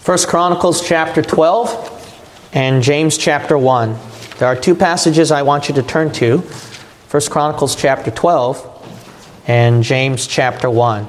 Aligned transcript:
First 0.00 0.28
Chronicles 0.28 0.80
chapter 0.88 1.20
12 1.20 2.50
and 2.54 2.82
James 2.82 3.18
chapter 3.18 3.58
1. 3.58 3.98
There 4.38 4.48
are 4.48 4.56
two 4.56 4.74
passages 4.74 5.30
I 5.30 5.42
want 5.42 5.68
you 5.68 5.74
to 5.74 5.82
turn 5.82 6.10
to. 6.12 6.38
First 7.08 7.30
Chronicles 7.30 7.76
chapter 7.76 8.10
12 8.10 9.42
and 9.46 9.82
James 9.82 10.26
chapter 10.26 10.70
1. 10.70 11.06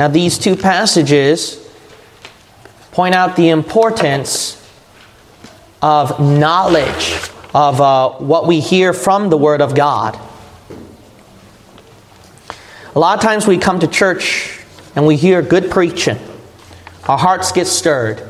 Now, 0.00 0.08
these 0.08 0.38
two 0.38 0.56
passages 0.56 1.72
point 2.90 3.14
out 3.14 3.36
the 3.36 3.50
importance 3.50 4.58
of 5.80 6.18
knowledge 6.18 7.20
of 7.54 7.80
uh, 7.80 8.10
what 8.10 8.48
we 8.48 8.58
hear 8.58 8.92
from 8.92 9.30
the 9.30 9.36
Word 9.36 9.62
of 9.62 9.76
God. 9.76 10.18
A 12.96 12.98
lot 12.98 13.16
of 13.16 13.22
times 13.22 13.46
we 13.46 13.56
come 13.56 13.78
to 13.78 13.86
church 13.86 14.58
and 14.94 15.06
we 15.06 15.16
hear 15.16 15.42
good 15.42 15.70
preaching, 15.70 16.18
our 17.08 17.18
hearts 17.18 17.52
get 17.52 17.66
stirred. 17.66 18.22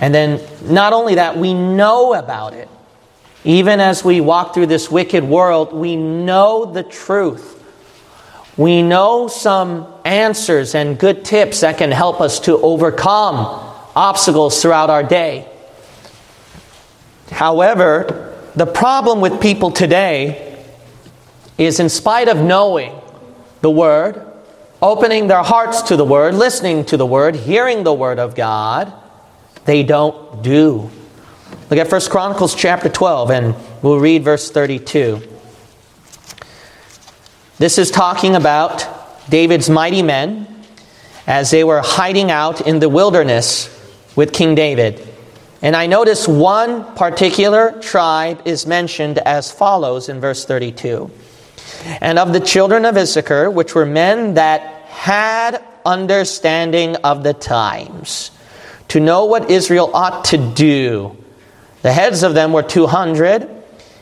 And 0.00 0.14
then, 0.14 0.40
not 0.62 0.92
only 0.92 1.14
that, 1.14 1.36
we 1.36 1.54
know 1.54 2.14
about 2.14 2.52
it. 2.52 2.68
Even 3.44 3.80
as 3.80 4.04
we 4.04 4.20
walk 4.20 4.54
through 4.54 4.66
this 4.66 4.90
wicked 4.90 5.24
world, 5.24 5.72
we 5.72 5.96
know 5.96 6.64
the 6.64 6.82
truth. 6.82 7.62
We 8.56 8.82
know 8.82 9.28
some 9.28 9.86
answers 10.04 10.74
and 10.74 10.98
good 10.98 11.24
tips 11.24 11.60
that 11.60 11.78
can 11.78 11.92
help 11.92 12.20
us 12.20 12.40
to 12.40 12.58
overcome 12.58 13.36
obstacles 13.94 14.60
throughout 14.60 14.90
our 14.90 15.02
day. 15.02 15.48
However, 17.30 18.34
the 18.54 18.66
problem 18.66 19.20
with 19.20 19.40
people 19.40 19.70
today 19.70 20.64
is, 21.58 21.80
in 21.80 21.88
spite 21.88 22.28
of 22.28 22.38
knowing 22.38 22.98
the 23.60 23.70
Word, 23.70 24.26
opening 24.82 25.26
their 25.26 25.42
hearts 25.42 25.82
to 25.82 25.96
the 25.96 26.04
Word, 26.04 26.34
listening 26.34 26.84
to 26.86 26.96
the 26.96 27.06
Word, 27.06 27.34
hearing 27.36 27.82
the 27.82 27.94
Word 27.94 28.18
of 28.18 28.34
God, 28.34 28.92
they 29.64 29.82
don't 29.82 30.42
do. 30.42 30.90
Look 31.70 31.78
at 31.78 31.90
1 31.90 32.00
Chronicles 32.10 32.54
chapter 32.54 32.88
12, 32.88 33.30
and 33.30 33.54
we'll 33.82 33.98
read 33.98 34.22
verse 34.22 34.50
32. 34.50 35.22
This 37.58 37.78
is 37.78 37.90
talking 37.90 38.36
about 38.36 38.86
David's 39.30 39.70
mighty 39.70 40.02
men 40.02 40.46
as 41.26 41.50
they 41.50 41.64
were 41.64 41.80
hiding 41.80 42.30
out 42.30 42.66
in 42.66 42.78
the 42.78 42.88
wilderness 42.88 43.72
with 44.14 44.32
King 44.32 44.54
David. 44.54 45.06
And 45.62 45.74
I 45.74 45.86
notice 45.86 46.28
one 46.28 46.84
particular 46.94 47.72
tribe 47.80 48.42
is 48.44 48.66
mentioned 48.66 49.18
as 49.18 49.50
follows 49.50 50.08
in 50.08 50.20
verse 50.20 50.44
32 50.44 51.10
And 52.00 52.18
of 52.18 52.32
the 52.32 52.40
children 52.40 52.84
of 52.84 52.96
Issachar, 52.96 53.50
which 53.50 53.74
were 53.74 53.86
men 53.86 54.34
that 54.34 54.60
had 54.86 55.62
understanding 55.84 56.96
of 56.96 57.22
the 57.22 57.34
times, 57.34 58.30
to 58.88 59.00
know 59.00 59.24
what 59.24 59.50
Israel 59.50 59.90
ought 59.94 60.26
to 60.26 60.36
do. 60.36 61.16
The 61.82 61.92
heads 61.92 62.22
of 62.22 62.34
them 62.34 62.52
were 62.52 62.62
200, 62.62 63.48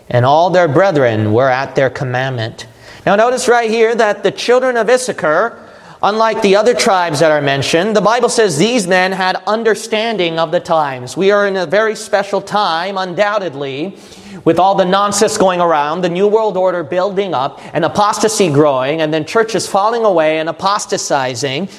and 0.08 0.24
all 0.24 0.50
their 0.50 0.68
brethren 0.68 1.32
were 1.32 1.48
at 1.48 1.74
their 1.74 1.90
commandment. 1.90 2.66
Now, 3.04 3.16
notice 3.16 3.48
right 3.48 3.70
here 3.70 3.94
that 3.94 4.22
the 4.22 4.30
children 4.30 4.76
of 4.76 4.88
Issachar, 4.88 5.63
unlike 6.04 6.42
the 6.42 6.54
other 6.54 6.74
tribes 6.74 7.20
that 7.20 7.30
are 7.30 7.40
mentioned, 7.40 7.96
the 7.96 8.00
Bible 8.00 8.28
says 8.28 8.58
these 8.58 8.86
men 8.86 9.10
had 9.10 9.36
understanding 9.46 10.38
of 10.38 10.52
the 10.52 10.60
times. 10.60 11.16
We 11.16 11.30
are 11.30 11.46
in 11.46 11.56
a 11.56 11.64
very 11.64 11.96
special 11.96 12.42
time, 12.42 12.98
undoubtedly, 12.98 13.96
with 14.44 14.58
all 14.58 14.74
the 14.74 14.84
nonsense 14.84 15.38
going 15.38 15.62
around, 15.62 16.02
the 16.02 16.10
New 16.10 16.28
World 16.28 16.58
Order 16.58 16.84
building 16.84 17.32
up, 17.32 17.58
and 17.74 17.86
apostasy 17.86 18.50
growing, 18.52 19.00
and 19.00 19.14
then 19.14 19.24
churches 19.24 19.66
falling 19.66 20.04
away 20.04 20.38
and 20.38 20.48
apostatizing. 20.50 21.70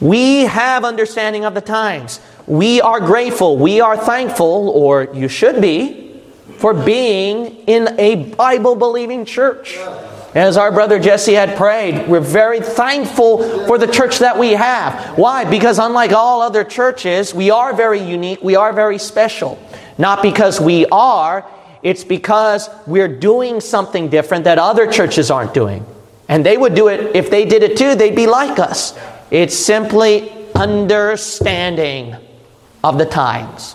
We 0.00 0.44
have 0.44 0.82
understanding 0.86 1.44
of 1.44 1.52
the 1.52 1.60
times. 1.60 2.20
We 2.46 2.80
are 2.80 2.98
grateful, 2.98 3.58
we 3.58 3.82
are 3.82 3.96
thankful, 3.98 4.70
or 4.70 5.08
you 5.12 5.28
should 5.28 5.60
be, 5.60 6.22
for 6.56 6.72
being 6.72 7.56
in 7.66 7.94
a 7.98 8.32
Bible 8.34 8.74
believing 8.74 9.26
church. 9.26 9.76
As 10.34 10.56
our 10.56 10.70
brother 10.70 11.00
Jesse 11.00 11.32
had 11.32 11.56
prayed, 11.56 12.08
we're 12.08 12.20
very 12.20 12.60
thankful 12.60 13.66
for 13.66 13.78
the 13.78 13.88
church 13.88 14.20
that 14.20 14.38
we 14.38 14.52
have. 14.52 15.18
Why? 15.18 15.44
Because 15.44 15.80
unlike 15.80 16.12
all 16.12 16.40
other 16.40 16.62
churches, 16.62 17.34
we 17.34 17.50
are 17.50 17.74
very 17.74 18.00
unique, 18.00 18.40
we 18.40 18.54
are 18.54 18.72
very 18.72 18.98
special. 18.98 19.58
Not 19.98 20.22
because 20.22 20.60
we 20.60 20.86
are, 20.86 21.44
it's 21.82 22.04
because 22.04 22.70
we're 22.86 23.08
doing 23.08 23.60
something 23.60 24.08
different 24.08 24.44
that 24.44 24.58
other 24.58 24.90
churches 24.90 25.32
aren't 25.32 25.52
doing. 25.52 25.84
And 26.28 26.46
they 26.46 26.56
would 26.56 26.76
do 26.76 26.86
it, 26.86 27.16
if 27.16 27.28
they 27.28 27.44
did 27.44 27.64
it 27.64 27.76
too, 27.76 27.96
they'd 27.96 28.14
be 28.14 28.28
like 28.28 28.60
us. 28.60 28.96
It's 29.32 29.56
simply 29.56 30.30
understanding 30.54 32.14
of 32.84 32.98
the 32.98 33.06
times. 33.06 33.74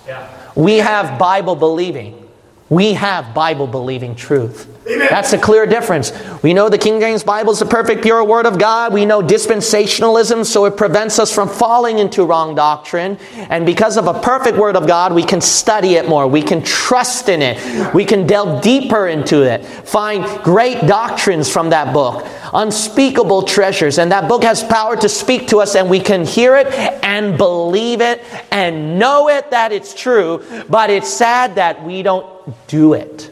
We 0.55 0.77
have 0.77 1.19
Bible 1.19 1.57
believing. 1.57 2.24
We 2.69 2.93
have 2.93 3.35
Bible 3.35 3.67
believing 3.67 4.15
truth. 4.15 4.71
Amen. 4.87 5.07
That's 5.09 5.33
a 5.33 5.37
clear 5.37 5.67
difference. 5.67 6.11
We 6.41 6.53
know 6.53 6.67
the 6.69 6.79
King 6.79 6.99
James 6.99 7.23
Bible 7.23 7.51
is 7.53 7.59
the 7.59 7.65
perfect, 7.65 8.01
pure 8.01 8.23
Word 8.23 8.45
of 8.45 8.57
God. 8.57 8.93
We 8.93 9.05
know 9.05 9.21
dispensationalism, 9.21 10.45
so 10.45 10.65
it 10.65 10.75
prevents 10.75 11.19
us 11.19 11.33
from 11.33 11.47
falling 11.47 11.99
into 11.99 12.23
wrong 12.23 12.55
doctrine. 12.55 13.17
And 13.35 13.67
because 13.67 13.97
of 13.97 14.07
a 14.07 14.19
perfect 14.19 14.57
Word 14.57 14.75
of 14.75 14.87
God, 14.87 15.13
we 15.13 15.23
can 15.23 15.41
study 15.41 15.95
it 15.95 16.09
more. 16.09 16.27
We 16.27 16.41
can 16.41 16.63
trust 16.63 17.29
in 17.29 17.41
it. 17.43 17.93
We 17.93 18.03
can 18.03 18.25
delve 18.25 18.63
deeper 18.63 19.07
into 19.07 19.43
it. 19.43 19.63
Find 19.65 20.25
great 20.43 20.87
doctrines 20.87 21.51
from 21.51 21.69
that 21.69 21.93
book, 21.93 22.27
unspeakable 22.53 23.43
treasures. 23.43 23.99
And 23.99 24.11
that 24.11 24.27
book 24.27 24.43
has 24.43 24.63
power 24.63 24.95
to 24.97 25.09
speak 25.09 25.47
to 25.49 25.61
us, 25.61 25.75
and 25.75 25.87
we 25.87 25.99
can 25.99 26.25
hear 26.25 26.55
it 26.55 26.67
and 27.03 27.37
believe 27.37 28.01
it 28.01 28.23
and 28.51 28.97
know 28.97 29.29
it 29.29 29.51
that 29.51 29.71
it's 29.71 29.93
true. 29.93 30.43
But 30.67 30.89
it's 30.89 31.09
sad 31.09 31.55
that 31.55 31.83
we 31.83 32.01
don't 32.03 32.34
do 32.67 32.93
it. 32.93 33.31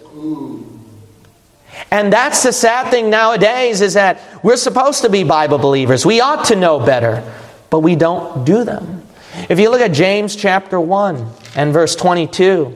And 1.91 2.12
that's 2.12 2.44
the 2.44 2.51
sad 2.51 2.90
thing 2.90 3.09
nowadays 3.09 3.81
is 3.81 3.94
that 3.94 4.19
we're 4.44 4.57
supposed 4.57 5.01
to 5.01 5.09
be 5.09 5.24
Bible 5.24 5.57
believers. 5.57 6.06
We 6.06 6.22
ought 6.22 6.46
to 6.46 6.56
know 6.56 6.79
better, 6.79 7.23
but 7.69 7.79
we 7.79 7.96
don't 7.96 8.46
do 8.46 8.63
them. 8.63 9.03
If 9.50 9.59
you 9.59 9.69
look 9.69 9.81
at 9.81 9.91
James 9.91 10.35
chapter 10.35 10.79
1 10.79 11.28
and 11.56 11.73
verse 11.73 11.96
22, 11.96 12.75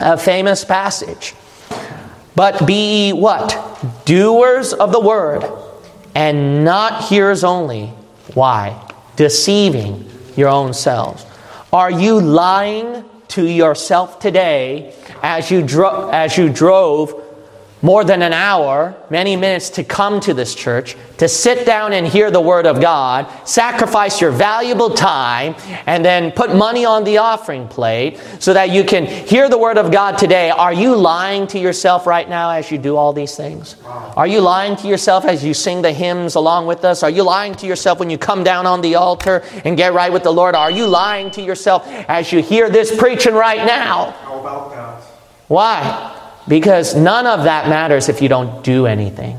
a 0.00 0.16
famous 0.16 0.64
passage. 0.64 1.34
But 2.34 2.66
be 2.66 3.08
ye 3.08 3.12
what? 3.12 4.04
Doers 4.04 4.72
of 4.72 4.92
the 4.92 5.00
word, 5.00 5.44
and 6.14 6.64
not 6.64 7.04
hearers 7.04 7.44
only. 7.44 7.86
Why? 8.34 8.90
Deceiving 9.16 10.08
your 10.36 10.48
own 10.48 10.72
selves. 10.72 11.26
Are 11.72 11.90
you 11.90 12.20
lying 12.20 13.04
to 13.30 13.46
yourself 13.46 14.18
today 14.18 14.92
as 15.22 15.50
you, 15.50 15.62
dro- 15.62 16.10
as 16.10 16.36
you 16.36 16.48
drove 16.48 17.14
more 17.82 18.04
than 18.04 18.22
an 18.22 18.32
hour, 18.32 18.94
many 19.08 19.36
minutes 19.36 19.70
to 19.70 19.84
come 19.84 20.20
to 20.20 20.34
this 20.34 20.54
church, 20.54 20.96
to 21.16 21.28
sit 21.28 21.64
down 21.64 21.92
and 21.92 22.06
hear 22.06 22.30
the 22.30 22.40
Word 22.40 22.66
of 22.66 22.80
God, 22.80 23.26
sacrifice 23.46 24.20
your 24.20 24.30
valuable 24.30 24.90
time, 24.90 25.54
and 25.86 26.04
then 26.04 26.30
put 26.32 26.54
money 26.54 26.84
on 26.84 27.04
the 27.04 27.18
offering 27.18 27.66
plate 27.68 28.20
so 28.38 28.52
that 28.52 28.70
you 28.70 28.84
can 28.84 29.06
hear 29.06 29.48
the 29.48 29.58
Word 29.58 29.78
of 29.78 29.90
God 29.90 30.18
today. 30.18 30.50
Are 30.50 30.72
you 30.72 30.94
lying 30.94 31.46
to 31.48 31.58
yourself 31.58 32.06
right 32.06 32.28
now 32.28 32.50
as 32.50 32.70
you 32.70 32.78
do 32.78 32.96
all 32.96 33.12
these 33.12 33.34
things? 33.36 33.76
Are 33.84 34.26
you 34.26 34.40
lying 34.40 34.76
to 34.76 34.88
yourself 34.88 35.24
as 35.24 35.42
you 35.42 35.54
sing 35.54 35.82
the 35.82 35.92
hymns 35.92 36.34
along 36.34 36.66
with 36.66 36.84
us? 36.84 37.02
Are 37.02 37.10
you 37.10 37.22
lying 37.22 37.54
to 37.56 37.66
yourself 37.66 37.98
when 37.98 38.10
you 38.10 38.18
come 38.18 38.44
down 38.44 38.66
on 38.66 38.82
the 38.82 38.96
altar 38.96 39.42
and 39.64 39.76
get 39.76 39.94
right 39.94 40.12
with 40.12 40.22
the 40.22 40.32
Lord? 40.32 40.54
Are 40.54 40.70
you 40.70 40.86
lying 40.86 41.30
to 41.32 41.42
yourself 41.42 41.86
as 41.86 42.30
you 42.32 42.42
hear 42.42 42.68
this 42.68 42.94
preaching 42.94 43.34
right 43.34 43.64
now? 43.66 44.10
How 44.10 44.40
about 44.40 44.70
that? 44.72 45.02
Why? 45.48 46.19
Because 46.50 46.96
none 46.96 47.28
of 47.28 47.44
that 47.44 47.68
matters 47.68 48.08
if 48.08 48.20
you 48.20 48.28
don't 48.28 48.64
do 48.64 48.86
anything. 48.86 49.38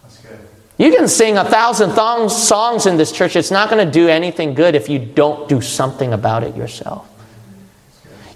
That's 0.00 0.18
good. 0.18 0.38
You 0.78 0.94
can 0.94 1.08
sing 1.08 1.36
a 1.36 1.44
thousand 1.44 1.90
songs 2.30 2.86
in 2.86 2.96
this 2.96 3.10
church. 3.10 3.34
It's 3.34 3.50
not 3.50 3.68
going 3.68 3.84
to 3.84 3.92
do 3.92 4.06
anything 4.06 4.54
good 4.54 4.76
if 4.76 4.88
you 4.88 5.00
don't 5.00 5.48
do 5.48 5.60
something 5.60 6.12
about 6.12 6.44
it 6.44 6.54
yourself. 6.54 7.08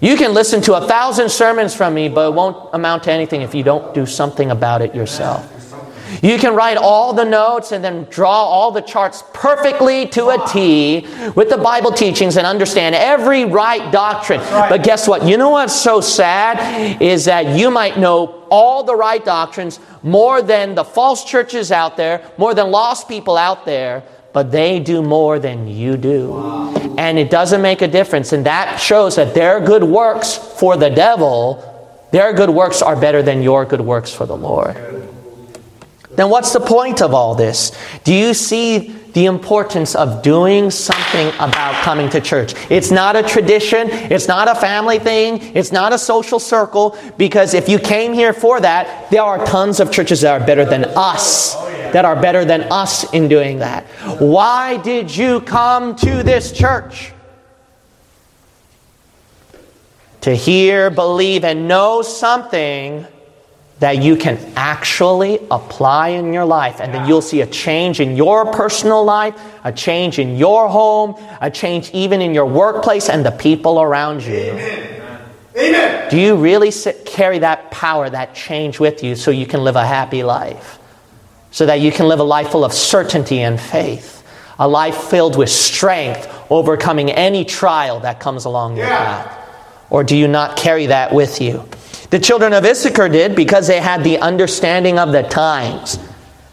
You 0.01 0.17
can 0.17 0.33
listen 0.33 0.61
to 0.63 0.73
a 0.73 0.85
thousand 0.85 1.29
sermons 1.29 1.73
from 1.73 1.93
me, 1.93 2.09
but 2.09 2.27
it 2.27 2.33
won't 2.33 2.73
amount 2.73 3.03
to 3.03 3.13
anything 3.13 3.43
if 3.43 3.55
you 3.55 3.63
don't 3.63 3.93
do 3.93 4.05
something 4.05 4.51
about 4.51 4.81
it 4.81 4.93
yourself. 4.93 5.49
You 6.21 6.37
can 6.37 6.55
write 6.55 6.77
all 6.77 7.13
the 7.13 7.25
notes 7.25 7.71
and 7.71 7.83
then 7.83 8.05
draw 8.09 8.43
all 8.45 8.71
the 8.71 8.81
charts 8.81 9.23
perfectly 9.33 10.07
to 10.09 10.29
a 10.29 10.47
T 10.47 11.07
with 11.35 11.49
the 11.49 11.57
Bible 11.57 11.91
teachings 11.91 12.37
and 12.37 12.45
understand 12.45 12.95
every 12.95 13.45
right 13.45 13.91
doctrine. 13.91 14.39
But 14.39 14.83
guess 14.83 15.07
what? 15.07 15.25
You 15.25 15.37
know 15.37 15.49
what's 15.49 15.75
so 15.75 16.01
sad 16.01 17.01
is 17.01 17.25
that 17.25 17.57
you 17.57 17.71
might 17.71 17.97
know 17.97 18.45
all 18.49 18.83
the 18.83 18.95
right 18.95 19.23
doctrines 19.23 19.79
more 20.03 20.41
than 20.41 20.75
the 20.75 20.83
false 20.83 21.23
churches 21.23 21.71
out 21.71 21.97
there, 21.97 22.29
more 22.37 22.53
than 22.53 22.69
lost 22.69 23.07
people 23.07 23.37
out 23.37 23.65
there, 23.65 24.03
but 24.33 24.51
they 24.51 24.79
do 24.79 25.01
more 25.01 25.39
than 25.39 25.67
you 25.67 25.97
do. 25.97 26.37
And 26.97 27.17
it 27.17 27.29
doesn't 27.29 27.61
make 27.61 27.81
a 27.81 27.87
difference. 27.87 28.33
And 28.33 28.45
that 28.45 28.77
shows 28.77 29.15
that 29.15 29.33
their 29.33 29.59
good 29.59 29.83
works 29.83 30.35
for 30.35 30.77
the 30.77 30.89
devil, 30.89 31.67
their 32.11 32.33
good 32.33 32.49
works 32.49 32.81
are 32.81 32.95
better 32.95 33.21
than 33.21 33.41
your 33.41 33.65
good 33.65 33.81
works 33.81 34.13
for 34.13 34.25
the 34.25 34.35
Lord. 34.35 34.75
Then 36.15 36.29
what's 36.29 36.53
the 36.53 36.59
point 36.59 37.01
of 37.01 37.13
all 37.13 37.35
this? 37.35 37.71
Do 38.03 38.13
you 38.13 38.33
see 38.33 38.95
the 39.13 39.25
importance 39.25 39.95
of 39.95 40.21
doing 40.21 40.71
something 40.71 41.27
about 41.35 41.75
coming 41.83 42.09
to 42.09 42.21
church. 42.21 42.53
It's 42.69 42.91
not 42.91 43.15
a 43.15 43.23
tradition, 43.23 43.89
it's 43.89 44.27
not 44.27 44.47
a 44.47 44.55
family 44.55 44.99
thing, 44.99 45.55
it's 45.55 45.71
not 45.71 45.93
a 45.93 45.97
social 45.97 46.39
circle, 46.39 46.97
because 47.17 47.53
if 47.53 47.67
you 47.67 47.79
came 47.79 48.13
here 48.13 48.33
for 48.33 48.61
that, 48.61 49.09
there 49.11 49.23
are 49.23 49.45
tons 49.45 49.79
of 49.79 49.91
churches 49.91 50.21
that 50.21 50.41
are 50.41 50.45
better 50.45 50.65
than 50.65 50.85
us, 50.95 51.55
that 51.91 52.05
are 52.05 52.19
better 52.19 52.45
than 52.45 52.63
us 52.71 53.11
in 53.13 53.27
doing 53.27 53.59
that. 53.59 53.85
Why 54.19 54.77
did 54.77 55.15
you 55.15 55.41
come 55.41 55.95
to 55.97 56.23
this 56.23 56.51
church? 56.51 57.13
To 60.21 60.35
hear, 60.35 60.89
believe, 60.89 61.43
and 61.43 61.67
know 61.67 62.01
something 62.01 63.07
that 63.81 64.03
you 64.03 64.15
can 64.15 64.37
actually 64.55 65.39
apply 65.49 66.09
in 66.09 66.33
your 66.33 66.45
life. 66.45 66.79
And 66.79 66.93
then 66.93 67.07
you'll 67.07 67.23
see 67.23 67.41
a 67.41 67.47
change 67.47 67.99
in 67.99 68.15
your 68.15 68.53
personal 68.53 69.03
life, 69.03 69.33
a 69.63 69.71
change 69.71 70.19
in 70.19 70.37
your 70.37 70.69
home, 70.69 71.15
a 71.41 71.49
change 71.49 71.89
even 71.91 72.21
in 72.21 72.35
your 72.35 72.45
workplace 72.45 73.09
and 73.09 73.25
the 73.25 73.31
people 73.31 73.81
around 73.81 74.23
you. 74.23 74.51
Amen. 74.51 75.21
Amen. 75.57 76.09
Do 76.11 76.19
you 76.19 76.35
really 76.35 76.69
sit, 76.69 77.05
carry 77.07 77.39
that 77.39 77.71
power, 77.71 78.07
that 78.07 78.35
change 78.35 78.79
with 78.79 79.03
you 79.03 79.15
so 79.15 79.31
you 79.31 79.47
can 79.47 79.63
live 79.63 79.75
a 79.75 79.85
happy 79.85 80.21
life? 80.21 80.77
So 81.49 81.65
that 81.65 81.79
you 81.81 81.91
can 81.91 82.07
live 82.07 82.19
a 82.19 82.23
life 82.23 82.49
full 82.49 82.63
of 82.63 82.73
certainty 82.73 83.39
and 83.39 83.59
faith, 83.59 84.23
a 84.59 84.67
life 84.67 84.95
filled 84.95 85.35
with 85.35 85.49
strength, 85.49 86.29
overcoming 86.51 87.09
any 87.09 87.45
trial 87.45 88.01
that 88.01 88.19
comes 88.19 88.45
along 88.45 88.77
your 88.77 88.85
path? 88.85 89.39
Or 89.89 90.03
do 90.03 90.15
you 90.15 90.27
not 90.27 90.55
carry 90.55 90.85
that 90.85 91.15
with 91.15 91.41
you? 91.41 91.67
The 92.11 92.19
children 92.19 92.51
of 92.51 92.65
Issachar 92.65 93.07
did 93.07 93.37
because 93.37 93.67
they 93.67 93.79
had 93.79 94.03
the 94.03 94.19
understanding 94.19 94.99
of 94.99 95.13
the 95.13 95.23
times. 95.23 95.97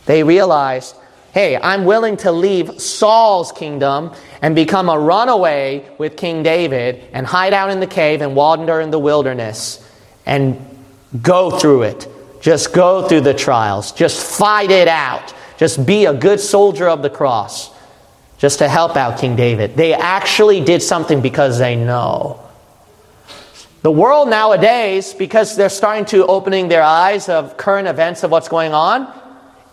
They 0.06 0.22
realized, 0.22 0.94
hey, 1.32 1.56
I'm 1.56 1.84
willing 1.84 2.16
to 2.18 2.30
leave 2.30 2.80
Saul's 2.80 3.50
kingdom 3.50 4.14
and 4.40 4.54
become 4.54 4.88
a 4.88 4.96
runaway 4.96 5.84
with 5.98 6.16
King 6.16 6.44
David 6.44 7.02
and 7.12 7.26
hide 7.26 7.52
out 7.52 7.70
in 7.70 7.80
the 7.80 7.88
cave 7.88 8.22
and 8.22 8.36
wander 8.36 8.80
in 8.80 8.92
the 8.92 9.00
wilderness 9.00 9.84
and 10.24 10.64
go 11.20 11.58
through 11.58 11.82
it. 11.82 12.06
Just 12.40 12.72
go 12.72 13.08
through 13.08 13.22
the 13.22 13.34
trials. 13.34 13.90
Just 13.90 14.38
fight 14.38 14.70
it 14.70 14.86
out. 14.86 15.34
Just 15.56 15.84
be 15.84 16.04
a 16.04 16.14
good 16.14 16.38
soldier 16.38 16.86
of 16.86 17.02
the 17.02 17.10
cross. 17.10 17.70
Just 18.38 18.60
to 18.60 18.68
help 18.68 18.96
out 18.96 19.18
King 19.18 19.34
David. 19.34 19.74
They 19.74 19.92
actually 19.92 20.60
did 20.60 20.84
something 20.84 21.20
because 21.20 21.58
they 21.58 21.74
know. 21.74 22.47
The 23.88 23.92
world 23.92 24.28
nowadays, 24.28 25.14
because 25.14 25.56
they're 25.56 25.70
starting 25.70 26.04
to 26.12 26.26
opening 26.26 26.68
their 26.68 26.82
eyes 26.82 27.30
of 27.30 27.56
current 27.56 27.88
events 27.88 28.22
of 28.22 28.30
what's 28.30 28.46
going 28.46 28.74
on, 28.74 29.10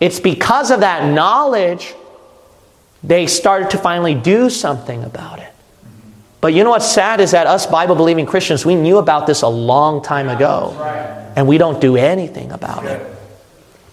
it's 0.00 0.20
because 0.20 0.70
of 0.70 0.80
that 0.80 1.12
knowledge 1.12 1.94
they 3.02 3.26
started 3.26 3.68
to 3.72 3.76
finally 3.76 4.14
do 4.14 4.48
something 4.48 5.04
about 5.04 5.40
it. 5.40 5.52
But 6.40 6.54
you 6.54 6.64
know 6.64 6.70
what's 6.70 6.90
sad 6.90 7.20
is 7.20 7.32
that 7.32 7.46
us 7.46 7.66
Bible 7.66 7.94
believing 7.94 8.24
Christians, 8.24 8.64
we 8.64 8.74
knew 8.74 8.96
about 8.96 9.26
this 9.26 9.42
a 9.42 9.48
long 9.48 10.02
time 10.02 10.30
ago, 10.30 10.72
and 11.36 11.46
we 11.46 11.58
don't 11.58 11.78
do 11.78 11.98
anything 11.98 12.52
about 12.52 12.86
it. 12.86 13.06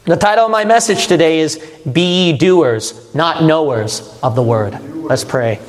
The 0.05 0.15
title 0.15 0.45
of 0.45 0.51
my 0.51 0.63
message 0.63 1.07
today 1.07 1.39
is 1.39 1.57
Be 1.91 2.37
Doers, 2.37 3.13
Not 3.13 3.43
Knowers 3.43 4.17
of 4.23 4.35
the 4.35 4.41
Word. 4.41 4.79
Let's 4.95 5.25
pray. 5.25 5.59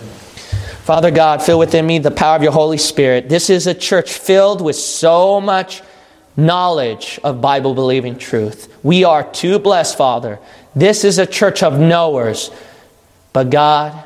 Father 0.84 1.10
God, 1.10 1.42
fill 1.42 1.58
within 1.58 1.86
me 1.86 1.98
the 1.98 2.10
power 2.10 2.36
of 2.36 2.42
your 2.42 2.52
Holy 2.52 2.76
Spirit. 2.76 3.30
This 3.30 3.48
is 3.48 3.66
a 3.66 3.72
church 3.72 4.12
filled 4.12 4.60
with 4.60 4.76
so 4.76 5.40
much 5.40 5.82
knowledge 6.36 7.18
of 7.24 7.40
Bible 7.40 7.72
believing 7.72 8.18
truth. 8.18 8.70
We 8.82 9.02
are 9.02 9.24
too 9.24 9.58
blessed, 9.58 9.96
Father. 9.96 10.38
This 10.76 11.02
is 11.02 11.18
a 11.18 11.24
church 11.24 11.62
of 11.62 11.80
knowers. 11.80 12.50
But 13.32 13.48
God, 13.48 14.04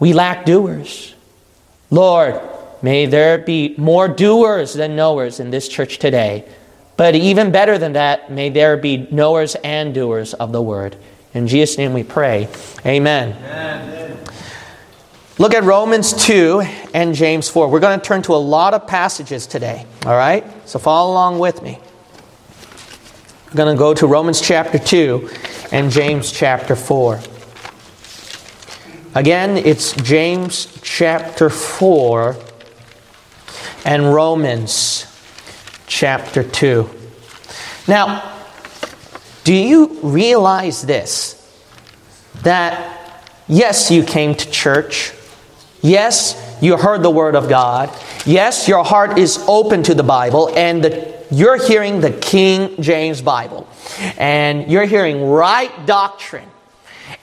we 0.00 0.12
lack 0.12 0.44
doers. 0.44 1.14
Lord, 1.88 2.40
may 2.82 3.06
there 3.06 3.38
be 3.38 3.76
more 3.78 4.08
doers 4.08 4.74
than 4.74 4.96
knowers 4.96 5.38
in 5.38 5.50
this 5.50 5.68
church 5.68 6.00
today. 6.00 6.44
But 6.96 7.14
even 7.14 7.52
better 7.52 7.78
than 7.78 7.92
that, 7.92 8.28
may 8.28 8.48
there 8.48 8.76
be 8.76 9.06
knowers 9.12 9.54
and 9.62 9.94
doers 9.94 10.34
of 10.34 10.50
the 10.50 10.62
word. 10.62 10.96
In 11.32 11.46
Jesus' 11.46 11.78
name 11.78 11.92
we 11.92 12.02
pray. 12.02 12.48
Amen. 12.84 13.36
Amen. 13.36 14.18
Look 15.40 15.54
at 15.54 15.62
Romans 15.62 16.26
2 16.26 16.64
and 16.92 17.14
James 17.14 17.48
4. 17.48 17.68
We're 17.68 17.78
going 17.78 18.00
to 18.00 18.04
turn 18.04 18.22
to 18.22 18.34
a 18.34 18.42
lot 18.42 18.74
of 18.74 18.88
passages 18.88 19.46
today, 19.46 19.86
all 20.04 20.16
right? 20.16 20.44
So 20.68 20.80
follow 20.80 21.12
along 21.12 21.38
with 21.38 21.62
me. 21.62 21.78
We're 23.46 23.56
going 23.56 23.72
to 23.72 23.78
go 23.78 23.94
to 23.94 24.08
Romans 24.08 24.40
chapter 24.40 24.80
2 24.80 25.30
and 25.70 25.92
James 25.92 26.32
chapter 26.32 26.74
4. 26.74 27.20
Again, 29.14 29.56
it's 29.58 29.92
James 29.92 30.76
chapter 30.82 31.48
4 31.48 32.36
and 33.84 34.12
Romans 34.12 35.06
chapter 35.86 36.42
2. 36.42 36.90
Now, 37.86 38.40
do 39.44 39.54
you 39.54 40.00
realize 40.02 40.82
this? 40.82 41.36
That 42.42 43.22
yes, 43.46 43.88
you 43.92 44.02
came 44.02 44.34
to 44.34 44.50
church. 44.50 45.12
Yes, 45.82 46.58
you 46.60 46.76
heard 46.76 47.02
the 47.02 47.10
Word 47.10 47.36
of 47.36 47.48
God. 47.48 47.90
Yes, 48.26 48.66
your 48.68 48.84
heart 48.84 49.18
is 49.18 49.42
open 49.46 49.82
to 49.84 49.94
the 49.94 50.02
Bible, 50.02 50.52
and 50.56 50.84
the, 50.84 51.24
you're 51.30 51.64
hearing 51.64 52.00
the 52.00 52.12
King 52.12 52.80
James 52.82 53.22
Bible. 53.22 53.68
And 54.18 54.70
you're 54.70 54.86
hearing 54.86 55.24
right 55.24 55.86
doctrine. 55.86 56.48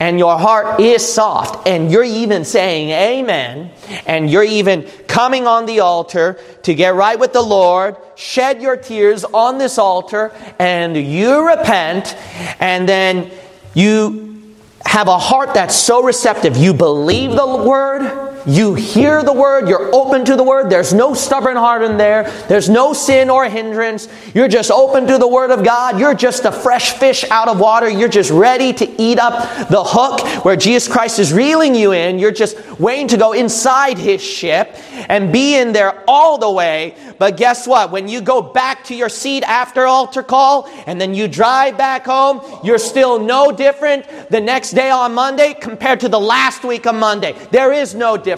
And 0.00 0.18
your 0.18 0.36
heart 0.38 0.80
is 0.80 1.06
soft, 1.06 1.66
and 1.66 1.90
you're 1.90 2.04
even 2.04 2.44
saying 2.44 2.90
amen, 2.90 3.70
and 4.06 4.28
you're 4.28 4.42
even 4.42 4.82
coming 5.06 5.46
on 5.46 5.64
the 5.64 5.80
altar 5.80 6.38
to 6.64 6.74
get 6.74 6.94
right 6.94 7.18
with 7.18 7.32
the 7.32 7.40
Lord, 7.40 7.96
shed 8.16 8.60
your 8.60 8.76
tears 8.76 9.24
on 9.24 9.58
this 9.58 9.78
altar, 9.78 10.32
and 10.58 10.96
you 10.96 11.46
repent, 11.48 12.16
and 12.58 12.86
then 12.88 13.30
you 13.74 14.42
have 14.84 15.08
a 15.08 15.18
heart 15.18 15.54
that's 15.54 15.76
so 15.76 16.02
receptive. 16.02 16.56
You 16.56 16.74
believe 16.74 17.30
the 17.30 17.46
word, 17.46 18.02
you 18.46 18.74
hear 18.74 19.22
the 19.22 19.32
word, 19.32 19.68
you're 19.68 19.94
open 19.94 20.24
to 20.26 20.36
the 20.36 20.44
word. 20.44 20.70
There's 20.70 20.94
no 20.94 21.14
stubborn 21.14 21.56
heart 21.56 21.82
in 21.82 21.96
there, 21.96 22.30
there's 22.48 22.68
no 22.68 22.92
sin 22.92 23.28
or 23.28 23.48
hindrance. 23.48 24.08
You're 24.34 24.48
just 24.48 24.70
open 24.70 25.06
to 25.08 25.18
the 25.18 25.26
word 25.26 25.50
of 25.50 25.64
God. 25.64 25.98
You're 25.98 26.14
just 26.14 26.44
a 26.44 26.52
fresh 26.52 26.92
fish 26.92 27.24
out 27.30 27.48
of 27.48 27.58
water. 27.58 27.88
You're 27.88 28.08
just 28.08 28.30
ready 28.30 28.72
to 28.74 29.02
eat 29.02 29.18
up 29.18 29.68
the 29.68 29.82
hook 29.82 30.44
where 30.44 30.56
Jesus 30.56 30.92
Christ 30.92 31.18
is 31.18 31.32
reeling 31.32 31.74
you 31.74 31.92
in. 31.92 32.18
You're 32.18 32.30
just 32.30 32.56
waiting 32.78 33.08
to 33.08 33.16
go 33.16 33.32
inside 33.32 33.98
his 33.98 34.22
ship 34.22 34.76
and 35.08 35.32
be 35.32 35.56
in 35.56 35.72
there 35.72 36.04
all 36.06 36.38
the 36.38 36.50
way. 36.50 36.94
But 37.18 37.36
guess 37.36 37.66
what? 37.66 37.90
When 37.90 38.08
you 38.08 38.20
go 38.20 38.42
back 38.42 38.84
to 38.84 38.94
your 38.94 39.08
seat 39.08 39.42
after 39.44 39.86
altar 39.86 40.22
call 40.22 40.68
and 40.86 41.00
then 41.00 41.14
you 41.14 41.26
drive 41.28 41.76
back 41.78 42.04
home, 42.04 42.40
you're 42.62 42.78
still 42.78 43.18
no 43.18 43.50
different 43.50 44.06
the 44.30 44.40
next 44.40 44.72
day 44.72 44.90
on 44.90 45.14
Monday 45.14 45.54
compared 45.54 46.00
to 46.00 46.08
the 46.08 46.20
last 46.20 46.62
week 46.62 46.86
of 46.86 46.94
Monday. 46.94 47.32
There 47.50 47.72
is 47.72 47.94
no 47.94 48.16
difference. 48.16 48.35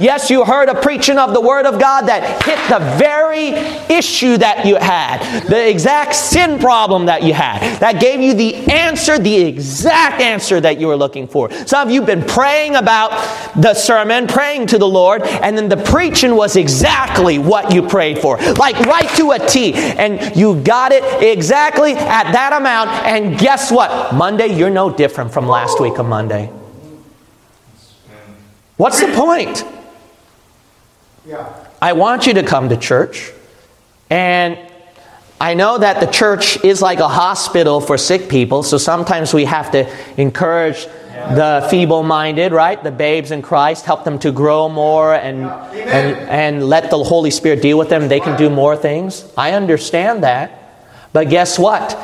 Yes, 0.00 0.30
you 0.30 0.44
heard 0.44 0.68
a 0.68 0.80
preaching 0.80 1.18
of 1.18 1.32
the 1.34 1.40
Word 1.40 1.66
of 1.66 1.80
God 1.80 2.02
that 2.02 2.42
hit 2.44 2.58
the 2.68 2.78
very 2.96 3.48
issue 3.94 4.36
that 4.38 4.64
you 4.66 4.76
had, 4.76 5.42
the 5.48 5.68
exact 5.68 6.14
sin 6.14 6.58
problem 6.58 7.06
that 7.06 7.22
you 7.22 7.34
had, 7.34 7.78
that 7.80 8.00
gave 8.00 8.20
you 8.20 8.34
the 8.34 8.54
answer, 8.72 9.18
the 9.18 9.36
exact 9.36 10.20
answer 10.20 10.60
that 10.60 10.80
you 10.80 10.86
were 10.86 10.96
looking 10.96 11.26
for. 11.26 11.50
Some 11.66 11.88
of 11.88 11.92
you 11.92 12.00
have 12.00 12.06
been 12.06 12.24
praying 12.24 12.76
about 12.76 13.10
the 13.60 13.74
sermon, 13.74 14.26
praying 14.26 14.68
to 14.68 14.78
the 14.78 14.88
Lord, 14.88 15.22
and 15.22 15.56
then 15.56 15.68
the 15.68 15.76
preaching 15.76 16.36
was 16.36 16.56
exactly 16.56 17.38
what 17.38 17.72
you 17.72 17.82
prayed 17.82 18.18
for, 18.18 18.38
like 18.54 18.78
right 18.80 19.08
to 19.16 19.32
a 19.32 19.38
T, 19.38 19.74
and 19.74 20.36
you 20.36 20.60
got 20.62 20.92
it 20.92 21.02
exactly 21.22 21.92
at 21.92 22.32
that 22.32 22.52
amount. 22.52 22.90
And 23.06 23.38
guess 23.38 23.70
what? 23.70 24.14
Monday, 24.14 24.56
you're 24.56 24.70
no 24.70 24.90
different 24.90 25.32
from 25.32 25.46
last 25.46 25.80
week 25.80 25.98
of 25.98 26.06
Monday. 26.06 26.50
What's 28.82 29.00
the 29.00 29.12
point? 29.14 29.64
Yeah. 31.24 31.54
I 31.80 31.92
want 31.92 32.26
you 32.26 32.34
to 32.34 32.42
come 32.42 32.68
to 32.70 32.76
church. 32.76 33.30
And 34.10 34.58
I 35.40 35.54
know 35.54 35.78
that 35.78 36.00
the 36.00 36.10
church 36.10 36.64
is 36.64 36.82
like 36.82 36.98
a 36.98 37.06
hospital 37.06 37.80
for 37.80 37.96
sick 37.96 38.28
people, 38.28 38.64
so 38.64 38.78
sometimes 38.78 39.32
we 39.32 39.44
have 39.44 39.70
to 39.70 39.88
encourage 40.20 40.84
the 40.86 41.64
feeble 41.70 42.02
minded, 42.02 42.50
right? 42.50 42.82
The 42.82 42.90
babes 42.90 43.30
in 43.30 43.40
Christ, 43.40 43.84
help 43.84 44.02
them 44.02 44.18
to 44.18 44.32
grow 44.32 44.68
more 44.68 45.14
and, 45.14 45.44
and, 45.44 46.16
and 46.28 46.68
let 46.68 46.90
the 46.90 47.04
Holy 47.04 47.30
Spirit 47.30 47.62
deal 47.62 47.78
with 47.78 47.88
them. 47.88 48.08
They 48.08 48.18
can 48.18 48.36
do 48.36 48.50
more 48.50 48.76
things. 48.76 49.32
I 49.38 49.52
understand 49.52 50.24
that. 50.24 50.50
But 51.12 51.30
guess 51.30 51.56
what? 51.56 51.96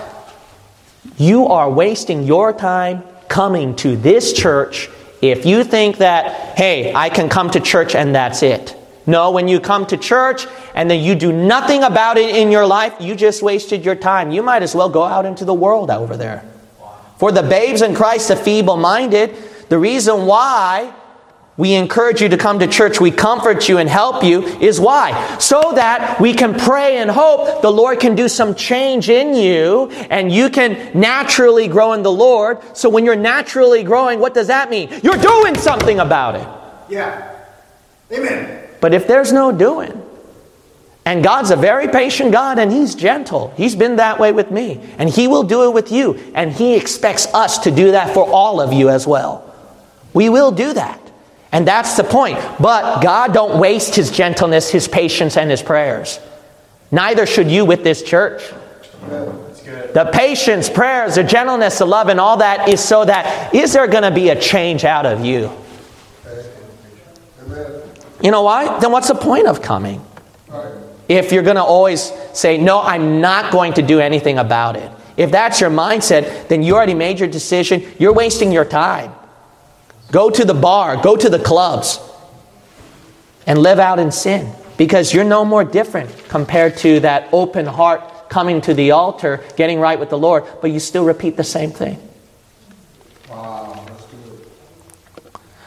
You 1.16 1.48
are 1.48 1.68
wasting 1.68 2.22
your 2.22 2.52
time 2.52 3.02
coming 3.26 3.74
to 3.82 3.96
this 3.96 4.32
church 4.32 4.90
if 5.20 5.44
you 5.44 5.64
think 5.64 5.98
that, 5.98 6.56
hey, 6.56 6.94
I 6.94 7.08
can 7.08 7.28
come 7.28 7.50
to 7.50 7.60
church 7.60 7.94
and 7.94 8.14
that's 8.14 8.42
it. 8.42 8.76
No, 9.06 9.30
when 9.30 9.48
you 9.48 9.58
come 9.58 9.86
to 9.86 9.96
church 9.96 10.46
and 10.74 10.90
then 10.90 11.02
you 11.02 11.14
do 11.14 11.32
nothing 11.32 11.82
about 11.82 12.18
it 12.18 12.36
in 12.36 12.50
your 12.50 12.66
life, 12.66 12.94
you 13.00 13.14
just 13.14 13.42
wasted 13.42 13.84
your 13.84 13.94
time. 13.94 14.30
You 14.30 14.42
might 14.42 14.62
as 14.62 14.74
well 14.74 14.90
go 14.90 15.02
out 15.02 15.24
into 15.24 15.44
the 15.44 15.54
world 15.54 15.90
over 15.90 16.16
there. 16.16 16.44
For 17.16 17.32
the 17.32 17.42
babes 17.42 17.82
in 17.82 17.94
Christ, 17.94 18.28
the 18.28 18.36
feeble 18.36 18.76
minded, 18.76 19.34
The 19.68 19.78
reason 19.78 20.26
why 20.26 20.94
we 21.58 21.74
encourage 21.74 22.22
you 22.22 22.28
to 22.28 22.38
come 22.38 22.60
to 22.60 22.68
church, 22.68 23.00
we 23.00 23.10
comfort 23.10 23.68
you 23.68 23.78
and 23.78 23.88
help 23.88 24.22
you 24.22 24.44
is 24.44 24.80
why? 24.80 25.38
So 25.38 25.72
that 25.74 26.20
we 26.20 26.32
can 26.32 26.54
pray 26.54 26.98
and 26.98 27.10
hope 27.10 27.62
the 27.62 27.70
Lord 27.70 27.98
can 27.98 28.14
do 28.14 28.28
some 28.28 28.54
change 28.54 29.10
in 29.10 29.34
you 29.34 29.90
and 30.08 30.30
you 30.30 30.50
can 30.50 30.98
naturally 30.98 31.66
grow 31.66 31.94
in 31.94 32.04
the 32.04 32.12
Lord. 32.12 32.58
So 32.76 32.88
when 32.88 33.04
you're 33.04 33.16
naturally 33.16 33.82
growing, 33.82 34.20
what 34.20 34.34
does 34.34 34.46
that 34.46 34.70
mean? 34.70 34.88
You're 35.02 35.18
doing 35.18 35.58
something 35.58 35.98
about 35.98 36.36
it. 36.36 36.48
Yeah. 36.88 37.36
Amen. 38.12 38.68
But 38.80 38.94
if 38.94 39.08
there's 39.08 39.32
no 39.32 39.50
doing, 39.50 40.04
and 41.04 41.24
God's 41.24 41.50
a 41.50 41.56
very 41.56 41.88
patient 41.88 42.32
God 42.32 42.58
and 42.58 42.70
He's 42.70 42.94
gentle. 42.94 43.52
He's 43.56 43.74
been 43.74 43.96
that 43.96 44.20
way 44.20 44.30
with 44.30 44.50
me. 44.50 44.78
And 44.98 45.08
He 45.08 45.26
will 45.26 45.42
do 45.42 45.64
it 45.64 45.72
with 45.72 45.90
you. 45.90 46.32
And 46.34 46.52
He 46.52 46.76
expects 46.76 47.26
us 47.32 47.56
to 47.60 47.70
do 47.70 47.92
that 47.92 48.12
for 48.12 48.28
all 48.30 48.60
of 48.60 48.74
you 48.74 48.90
as 48.90 49.06
well. 49.06 49.42
We 50.12 50.28
will 50.28 50.50
do 50.50 50.74
that. 50.74 51.07
And 51.52 51.66
that's 51.66 51.96
the 51.96 52.04
point. 52.04 52.38
But 52.60 53.00
God 53.02 53.32
don't 53.32 53.58
waste 53.58 53.94
His 53.94 54.10
gentleness, 54.10 54.70
His 54.70 54.86
patience, 54.86 55.36
and 55.36 55.50
His 55.50 55.62
prayers. 55.62 56.20
Neither 56.90 57.26
should 57.26 57.50
you 57.50 57.64
with 57.64 57.84
this 57.84 58.02
church. 58.02 58.42
The 59.94 60.10
patience, 60.12 60.68
prayers, 60.68 61.14
the 61.14 61.24
gentleness, 61.24 61.78
the 61.78 61.86
love, 61.86 62.08
and 62.08 62.20
all 62.20 62.38
that 62.38 62.68
is 62.68 62.82
so 62.82 63.04
that 63.04 63.54
is 63.54 63.72
there 63.72 63.86
going 63.86 64.02
to 64.02 64.10
be 64.10 64.28
a 64.28 64.40
change 64.40 64.84
out 64.84 65.06
of 65.06 65.24
you? 65.24 65.50
You 68.22 68.30
know 68.30 68.42
why? 68.42 68.78
Then 68.80 68.92
what's 68.92 69.08
the 69.08 69.14
point 69.14 69.46
of 69.46 69.62
coming? 69.62 70.04
If 71.08 71.32
you're 71.32 71.42
going 71.42 71.56
to 71.56 71.62
always 71.62 72.12
say, 72.34 72.58
No, 72.58 72.80
I'm 72.80 73.20
not 73.20 73.52
going 73.52 73.74
to 73.74 73.82
do 73.82 74.00
anything 74.00 74.38
about 74.38 74.76
it. 74.76 74.90
If 75.16 75.30
that's 75.30 75.60
your 75.60 75.70
mindset, 75.70 76.48
then 76.48 76.62
you 76.62 76.74
already 76.76 76.94
made 76.94 77.18
your 77.18 77.28
decision. 77.28 77.84
You're 77.98 78.12
wasting 78.12 78.52
your 78.52 78.64
time. 78.64 79.12
Go 80.10 80.30
to 80.30 80.44
the 80.44 80.54
bar, 80.54 80.96
go 81.02 81.16
to 81.16 81.28
the 81.28 81.38
clubs, 81.38 82.00
and 83.46 83.58
live 83.58 83.78
out 83.78 83.98
in 83.98 84.10
sin 84.12 84.52
because 84.76 85.12
you're 85.12 85.24
no 85.24 85.44
more 85.44 85.64
different 85.64 86.28
compared 86.28 86.76
to 86.78 87.00
that 87.00 87.28
open 87.32 87.66
heart 87.66 88.30
coming 88.30 88.60
to 88.62 88.74
the 88.74 88.92
altar, 88.92 89.42
getting 89.56 89.80
right 89.80 89.98
with 89.98 90.10
the 90.10 90.18
Lord, 90.18 90.44
but 90.60 90.70
you 90.70 90.80
still 90.80 91.04
repeat 91.04 91.36
the 91.36 91.44
same 91.44 91.70
thing. 91.70 91.98
Wow. 93.28 93.86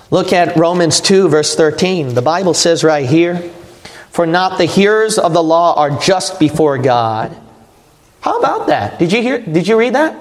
Look 0.10 0.33
at 0.33 0.57
Romans 0.57 1.01
2, 1.01 1.29
verse 1.29 1.55
13. 1.55 2.13
The 2.13 2.21
Bible 2.21 2.53
says 2.53 2.83
right 2.83 3.07
here, 3.07 3.38
For 4.12 4.25
not 4.25 4.57
the 4.57 4.65
hearers 4.65 5.17
of 5.17 5.33
the 5.33 5.43
law 5.43 5.74
are 5.75 5.98
just 6.00 6.39
before 6.39 6.77
God. 6.77 7.36
How 8.21 8.38
about 8.39 8.67
that? 8.67 9.00
Did 9.00 9.12
you 9.12 9.21
hear 9.21 9.39
did 9.39 9.67
you 9.67 9.77
read 9.77 9.95
that? 9.95 10.15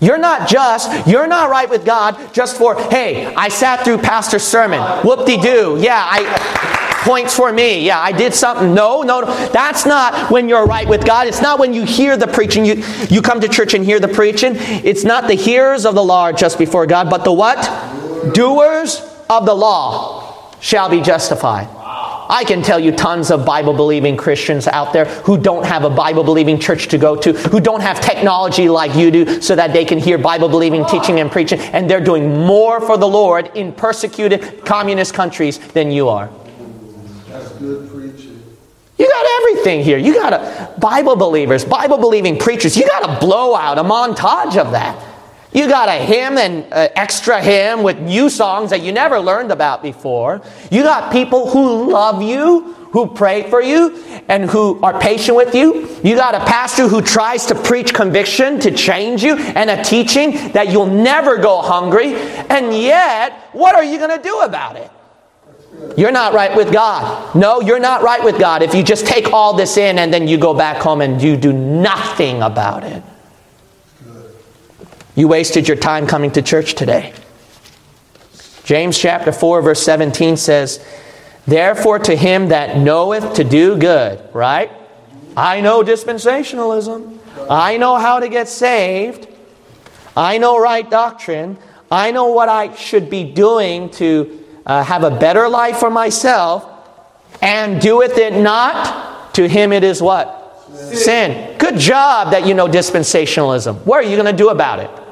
You're 0.00 0.18
not 0.18 0.48
just, 0.48 1.08
you're 1.08 1.26
not 1.26 1.50
right 1.50 1.68
with 1.68 1.84
God 1.84 2.32
just 2.32 2.56
for, 2.56 2.80
hey, 2.90 3.34
I 3.34 3.48
sat 3.48 3.84
through 3.84 3.98
pastor's 3.98 4.44
sermon. 4.44 4.80
Whoop 5.04 5.26
de 5.26 5.36
doo. 5.40 5.78
Yeah, 5.80 6.00
I 6.04 6.68
points 7.08 7.34
for 7.34 7.52
me. 7.52 7.86
Yeah, 7.86 7.98
I 7.98 8.12
did 8.12 8.34
something. 8.34 8.74
No, 8.74 9.02
no, 9.02 9.20
no. 9.20 9.48
That's 9.48 9.86
not 9.86 10.30
when 10.30 10.48
you're 10.48 10.66
right 10.66 10.86
with 10.86 11.06
God. 11.06 11.26
It's 11.26 11.40
not 11.40 11.58
when 11.58 11.72
you 11.72 11.84
hear 11.84 12.16
the 12.16 12.26
preaching. 12.26 12.64
You, 12.64 12.84
you 13.08 13.22
come 13.22 13.40
to 13.40 13.48
church 13.48 13.74
and 13.74 13.84
hear 13.84 13.98
the 13.98 14.08
preaching. 14.08 14.52
It's 14.56 15.04
not 15.04 15.26
the 15.26 15.34
hearers 15.34 15.86
of 15.86 15.94
the 15.94 16.04
law 16.04 16.32
just 16.32 16.58
before 16.58 16.86
God, 16.86 17.08
but 17.08 17.24
the 17.24 17.32
what? 17.32 17.58
Doers 18.34 19.00
of 19.30 19.46
the 19.46 19.54
law 19.54 20.52
shall 20.60 20.88
be 20.88 21.00
justified. 21.00 21.68
I 22.28 22.44
can 22.44 22.62
tell 22.62 22.78
you 22.78 22.92
tons 22.92 23.30
of 23.30 23.46
Bible 23.46 23.72
believing 23.72 24.16
Christians 24.16 24.66
out 24.66 24.92
there 24.92 25.06
who 25.06 25.38
don't 25.38 25.64
have 25.64 25.84
a 25.84 25.90
Bible 25.90 26.22
believing 26.22 26.58
church 26.58 26.88
to 26.88 26.98
go 26.98 27.16
to, 27.16 27.32
who 27.32 27.58
don't 27.58 27.80
have 27.80 28.00
technology 28.00 28.68
like 28.68 28.94
you 28.94 29.10
do 29.10 29.40
so 29.40 29.56
that 29.56 29.72
they 29.72 29.84
can 29.84 29.98
hear 29.98 30.18
Bible 30.18 30.48
believing 30.48 30.84
teaching 30.86 31.20
and 31.20 31.30
preaching, 31.30 31.58
and 31.58 31.88
they're 31.88 32.04
doing 32.04 32.44
more 32.44 32.80
for 32.80 32.98
the 32.98 33.08
Lord 33.08 33.50
in 33.54 33.72
persecuted 33.72 34.64
communist 34.64 35.14
countries 35.14 35.58
than 35.58 35.90
you 35.90 36.08
are. 36.08 36.30
That's 37.28 37.52
good 37.52 37.90
preaching. 37.90 38.42
You 38.98 39.08
got 39.08 39.26
everything 39.40 39.84
here. 39.84 39.96
You 39.96 40.14
got 40.14 40.32
a 40.32 40.74
Bible 40.78 41.16
believers, 41.16 41.64
Bible 41.64 41.98
believing 41.98 42.38
preachers. 42.38 42.76
You 42.76 42.86
got 42.86 43.08
a 43.08 43.20
blowout, 43.24 43.78
a 43.78 43.84
montage 43.84 44.56
of 44.56 44.72
that. 44.72 45.07
You 45.52 45.66
got 45.66 45.88
a 45.88 45.92
hymn 45.92 46.36
and 46.36 46.70
uh, 46.72 46.88
extra 46.94 47.40
hymn 47.40 47.82
with 47.82 47.98
new 47.98 48.28
songs 48.28 48.70
that 48.70 48.82
you 48.82 48.92
never 48.92 49.18
learned 49.18 49.50
about 49.50 49.82
before. 49.82 50.42
You 50.70 50.82
got 50.82 51.10
people 51.10 51.48
who 51.50 51.90
love 51.90 52.20
you, 52.20 52.74
who 52.92 53.06
pray 53.14 53.48
for 53.48 53.62
you, 53.62 53.96
and 54.28 54.48
who 54.48 54.78
are 54.82 55.00
patient 55.00 55.36
with 55.36 55.54
you. 55.54 55.88
You 56.04 56.16
got 56.16 56.34
a 56.34 56.40
pastor 56.40 56.86
who 56.86 57.00
tries 57.00 57.46
to 57.46 57.54
preach 57.54 57.94
conviction 57.94 58.60
to 58.60 58.70
change 58.70 59.22
you 59.22 59.36
and 59.36 59.70
a 59.70 59.82
teaching 59.82 60.52
that 60.52 60.70
you'll 60.70 60.86
never 60.86 61.38
go 61.38 61.62
hungry. 61.62 62.14
And 62.14 62.74
yet, 62.74 63.32
what 63.52 63.74
are 63.74 63.84
you 63.84 63.98
going 63.98 64.16
to 64.16 64.22
do 64.22 64.40
about 64.40 64.76
it? 64.76 64.90
You're 65.96 66.12
not 66.12 66.34
right 66.34 66.54
with 66.54 66.72
God. 66.72 67.34
No, 67.34 67.60
you're 67.60 67.78
not 67.78 68.02
right 68.02 68.22
with 68.22 68.38
God 68.38 68.62
if 68.62 68.74
you 68.74 68.82
just 68.82 69.06
take 69.06 69.32
all 69.32 69.54
this 69.54 69.76
in 69.78 69.98
and 69.98 70.12
then 70.12 70.28
you 70.28 70.36
go 70.36 70.52
back 70.52 70.76
home 70.76 71.00
and 71.00 71.22
you 71.22 71.36
do 71.36 71.52
nothing 71.52 72.42
about 72.42 72.84
it. 72.84 73.02
You 75.18 75.26
wasted 75.26 75.66
your 75.66 75.76
time 75.76 76.06
coming 76.06 76.30
to 76.30 76.42
church 76.42 76.74
today. 76.74 77.12
James 78.62 78.96
chapter 78.96 79.32
4, 79.32 79.62
verse 79.62 79.82
17 79.82 80.36
says, 80.36 80.78
Therefore, 81.44 81.98
to 81.98 82.14
him 82.14 82.50
that 82.50 82.78
knoweth 82.78 83.34
to 83.34 83.42
do 83.42 83.76
good, 83.76 84.22
right? 84.32 84.70
I 85.36 85.60
know 85.60 85.82
dispensationalism. 85.82 87.18
I 87.50 87.78
know 87.78 87.96
how 87.96 88.20
to 88.20 88.28
get 88.28 88.48
saved. 88.48 89.26
I 90.16 90.38
know 90.38 90.60
right 90.60 90.88
doctrine. 90.88 91.58
I 91.90 92.12
know 92.12 92.26
what 92.26 92.48
I 92.48 92.76
should 92.76 93.10
be 93.10 93.24
doing 93.24 93.90
to 93.90 94.44
uh, 94.64 94.84
have 94.84 95.02
a 95.02 95.10
better 95.10 95.48
life 95.48 95.78
for 95.78 95.90
myself. 95.90 96.64
And 97.42 97.80
doeth 97.80 98.18
it 98.18 98.34
not, 98.34 99.34
to 99.34 99.48
him 99.48 99.72
it 99.72 99.82
is 99.82 100.00
what? 100.00 100.64
Sin. 100.76 100.96
Sin. 100.96 101.58
Good 101.58 101.76
job 101.76 102.30
that 102.30 102.46
you 102.46 102.54
know 102.54 102.68
dispensationalism. 102.68 103.84
What 103.84 104.04
are 104.04 104.08
you 104.08 104.14
going 104.14 104.30
to 104.30 104.44
do 104.44 104.50
about 104.50 104.78
it? 104.78 105.07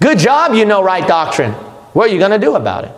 Good 0.00 0.18
job 0.18 0.54
you 0.54 0.64
know 0.64 0.82
right 0.82 1.06
doctrine. 1.06 1.52
What 1.92 2.08
are 2.08 2.12
you 2.12 2.18
going 2.18 2.30
to 2.30 2.38
do 2.38 2.56
about 2.56 2.84
it? 2.84 2.92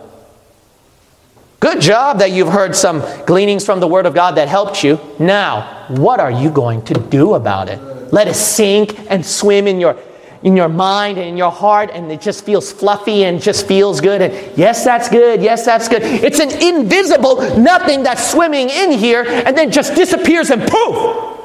Good 1.59 1.81
job 1.81 2.19
that 2.19 2.31
you've 2.31 2.49
heard 2.49 2.75
some 2.75 3.01
gleanings 3.25 3.65
from 3.65 3.79
the 3.79 3.87
Word 3.87 4.05
of 4.05 4.13
God 4.13 4.35
that 4.35 4.47
helped 4.47 4.83
you. 4.83 4.99
Now, 5.19 5.85
what 5.87 6.19
are 6.19 6.31
you 6.31 6.49
going 6.49 6.83
to 6.85 6.93
do 6.93 7.35
about 7.35 7.69
it? 7.69 7.79
Let 8.11 8.27
it 8.27 8.35
sink 8.35 8.99
and 9.09 9.25
swim 9.25 9.67
in 9.67 9.79
your 9.79 9.97
in 10.43 10.57
your 10.57 10.67
mind 10.67 11.17
and 11.17 11.29
in 11.29 11.37
your 11.37 11.51
heart 11.51 11.89
and 11.93 12.11
it 12.11 12.19
just 12.19 12.43
feels 12.43 12.69
fluffy 12.69 13.23
and 13.23 13.41
just 13.41 13.65
feels 13.65 14.01
good 14.01 14.21
and 14.21 14.57
yes 14.57 14.83
that's 14.83 15.07
good 15.07 15.41
yes 15.41 15.63
that's 15.63 15.87
good 15.87 16.03
it's 16.03 16.41
an 16.41 16.51
invisible 16.61 17.57
nothing 17.57 18.03
that's 18.03 18.29
swimming 18.29 18.69
in 18.69 18.91
here 18.91 19.23
and 19.25 19.57
then 19.57 19.71
just 19.71 19.95
disappears 19.95 20.49
and 20.49 20.61
poof 20.67 21.39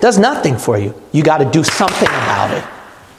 does 0.00 0.18
nothing 0.18 0.58
for 0.58 0.76
you 0.76 0.92
you 1.12 1.22
got 1.22 1.38
to 1.38 1.48
do 1.48 1.62
something 1.62 2.08
about 2.08 2.50
it 2.50 2.73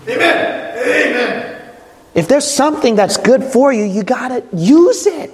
Amen. 0.08 0.78
Amen. 0.78 1.72
if 2.14 2.28
there's 2.28 2.50
something 2.50 2.96
that's 2.96 3.18
good 3.18 3.44
for 3.44 3.74
you, 3.74 3.84
you 3.84 4.04
got 4.04 4.30
to 4.30 4.44
use 4.56 5.06
it. 5.06 5.32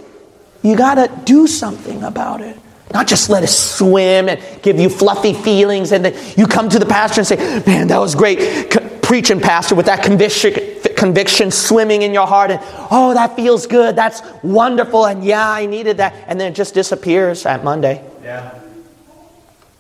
You 0.63 0.75
got 0.75 0.95
to 0.95 1.25
do 1.25 1.47
something 1.47 2.03
about 2.03 2.41
it. 2.41 2.57
Not 2.93 3.07
just 3.07 3.29
let 3.29 3.43
it 3.43 3.47
swim 3.47 4.29
and 4.29 4.61
give 4.61 4.79
you 4.79 4.89
fluffy 4.89 5.33
feelings, 5.33 5.91
and 5.91 6.03
then 6.03 6.35
you 6.37 6.45
come 6.45 6.69
to 6.69 6.79
the 6.79 6.85
pastor 6.85 7.21
and 7.21 7.27
say, 7.27 7.63
Man, 7.65 7.87
that 7.87 7.97
was 7.99 8.15
great 8.15 8.39
C- 8.71 8.79
preaching, 9.01 9.39
Pastor, 9.39 9.75
with 9.75 9.85
that 9.87 10.03
conviction, 10.03 10.53
conviction 10.95 11.51
swimming 11.51 12.01
in 12.01 12.13
your 12.13 12.27
heart. 12.27 12.51
And 12.51 12.59
oh, 12.91 13.13
that 13.13 13.35
feels 13.35 13.65
good. 13.65 13.95
That's 13.95 14.21
wonderful. 14.43 15.05
And 15.05 15.23
yeah, 15.23 15.49
I 15.49 15.65
needed 15.65 15.97
that. 15.97 16.13
And 16.27 16.39
then 16.39 16.51
it 16.51 16.55
just 16.55 16.73
disappears 16.73 17.45
at 17.45 17.63
Monday. 17.63 18.03
Yeah. 18.23 18.61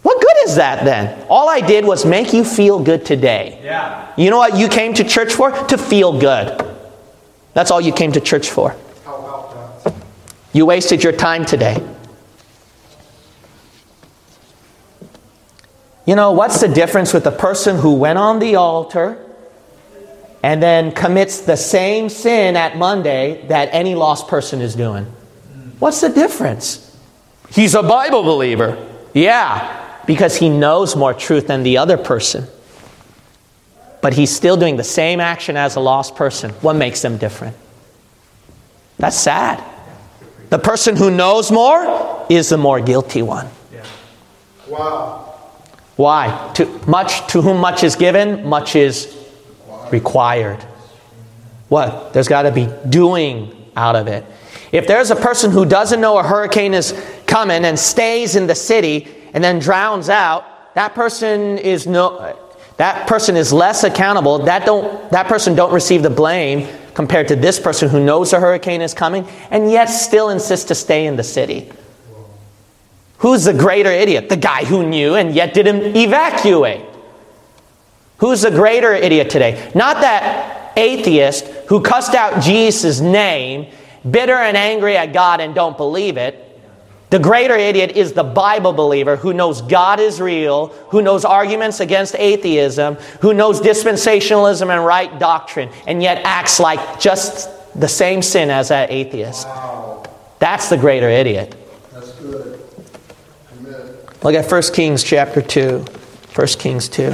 What 0.01 0.19
good 0.19 0.49
is 0.49 0.55
that 0.55 0.83
then? 0.83 1.27
All 1.29 1.47
I 1.47 1.61
did 1.61 1.85
was 1.85 2.05
make 2.05 2.33
you 2.33 2.43
feel 2.43 2.79
good 2.79 3.05
today. 3.05 3.59
Yeah. 3.63 4.11
You 4.17 4.29
know 4.29 4.37
what 4.37 4.57
you 4.57 4.67
came 4.67 4.93
to 4.95 5.03
church 5.03 5.33
for? 5.33 5.51
To 5.51 5.77
feel 5.77 6.19
good. 6.19 6.67
That's 7.53 7.69
all 7.69 7.81
you 7.81 7.93
came 7.93 8.11
to 8.13 8.21
church 8.21 8.49
for. 8.49 8.75
How 9.05 9.17
about 9.17 9.83
that? 9.83 9.93
You 10.53 10.65
wasted 10.65 11.03
your 11.03 11.13
time 11.13 11.45
today. 11.45 11.77
You 16.05 16.15
know, 16.15 16.31
what's 16.31 16.59
the 16.59 16.67
difference 16.67 17.13
with 17.13 17.23
the 17.23 17.31
person 17.31 17.77
who 17.77 17.93
went 17.95 18.17
on 18.17 18.39
the 18.39 18.55
altar 18.55 19.23
and 20.41 20.61
then 20.61 20.91
commits 20.93 21.41
the 21.41 21.55
same 21.55 22.09
sin 22.09 22.57
at 22.57 22.75
Monday 22.75 23.45
that 23.47 23.69
any 23.71 23.93
lost 23.93 24.27
person 24.27 24.61
is 24.61 24.73
doing? 24.73 25.03
Hmm. 25.05 25.69
What's 25.77 26.01
the 26.01 26.09
difference? 26.09 26.97
He's 27.49 27.75
a 27.75 27.83
Bible 27.83 28.23
believer. 28.23 28.87
Yeah, 29.13 29.80
because 30.11 30.35
he 30.35 30.49
knows 30.49 30.93
more 30.93 31.13
truth 31.13 31.47
than 31.47 31.63
the 31.63 31.77
other 31.77 31.95
person. 31.95 32.45
But 34.01 34.13
he's 34.13 34.29
still 34.29 34.57
doing 34.57 34.75
the 34.75 34.83
same 34.83 35.21
action 35.21 35.55
as 35.55 35.77
a 35.77 35.79
lost 35.79 36.17
person. 36.17 36.51
What 36.59 36.75
makes 36.75 37.01
them 37.01 37.15
different? 37.15 37.55
That's 38.97 39.15
sad. 39.15 39.63
The 40.49 40.59
person 40.59 40.97
who 40.97 41.11
knows 41.11 41.49
more 41.49 42.25
is 42.29 42.49
the 42.49 42.57
more 42.57 42.81
guilty 42.81 43.21
one. 43.21 43.47
Wow. 44.67 45.33
Why? 45.95 46.51
To, 46.55 46.65
much 46.87 47.31
to 47.31 47.41
whom 47.41 47.61
much 47.61 47.85
is 47.85 47.95
given, 47.95 48.45
much 48.45 48.75
is 48.75 49.17
required. 49.93 50.61
What? 51.69 52.11
There's 52.11 52.27
got 52.27 52.41
to 52.41 52.51
be 52.51 52.67
doing 52.89 53.71
out 53.77 53.95
of 53.95 54.09
it. 54.09 54.25
If 54.73 54.87
there's 54.87 55.09
a 55.09 55.15
person 55.15 55.51
who 55.51 55.65
doesn't 55.65 56.01
know 56.01 56.17
a 56.17 56.23
hurricane 56.23 56.73
is 56.73 57.01
coming 57.27 57.63
and 57.63 57.79
stays 57.79 58.35
in 58.35 58.47
the 58.47 58.55
city 58.55 59.07
and 59.33 59.43
then 59.43 59.59
drowns 59.59 60.09
out, 60.09 60.73
that 60.75 60.93
person 60.93 61.57
is 61.57 61.87
no 61.87 62.37
that 62.77 63.07
person 63.07 63.35
is 63.35 63.53
less 63.53 63.83
accountable. 63.83 64.39
That 64.39 64.65
don't 64.65 65.11
that 65.11 65.27
person 65.27 65.55
don't 65.55 65.73
receive 65.73 66.03
the 66.03 66.09
blame 66.09 66.67
compared 66.93 67.27
to 67.29 67.35
this 67.35 67.59
person 67.59 67.89
who 67.89 68.03
knows 68.03 68.33
a 68.33 68.39
hurricane 68.39 68.81
is 68.81 68.93
coming 68.93 69.27
and 69.49 69.71
yet 69.71 69.85
still 69.85 70.29
insists 70.29 70.67
to 70.67 70.75
stay 70.75 71.05
in 71.05 71.15
the 71.15 71.23
city. 71.23 71.71
Who's 73.19 73.43
the 73.43 73.53
greater 73.53 73.91
idiot? 73.91 74.29
The 74.29 74.37
guy 74.37 74.65
who 74.65 74.87
knew 74.87 75.15
and 75.15 75.35
yet 75.35 75.53
didn't 75.53 75.95
evacuate. 75.95 76.85
Who's 78.17 78.41
the 78.41 78.51
greater 78.51 78.93
idiot 78.93 79.29
today? 79.29 79.71
Not 79.75 80.01
that 80.01 80.73
atheist 80.77 81.45
who 81.67 81.81
cussed 81.81 82.15
out 82.15 82.41
Jesus' 82.41 82.99
name 82.99 83.71
bitter 84.09 84.35
and 84.35 84.57
angry 84.57 84.97
at 84.97 85.13
God 85.13 85.39
and 85.39 85.53
don't 85.53 85.77
believe 85.77 86.17
it. 86.17 86.47
The 87.11 87.19
greater 87.19 87.55
idiot 87.55 87.91
is 87.97 88.13
the 88.13 88.23
Bible 88.23 88.71
believer 88.71 89.17
who 89.17 89.33
knows 89.33 89.61
God 89.61 89.99
is 89.99 90.21
real, 90.21 90.67
who 90.91 91.01
knows 91.01 91.25
arguments 91.25 91.81
against 91.81 92.15
atheism, 92.15 92.95
who 93.19 93.33
knows 93.33 93.59
dispensationalism 93.59 94.69
and 94.69 94.85
right 94.85 95.19
doctrine, 95.19 95.69
and 95.85 96.01
yet 96.01 96.21
acts 96.23 96.57
like 96.57 97.01
just 97.01 97.49
the 97.77 97.89
same 97.89 98.21
sin 98.21 98.49
as 98.49 98.69
that 98.69 98.91
atheist. 98.91 99.45
Wow. 99.45 100.05
That's 100.39 100.69
the 100.69 100.77
greater 100.77 101.09
idiot. 101.09 101.53
That's 101.91 102.13
good. 102.13 102.61
Amen. 103.57 103.89
Look 104.23 104.33
at 104.33 104.49
1 104.49 104.61
Kings 104.73 105.03
chapter 105.03 105.41
2. 105.41 105.79
1 106.33 106.47
Kings 106.47 106.87
2. 106.87 107.11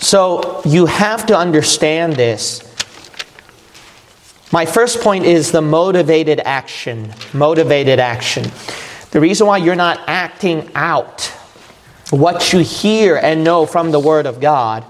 So 0.00 0.60
you 0.66 0.84
have 0.84 1.24
to 1.26 1.36
understand 1.36 2.12
this. 2.12 2.62
My 4.52 4.66
first 4.66 5.00
point 5.00 5.24
is 5.24 5.50
the 5.50 5.62
motivated 5.62 6.40
action. 6.40 7.14
Motivated 7.32 8.00
action. 8.00 8.50
The 9.10 9.20
reason 9.20 9.46
why 9.46 9.58
you're 9.58 9.74
not 9.74 10.00
acting 10.06 10.70
out 10.74 11.32
what 12.10 12.52
you 12.52 12.60
hear 12.60 13.16
and 13.16 13.44
know 13.44 13.66
from 13.66 13.90
the 13.90 14.00
Word 14.00 14.26
of 14.26 14.40
God 14.40 14.84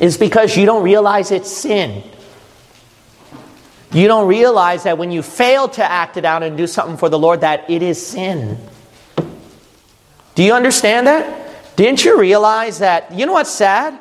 is 0.00 0.16
because 0.16 0.56
you 0.56 0.66
don't 0.66 0.82
realize 0.82 1.30
it's 1.30 1.50
sin. 1.50 2.02
You 3.92 4.08
don't 4.08 4.26
realize 4.26 4.82
that 4.82 4.98
when 4.98 5.10
you 5.10 5.22
fail 5.22 5.68
to 5.68 5.84
act 5.84 6.16
it 6.16 6.24
out 6.24 6.42
and 6.42 6.56
do 6.56 6.66
something 6.66 6.96
for 6.96 7.08
the 7.08 7.18
Lord, 7.18 7.40
that 7.42 7.68
it 7.70 7.82
is 7.82 8.04
sin. 8.04 8.58
Do 10.34 10.42
you 10.42 10.52
understand 10.52 11.06
that? 11.06 11.76
Didn't 11.76 12.04
you 12.04 12.18
realize 12.18 12.78
that? 12.80 13.12
You 13.12 13.26
know 13.26 13.32
what's 13.32 13.50
sad? 13.50 13.98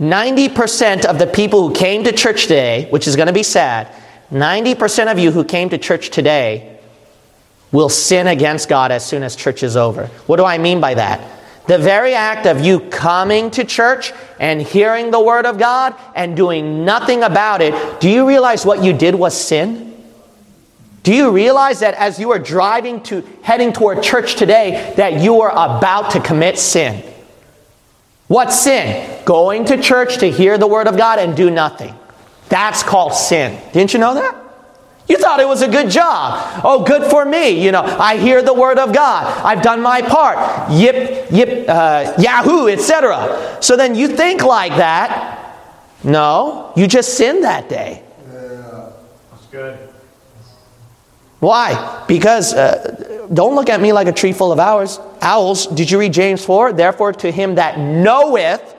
90% 0.00 1.04
of 1.04 1.18
the 1.20 1.26
people 1.26 1.68
who 1.68 1.74
came 1.74 2.02
to 2.04 2.12
church 2.12 2.42
today, 2.42 2.88
which 2.90 3.06
is 3.06 3.14
going 3.14 3.28
to 3.28 3.32
be 3.32 3.44
sad, 3.44 3.88
90% 4.32 5.12
of 5.12 5.18
you 5.18 5.30
who 5.30 5.44
came 5.44 5.68
to 5.68 5.78
church 5.78 6.10
today 6.10 6.73
will 7.74 7.88
sin 7.88 8.28
against 8.28 8.68
God 8.68 8.92
as 8.92 9.04
soon 9.04 9.24
as 9.24 9.34
church 9.34 9.64
is 9.64 9.76
over. 9.76 10.06
What 10.28 10.36
do 10.36 10.44
I 10.44 10.58
mean 10.58 10.80
by 10.80 10.94
that? 10.94 11.20
The 11.66 11.76
very 11.76 12.14
act 12.14 12.46
of 12.46 12.64
you 12.64 12.78
coming 12.78 13.50
to 13.50 13.64
church 13.64 14.12
and 14.38 14.62
hearing 14.62 15.10
the 15.10 15.20
Word 15.20 15.44
of 15.44 15.58
God 15.58 15.96
and 16.14 16.36
doing 16.36 16.84
nothing 16.84 17.24
about 17.24 17.62
it, 17.62 18.00
do 18.00 18.08
you 18.08 18.28
realize 18.28 18.64
what 18.64 18.84
you 18.84 18.92
did 18.92 19.16
was 19.16 19.38
sin? 19.38 19.90
Do 21.02 21.12
you 21.12 21.32
realize 21.32 21.80
that 21.80 21.94
as 21.94 22.20
you 22.20 22.30
are 22.30 22.38
driving 22.38 23.02
to 23.04 23.26
heading 23.42 23.72
toward 23.72 24.04
church 24.04 24.36
today 24.36 24.94
that 24.96 25.20
you 25.20 25.40
are 25.40 25.50
about 25.50 26.12
to 26.12 26.20
commit 26.20 26.60
sin? 26.60 27.02
What 28.28 28.52
sin? 28.52 29.24
Going 29.24 29.64
to 29.64 29.82
church 29.82 30.18
to 30.18 30.30
hear 30.30 30.58
the 30.58 30.68
word 30.68 30.86
of 30.86 30.96
God 30.96 31.18
and 31.18 31.36
do 31.36 31.50
nothing. 31.50 31.94
That's 32.50 32.84
called 32.84 33.14
sin. 33.14 33.60
Didn't 33.72 33.92
you 33.92 33.98
know 33.98 34.14
that? 34.14 34.43
You 35.06 35.18
thought 35.18 35.38
it 35.38 35.46
was 35.46 35.60
a 35.60 35.68
good 35.68 35.90
job. 35.90 36.62
Oh, 36.64 36.82
good 36.82 37.10
for 37.10 37.24
me. 37.24 37.62
You 37.62 37.72
know, 37.72 37.82
I 37.82 38.16
hear 38.16 38.40
the 38.40 38.54
word 38.54 38.78
of 38.78 38.94
God. 38.94 39.26
I've 39.44 39.62
done 39.62 39.82
my 39.82 40.00
part. 40.00 40.70
Yip, 40.70 41.30
yip, 41.30 41.68
uh, 41.68 42.14
Yahoo, 42.18 42.68
etc. 42.68 43.58
So 43.60 43.76
then 43.76 43.94
you 43.94 44.08
think 44.08 44.42
like 44.42 44.72
that. 44.76 45.40
No, 46.02 46.72
you 46.74 46.86
just 46.86 47.16
sinned 47.16 47.44
that 47.44 47.68
day. 47.68 48.02
Yeah. 48.30 48.90
That's 49.30 49.46
good. 49.46 49.78
Why? 51.40 52.04
Because 52.08 52.54
uh, 52.54 53.26
don't 53.32 53.54
look 53.54 53.68
at 53.68 53.80
me 53.82 53.92
like 53.92 54.06
a 54.06 54.12
tree 54.12 54.32
full 54.32 54.52
of 54.52 54.58
owls. 54.58 54.98
Owls. 55.20 55.66
Did 55.66 55.90
you 55.90 55.98
read 55.98 56.14
James 56.14 56.42
four? 56.42 56.72
Therefore, 56.72 57.12
to 57.12 57.30
him 57.30 57.56
that 57.56 57.78
knoweth, 57.78 58.74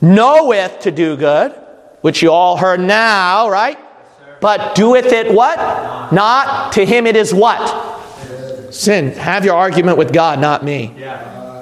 knoweth 0.00 0.80
to 0.80 0.90
do 0.90 1.18
good, 1.18 1.52
which 2.00 2.22
you 2.22 2.30
all 2.30 2.56
heard 2.56 2.80
now, 2.80 3.50
right? 3.50 3.78
But 4.40 4.74
doeth 4.74 5.06
it 5.06 5.32
what? 5.32 5.58
Not 6.12 6.72
to 6.72 6.84
him 6.84 7.06
it 7.06 7.16
is 7.16 7.32
what? 7.34 7.88
Sin. 8.72 9.12
Have 9.12 9.44
your 9.44 9.56
argument 9.56 9.98
with 9.98 10.12
God, 10.12 10.40
not 10.40 10.64
me. 10.64 10.94
Yeah, 10.96 11.18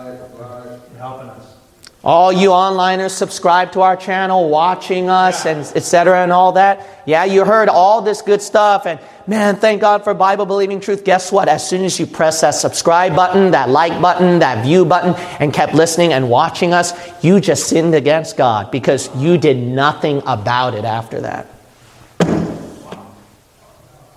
Right, 0.07 0.19
right. 0.39 0.79
helping 0.99 1.29
us. 1.31 1.57
All 2.05 2.33
you 2.33 2.51
onliners 2.51 3.11
subscribe 3.11 3.73
to 3.73 3.81
our 3.81 3.97
channel, 3.97 4.49
watching 4.51 5.11
us, 5.11 5.47
and 5.47 5.61
etc. 5.75 6.23
and 6.23 6.33
all 6.33 6.53
that. 6.53 6.87
Yeah, 7.07 7.25
you 7.25 7.45
heard 7.45 7.69
all 7.69 8.03
this 8.03 8.23
good 8.23 8.41
stuff, 8.41 8.87
and 8.87 9.01
man, 9.27 9.57
thank 9.57 9.81
God 9.81 10.05
for 10.05 10.15
Bible 10.15 10.47
believing 10.47 10.81
truth. 10.81 11.03
Guess 11.03 11.33
what? 11.33 11.49
As 11.49 11.69
soon 11.69 11.85
as 11.85 11.99
you 11.99 12.07
press 12.07 12.43
that 12.43 12.53
subscribe 12.53 13.17
button, 13.17 13.51
that 13.51 13.69
like 13.69 14.01
button, 14.01 14.39
that 14.39 14.65
view 14.65 14.85
button, 14.85 15.15
and 15.41 15.53
kept 15.53 15.75
listening 15.75 16.13
and 16.13 16.31
watching 16.31 16.73
us, 16.73 16.93
you 17.25 17.41
just 17.41 17.69
sinned 17.69 17.95
against 17.95 18.37
God 18.37 18.71
because 18.71 19.15
you 19.17 19.37
did 19.39 19.57
nothing 19.57 20.23
about 20.27 20.75
it 20.75 20.85
after 20.85 21.23
that. 21.23 21.47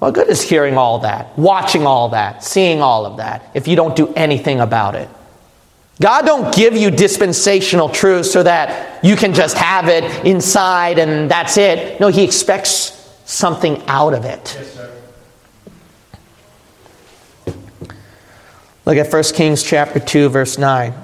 What 0.02 0.16
good 0.16 0.30
is 0.30 0.42
hearing 0.42 0.80
all 0.80 0.98
that, 1.02 1.38
watching 1.38 1.86
all 1.86 2.10
that, 2.10 2.44
seeing 2.44 2.82
all 2.82 3.06
of 3.06 3.18
that, 3.18 3.52
if 3.54 3.68
you 3.68 3.76
don't 3.76 3.96
do 3.96 4.12
anything 4.16 4.60
about 4.60 4.96
it? 4.96 5.08
God 6.02 6.26
don't 6.26 6.52
give 6.56 6.76
you 6.76 6.90
dispensational 6.90 7.88
truth 7.88 8.26
so 8.26 8.42
that 8.42 9.06
you 9.06 9.16
can 9.16 9.36
just 9.36 9.56
have 9.56 9.90
it 9.90 10.04
inside 10.26 10.98
and 10.98 11.30
that's 11.30 11.56
it. 11.56 12.00
No, 12.00 12.08
he 12.08 12.24
expects 12.24 13.16
something 13.26 13.84
out 13.86 14.16
of 14.16 14.26
it. 14.26 14.58
Yes. 14.58 14.90
Look 18.86 18.98
at 18.98 19.14
1 19.14 19.24
Kings 19.36 19.62
chapter 19.62 20.00
2 20.00 20.30
verse 20.30 20.58
9. 20.58 20.96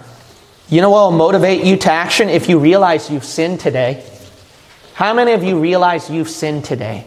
You 0.69 0.81
know 0.81 0.89
what 0.89 1.11
will 1.11 1.17
motivate 1.19 1.63
you 1.63 1.77
to 1.77 1.91
action 1.91 2.29
if 2.29 2.49
you 2.49 2.57
realize 2.57 3.11
you've 3.11 3.25
sinned 3.25 3.59
today? 3.59 4.03
How 4.95 5.13
many 5.13 5.33
of 5.33 5.43
you 5.43 5.59
realize 5.59 6.09
you've 6.09 6.31
sinned 6.31 6.65
today? 6.65 7.05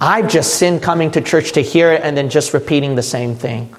I've 0.00 0.28
just 0.28 0.54
sinned 0.54 0.82
coming 0.82 1.10
to 1.12 1.20
church 1.20 1.52
to 1.52 1.60
hear 1.60 1.92
it 1.92 2.02
and 2.02 2.16
then 2.16 2.30
just 2.30 2.54
repeating 2.54 2.94
the 2.94 3.02
same 3.02 3.34
thing. 3.34 3.74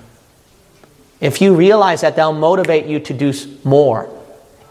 If 1.21 1.41
you 1.41 1.55
realize 1.55 2.01
that, 2.01 2.15
they'll 2.15 2.33
motivate 2.33 2.85
you 2.85 2.99
to 3.01 3.13
do 3.13 3.33
more. 3.63 4.09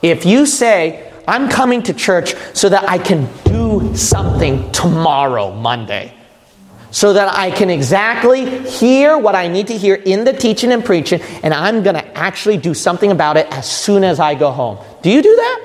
If 0.02 0.24
you 0.24 0.46
say, 0.46 1.12
I'm 1.26 1.48
coming 1.48 1.82
to 1.84 1.92
church 1.92 2.34
so 2.54 2.68
that 2.68 2.88
I 2.88 2.98
can 2.98 3.28
do 3.44 3.94
something 3.96 4.70
tomorrow, 4.72 5.52
Monday, 5.52 6.14
so 6.90 7.12
that 7.12 7.34
I 7.34 7.50
can 7.50 7.68
exactly 7.68 8.66
hear 8.66 9.18
what 9.18 9.34
I 9.34 9.48
need 9.48 9.66
to 9.66 9.76
hear 9.76 9.94
in 9.94 10.24
the 10.24 10.32
teaching 10.32 10.72
and 10.72 10.82
preaching, 10.82 11.20
and 11.42 11.52
I'm 11.52 11.82
going 11.82 11.96
to 11.96 12.16
actually 12.16 12.56
do 12.56 12.72
something 12.72 13.11
about 13.11 13.37
it 13.37 13.46
as 13.50 13.70
soon 13.70 14.04
as 14.04 14.20
I 14.20 14.34
go 14.34 14.50
home. 14.50 14.78
Do 15.02 15.11
you 15.11 15.20
do 15.20 15.37
that? 15.37 15.64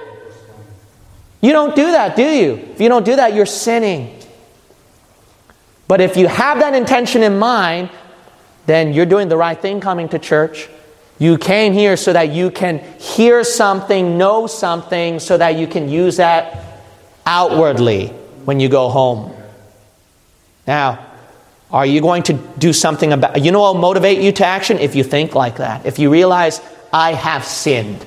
You 1.40 1.54
don't 1.54 1.76
do 1.76 1.92
that, 1.92 2.16
do 2.16 2.24
you? 2.24 2.54
If 2.56 2.82
you 2.82 2.90
don't 2.90 3.06
do 3.06 3.16
that, 3.16 3.34
you're 3.34 3.46
sinning. 3.46 4.20
But 5.88 6.02
if 6.02 6.18
you 6.18 6.28
have 6.28 6.60
that 6.60 6.74
intention 6.74 7.24
in 7.24 7.38
mind, 7.38 7.90
then 8.66 8.94
you're 8.94 9.06
doing 9.06 9.28
the 9.28 9.38
right 9.38 9.60
thing 9.60 9.82
coming 9.82 10.10
to 10.10 10.20
church. 10.20 10.70
You 11.20 11.38
came 11.38 11.74
here 11.74 11.98
so 11.98 12.14
that 12.14 12.32
you 12.32 12.50
can 12.50 12.80
hear 13.00 13.44
something, 13.44 14.18
know 14.18 14.48
something, 14.48 15.20
so 15.20 15.38
that 15.38 15.58
you 15.58 15.68
can 15.68 15.90
use 15.90 16.18
that 16.18 16.82
outwardly 17.26 18.08
when 18.46 18.60
you 18.60 18.70
go 18.70 18.90
home. 18.90 19.34
Now, 20.66 21.06
are 21.72 21.86
you 21.86 22.02
going 22.02 22.24
to 22.24 22.34
do 22.58 22.72
something 22.72 23.12
about 23.14 23.42
you 23.42 23.52
know 23.52 23.62
what 23.62 23.74
will 23.74 23.82
motivate 23.82 24.20
you 24.20 24.32
to 24.34 24.46
action 24.46 24.80
if 24.80 24.96
you 24.96 25.04
think 25.04 25.36
like 25.36 25.58
that? 25.58 25.86
If 25.86 26.00
you 26.00 26.12
realize 26.12 26.62
I 26.92 27.14
have 27.14 27.44
sinned. 27.44 28.06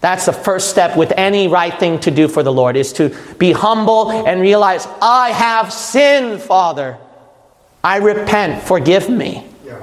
That's 0.00 0.26
the 0.26 0.32
first 0.32 0.70
step 0.70 0.96
with 0.96 1.12
any 1.16 1.48
right 1.48 1.76
thing 1.78 1.98
to 2.00 2.10
do 2.10 2.28
for 2.28 2.42
the 2.42 2.52
Lord 2.52 2.76
is 2.76 2.92
to 2.94 3.16
be 3.38 3.52
humble 3.52 4.10
and 4.10 4.40
realize 4.40 4.86
I 5.02 5.30
have 5.30 5.72
sinned, 5.72 6.40
Father. 6.40 6.98
I 7.82 7.96
repent, 7.98 8.62
forgive 8.62 9.08
me. 9.08 9.44
Yeah. 9.64 9.80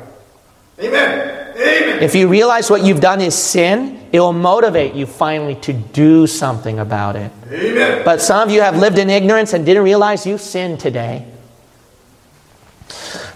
Amen. 0.80 1.54
Amen. 1.58 2.04
If 2.04 2.16
you 2.16 2.28
realize 2.28 2.70
what 2.70 2.84
you've 2.84 3.02
done 3.02 3.22
is 3.22 3.36
sin, 3.36 4.08
it 4.12 4.20
will 4.20 4.34
motivate 4.34 4.94
you 4.94 5.06
finally 5.06 5.56
to 5.56 5.74
do 5.74 6.28
something 6.28 6.80
about 6.80 7.16
it. 7.16 7.32
Amen. 7.52 8.04
But 8.06 8.22
some 8.22 8.48
of 8.48 8.54
you 8.54 8.62
have 8.62 8.78
lived 8.78 8.98
in 8.98 9.10
ignorance 9.10 9.54
and 9.54 9.66
didn't 9.66 9.84
realize 9.84 10.26
you 10.26 10.38
sinned 10.38 10.80
today. 10.80 11.26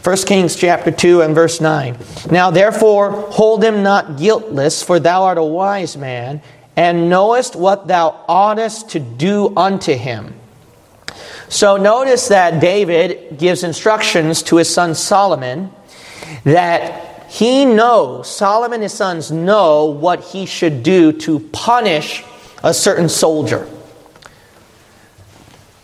1 0.03 0.15
1 0.15 0.17
Kings 0.25 0.55
chapter 0.55 0.91
2 0.91 1.21
and 1.21 1.35
verse 1.35 1.59
9. 1.59 1.97
Now 2.31 2.51
therefore 2.51 3.11
hold 3.31 3.63
him 3.63 3.83
not 3.83 4.17
guiltless, 4.17 4.81
for 4.81 4.99
thou 4.99 5.23
art 5.23 5.37
a 5.37 5.43
wise 5.43 5.97
man, 5.97 6.41
and 6.79 7.09
knowest 7.09 7.57
what 7.57 7.89
thou 7.89 8.23
oughtest 8.29 8.91
to 8.91 9.01
do 9.01 9.51
unto 9.57 9.93
him. 9.93 10.33
So 11.49 11.75
notice 11.75 12.29
that 12.29 12.61
David 12.61 13.37
gives 13.37 13.65
instructions 13.65 14.41
to 14.43 14.55
his 14.55 14.73
son 14.73 14.95
Solomon 14.95 15.71
that 16.45 17.27
he 17.29 17.65
knows, 17.65 18.33
Solomon 18.33 18.75
and 18.75 18.83
his 18.83 18.93
sons 18.93 19.29
know 19.29 19.87
what 19.87 20.23
he 20.23 20.45
should 20.45 20.81
do 20.81 21.11
to 21.11 21.41
punish 21.51 22.23
a 22.63 22.73
certain 22.73 23.09
soldier. 23.09 23.67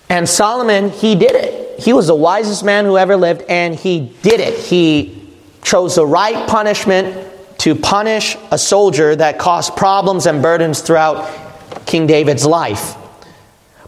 And 0.07 0.29
Solomon, 0.29 0.91
he 0.91 1.15
did 1.15 1.35
it. 1.35 1.77
He 1.77 1.91
was 1.91 2.07
the 2.07 2.15
wisest 2.15 2.63
man 2.63 2.85
who 2.85 2.97
ever 2.97 3.17
lived, 3.17 3.41
and 3.49 3.75
he 3.75 4.15
did 4.21 4.39
it. 4.39 4.57
He 4.59 5.27
chose 5.61 5.95
the 5.95 6.05
right 6.05 6.47
punishment 6.47 7.34
to 7.59 7.75
punish 7.75 8.37
a 8.51 8.57
soldier 8.57 9.15
that 9.15 9.39
caused 9.39 9.75
problems 9.75 10.25
and 10.25 10.41
burdens 10.41 10.81
throughout 10.81 11.29
King 11.85 12.07
David's 12.07 12.45
life. 12.45 12.95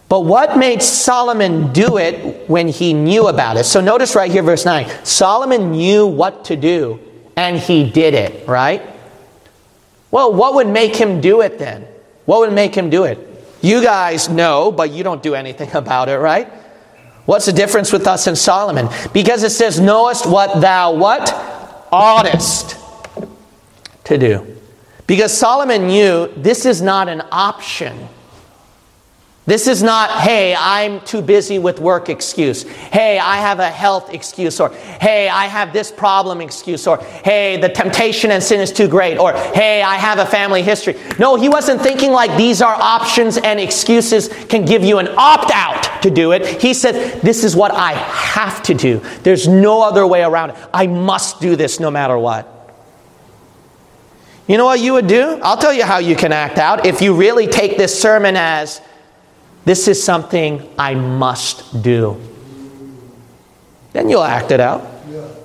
But 0.08 0.20
what 0.20 0.56
made 0.56 0.82
Solomon 0.82 1.72
do 1.72 1.98
it 1.98 2.48
when 2.48 2.68
he 2.68 2.94
knew 2.94 3.28
about 3.28 3.58
it? 3.58 3.64
So 3.64 3.80
notice 3.80 4.16
right 4.16 4.30
here, 4.30 4.42
verse 4.42 4.64
9. 4.64 5.04
Solomon 5.04 5.72
knew 5.72 6.06
what 6.06 6.46
to 6.46 6.56
do, 6.56 6.98
and 7.36 7.58
he 7.58 7.88
did 7.90 8.14
it, 8.14 8.48
right? 8.48 8.82
Well, 10.10 10.32
what 10.32 10.54
would 10.54 10.68
make 10.68 10.96
him 10.96 11.20
do 11.20 11.42
it 11.42 11.58
then? 11.58 11.86
What 12.24 12.40
would 12.40 12.54
make 12.54 12.74
him 12.74 12.88
do 12.88 13.04
it? 13.04 13.18
You 13.60 13.82
guys 13.82 14.30
know, 14.30 14.72
but 14.72 14.90
you 14.90 15.04
don't 15.04 15.22
do 15.22 15.34
anything 15.34 15.70
about 15.74 16.08
it, 16.08 16.16
right? 16.16 16.48
What's 17.26 17.44
the 17.44 17.52
difference 17.52 17.92
with 17.92 18.06
us 18.06 18.26
and 18.26 18.38
Solomon? 18.38 18.88
Because 19.12 19.42
it 19.42 19.50
says, 19.50 19.78
Knowest 19.78 20.24
what 20.24 20.62
thou 20.62 20.94
what? 20.94 21.30
Oughtest 21.92 22.76
to 24.08 24.18
do. 24.18 24.56
Because 25.06 25.36
Solomon 25.36 25.86
knew 25.86 26.30
this 26.36 26.66
is 26.66 26.82
not 26.82 27.08
an 27.08 27.22
option. 27.30 28.08
This 29.46 29.66
is 29.66 29.82
not, 29.82 30.10
hey, 30.10 30.54
I'm 30.54 31.00
too 31.00 31.22
busy 31.22 31.58
with 31.58 31.80
work 31.80 32.10
excuse. 32.10 32.64
Hey, 32.64 33.18
I 33.18 33.38
have 33.38 33.60
a 33.60 33.70
health 33.70 34.12
excuse. 34.12 34.60
Or, 34.60 34.68
hey, 34.68 35.30
I 35.30 35.46
have 35.46 35.72
this 35.72 35.90
problem 35.90 36.42
excuse. 36.42 36.86
Or, 36.86 36.98
hey, 36.98 37.58
the 37.58 37.70
temptation 37.70 38.30
and 38.30 38.42
sin 38.42 38.60
is 38.60 38.70
too 38.70 38.88
great. 38.88 39.16
Or, 39.16 39.32
hey, 39.32 39.80
I 39.80 39.94
have 39.96 40.18
a 40.18 40.26
family 40.26 40.62
history. 40.62 40.96
No, 41.18 41.36
he 41.36 41.48
wasn't 41.48 41.80
thinking 41.80 42.12
like 42.12 42.36
these 42.36 42.60
are 42.60 42.74
options 42.74 43.38
and 43.38 43.58
excuses 43.58 44.28
can 44.50 44.66
give 44.66 44.84
you 44.84 44.98
an 44.98 45.08
opt 45.16 45.50
out 45.54 46.02
to 46.02 46.10
do 46.10 46.32
it. 46.32 46.60
He 46.60 46.74
said, 46.74 47.22
this 47.22 47.42
is 47.42 47.56
what 47.56 47.72
I 47.72 47.92
have 47.92 48.62
to 48.64 48.74
do. 48.74 49.00
There's 49.22 49.48
no 49.48 49.80
other 49.80 50.06
way 50.06 50.22
around 50.22 50.50
it. 50.50 50.56
I 50.74 50.86
must 50.86 51.40
do 51.40 51.56
this 51.56 51.80
no 51.80 51.90
matter 51.90 52.18
what. 52.18 52.57
You 54.48 54.56
know 54.56 54.64
what 54.64 54.80
you 54.80 54.94
would 54.94 55.06
do? 55.06 55.38
I'll 55.42 55.58
tell 55.58 55.74
you 55.74 55.84
how 55.84 55.98
you 55.98 56.16
can 56.16 56.32
act 56.32 56.56
out 56.56 56.86
if 56.86 57.02
you 57.02 57.14
really 57.14 57.46
take 57.46 57.76
this 57.76 58.00
sermon 58.00 58.34
as, 58.34 58.80
this 59.66 59.86
is 59.86 60.02
something 60.02 60.66
I 60.78 60.94
must 60.94 61.82
do. 61.82 62.18
Then 63.92 64.08
you'll 64.08 64.22
act 64.24 64.50
it 64.50 64.60
out. 64.60 64.86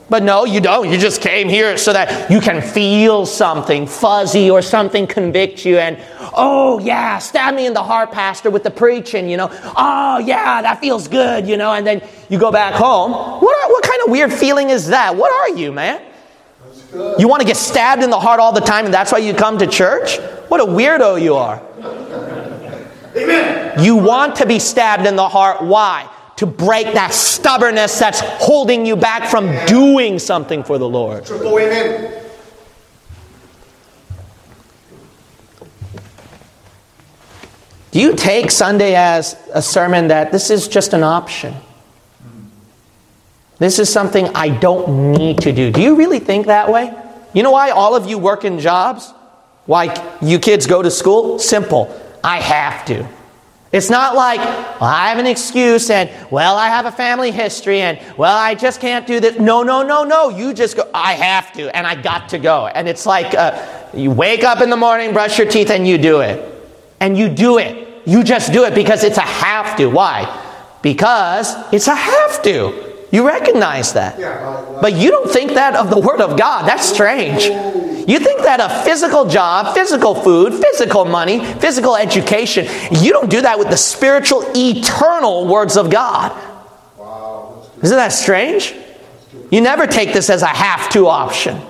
But 0.09 0.23
no, 0.23 0.45
you 0.45 0.61
don't. 0.61 0.89
You 0.89 0.97
just 0.97 1.21
came 1.21 1.49
here 1.49 1.75
so 1.77 1.91
that 1.91 2.31
you 2.31 2.39
can 2.39 2.61
feel 2.61 3.25
something 3.25 3.87
fuzzy 3.87 4.49
or 4.49 4.61
something 4.61 5.05
convict 5.07 5.65
you. 5.65 5.79
And, 5.79 5.97
oh, 6.33 6.79
yeah, 6.79 7.17
stab 7.17 7.55
me 7.55 7.65
in 7.65 7.73
the 7.73 7.83
heart, 7.83 8.11
Pastor, 8.11 8.49
with 8.51 8.63
the 8.63 8.71
preaching, 8.71 9.27
you 9.27 9.35
know. 9.35 9.49
Oh, 9.75 10.19
yeah, 10.19 10.61
that 10.61 10.79
feels 10.79 11.09
good, 11.09 11.47
you 11.47 11.57
know. 11.57 11.73
And 11.73 11.85
then 11.85 12.01
you 12.29 12.37
go 12.37 12.51
back 12.51 12.73
home. 12.73 13.11
What, 13.11 13.63
are, 13.63 13.69
what 13.69 13.83
kind 13.83 14.01
of 14.05 14.11
weird 14.11 14.31
feeling 14.31 14.69
is 14.69 14.87
that? 14.87 15.15
What 15.15 15.31
are 15.33 15.57
you, 15.57 15.73
man? 15.73 16.01
You 16.93 17.27
want 17.27 17.41
to 17.41 17.47
get 17.47 17.57
stabbed 17.57 18.03
in 18.03 18.09
the 18.09 18.19
heart 18.19 18.39
all 18.39 18.51
the 18.51 18.61
time 18.61 18.85
and 18.85 18.93
that's 18.93 19.11
why 19.11 19.17
you 19.17 19.33
come 19.33 19.57
to 19.57 19.67
church? 19.67 20.17
What 20.47 20.61
a 20.61 20.65
weirdo 20.65 21.21
you 21.21 21.35
are. 21.35 21.61
Amen. 23.15 23.83
You 23.83 23.95
want 23.95 24.35
to 24.37 24.45
be 24.45 24.59
stabbed 24.59 25.07
in 25.07 25.15
the 25.15 25.27
heart. 25.27 25.63
Why? 25.63 26.09
To 26.37 26.45
break 26.45 26.93
that 26.93 27.13
stubbornness 27.13 27.97
that's 27.97 28.19
holding 28.21 28.85
you 28.85 28.95
back 28.95 29.29
from 29.29 29.53
doing 29.65 30.19
something 30.19 30.63
for 30.63 30.77
the 30.77 30.87
Lord. 30.87 31.25
Triple 31.25 31.59
amen. 31.59 32.21
Do 37.91 37.99
you 37.99 38.15
take 38.15 38.49
Sunday 38.49 38.95
as 38.95 39.37
a 39.53 39.61
sermon 39.61 40.07
that 40.07 40.31
this 40.31 40.49
is 40.49 40.67
just 40.67 40.93
an 40.93 41.03
option? 41.03 41.53
This 43.63 43.79
is 43.79 43.89
something 43.89 44.27
I 44.35 44.49
don't 44.49 45.13
need 45.13 45.37
to 45.43 45.53
do. 45.53 45.71
Do 45.71 45.81
you 45.81 45.95
really 45.95 46.19
think 46.19 46.47
that 46.47 46.69
way? 46.69 46.93
You 47.31 47.43
know 47.43 47.51
why 47.51 47.69
all 47.69 47.95
of 47.95 48.09
you 48.09 48.17
work 48.17 48.43
in 48.43 48.59
jobs? 48.59 49.13
Why 49.67 50.17
you 50.21 50.37
kids 50.37 50.67
go 50.67 50.81
to 50.81 50.91
school? 50.91 51.39
Simple. 51.39 51.87
I 52.21 52.41
have 52.41 52.83
to. 52.87 53.07
It's 53.71 53.89
not 53.89 54.15
like, 54.15 54.39
well, 54.39 54.89
I 54.89 55.07
have 55.07 55.17
an 55.17 55.27
excuse 55.27 55.89
and, 55.89 56.09
well, 56.29 56.57
I 56.57 56.67
have 56.67 56.85
a 56.85 56.91
family 56.91 57.31
history 57.31 57.79
and, 57.79 58.01
well, 58.17 58.35
I 58.35 58.53
just 58.53 58.81
can't 58.81 59.07
do 59.07 59.21
this. 59.21 59.39
No, 59.39 59.63
no, 59.63 59.81
no, 59.81 60.03
no. 60.03 60.27
You 60.27 60.53
just 60.53 60.75
go, 60.75 60.91
I 60.93 61.13
have 61.13 61.53
to 61.53 61.73
and 61.73 61.87
I 61.87 61.95
got 61.95 62.27
to 62.29 62.39
go. 62.39 62.67
And 62.67 62.89
it's 62.89 63.05
like 63.05 63.33
uh, 63.33 63.65
you 63.93 64.11
wake 64.11 64.43
up 64.43 64.59
in 64.59 64.69
the 64.69 64.75
morning, 64.75 65.13
brush 65.13 65.37
your 65.37 65.47
teeth, 65.47 65.69
and 65.69 65.87
you 65.87 65.97
do 65.97 66.19
it. 66.19 66.53
And 66.99 67.17
you 67.17 67.29
do 67.29 67.59
it. 67.59 68.05
You 68.05 68.25
just 68.25 68.51
do 68.51 68.65
it 68.65 68.75
because 68.75 69.05
it's 69.05 69.17
a 69.17 69.21
have 69.21 69.77
to. 69.77 69.87
Why? 69.87 70.27
Because 70.81 71.55
it's 71.71 71.87
a 71.87 71.95
have 71.95 72.43
to. 72.43 72.92
You 73.13 73.27
recognize 73.27 73.93
that. 73.93 74.17
But 74.81 74.93
you 74.93 75.11
don't 75.11 75.29
think 75.29 75.53
that 75.53 75.75
of 75.75 75.91
the 75.91 75.99
Word 75.99 76.19
of 76.19 76.35
God. 76.35 76.67
That's 76.67 76.83
strange. 76.83 77.45
You 77.45 78.17
think 78.17 78.41
that 78.41 78.59
a 78.59 78.83
physical 78.83 79.25
job, 79.25 79.75
physical 79.75 80.15
food, 80.15 80.51
physical 80.55 81.05
money, 81.05 81.45
physical 81.59 81.95
education, 81.95 82.65
you 82.91 83.13
don't 83.13 83.29
do 83.29 83.41
that 83.41 83.59
with 83.59 83.69
the 83.69 83.77
spiritual, 83.77 84.43
eternal 84.55 85.47
words 85.47 85.77
of 85.77 85.91
God. 85.91 86.35
Isn't 87.83 87.97
that 87.97 88.13
strange? 88.13 88.73
You 89.51 89.61
never 89.61 89.85
take 89.85 90.11
this 90.11 90.31
as 90.31 90.41
a 90.41 90.47
have 90.47 90.89
to 90.93 91.05
option. 91.05 91.61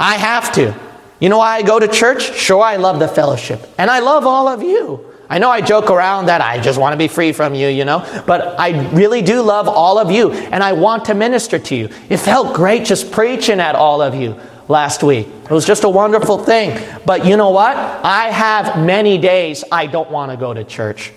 I 0.00 0.16
have 0.16 0.52
to. 0.54 0.74
You 1.20 1.28
know 1.28 1.38
why 1.38 1.54
I 1.54 1.62
go 1.62 1.78
to 1.78 1.86
church? 1.86 2.34
Sure, 2.34 2.60
I 2.60 2.76
love 2.76 2.98
the 2.98 3.06
fellowship. 3.06 3.60
And 3.78 3.88
I 3.88 4.00
love 4.00 4.26
all 4.26 4.48
of 4.48 4.60
you. 4.60 5.11
I 5.32 5.38
know 5.38 5.48
I 5.48 5.62
joke 5.62 5.90
around 5.90 6.26
that 6.26 6.42
I 6.42 6.60
just 6.60 6.78
want 6.78 6.92
to 6.92 6.98
be 6.98 7.08
free 7.08 7.32
from 7.32 7.54
you, 7.54 7.66
you 7.68 7.86
know, 7.86 8.00
but 8.26 8.60
I 8.60 8.90
really 8.90 9.22
do 9.22 9.40
love 9.40 9.66
all 9.66 9.98
of 9.98 10.10
you 10.10 10.30
and 10.30 10.62
I 10.62 10.74
want 10.74 11.06
to 11.06 11.14
minister 11.14 11.58
to 11.58 11.74
you. 11.74 11.88
It 12.10 12.18
felt 12.18 12.54
great 12.54 12.84
just 12.84 13.10
preaching 13.10 13.58
at 13.58 13.74
all 13.74 14.02
of 14.02 14.14
you 14.14 14.38
last 14.68 15.02
week. 15.02 15.26
It 15.26 15.50
was 15.50 15.64
just 15.64 15.84
a 15.84 15.88
wonderful 15.88 16.36
thing. 16.36 16.78
But 17.06 17.24
you 17.24 17.38
know 17.38 17.48
what? 17.48 17.74
I 17.74 18.28
have 18.28 18.84
many 18.84 19.16
days 19.16 19.64
I 19.72 19.86
don't 19.86 20.10
want 20.10 20.32
to 20.32 20.36
go 20.36 20.52
to 20.52 20.64
church. 20.64 21.12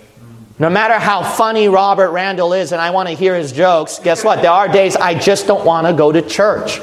No 0.59 0.69
matter 0.69 0.97
how 0.97 1.21
funny 1.21 1.67
Robert 1.67 2.11
Randall 2.11 2.53
is 2.53 2.71
and 2.71 2.79
I 2.79 2.91
want 2.91 3.09
to 3.09 3.15
hear 3.15 3.35
his 3.35 3.51
jokes, 3.51 3.99
guess 3.99 4.23
what? 4.23 4.41
There 4.41 4.49
are 4.49 4.69
days 4.69 4.95
I 4.95 5.19
just 5.19 5.45
don't 5.45 5.65
want 5.65 5.87
to 5.87 5.93
go 5.93 6.13
to 6.13 6.21
church. 6.21 6.79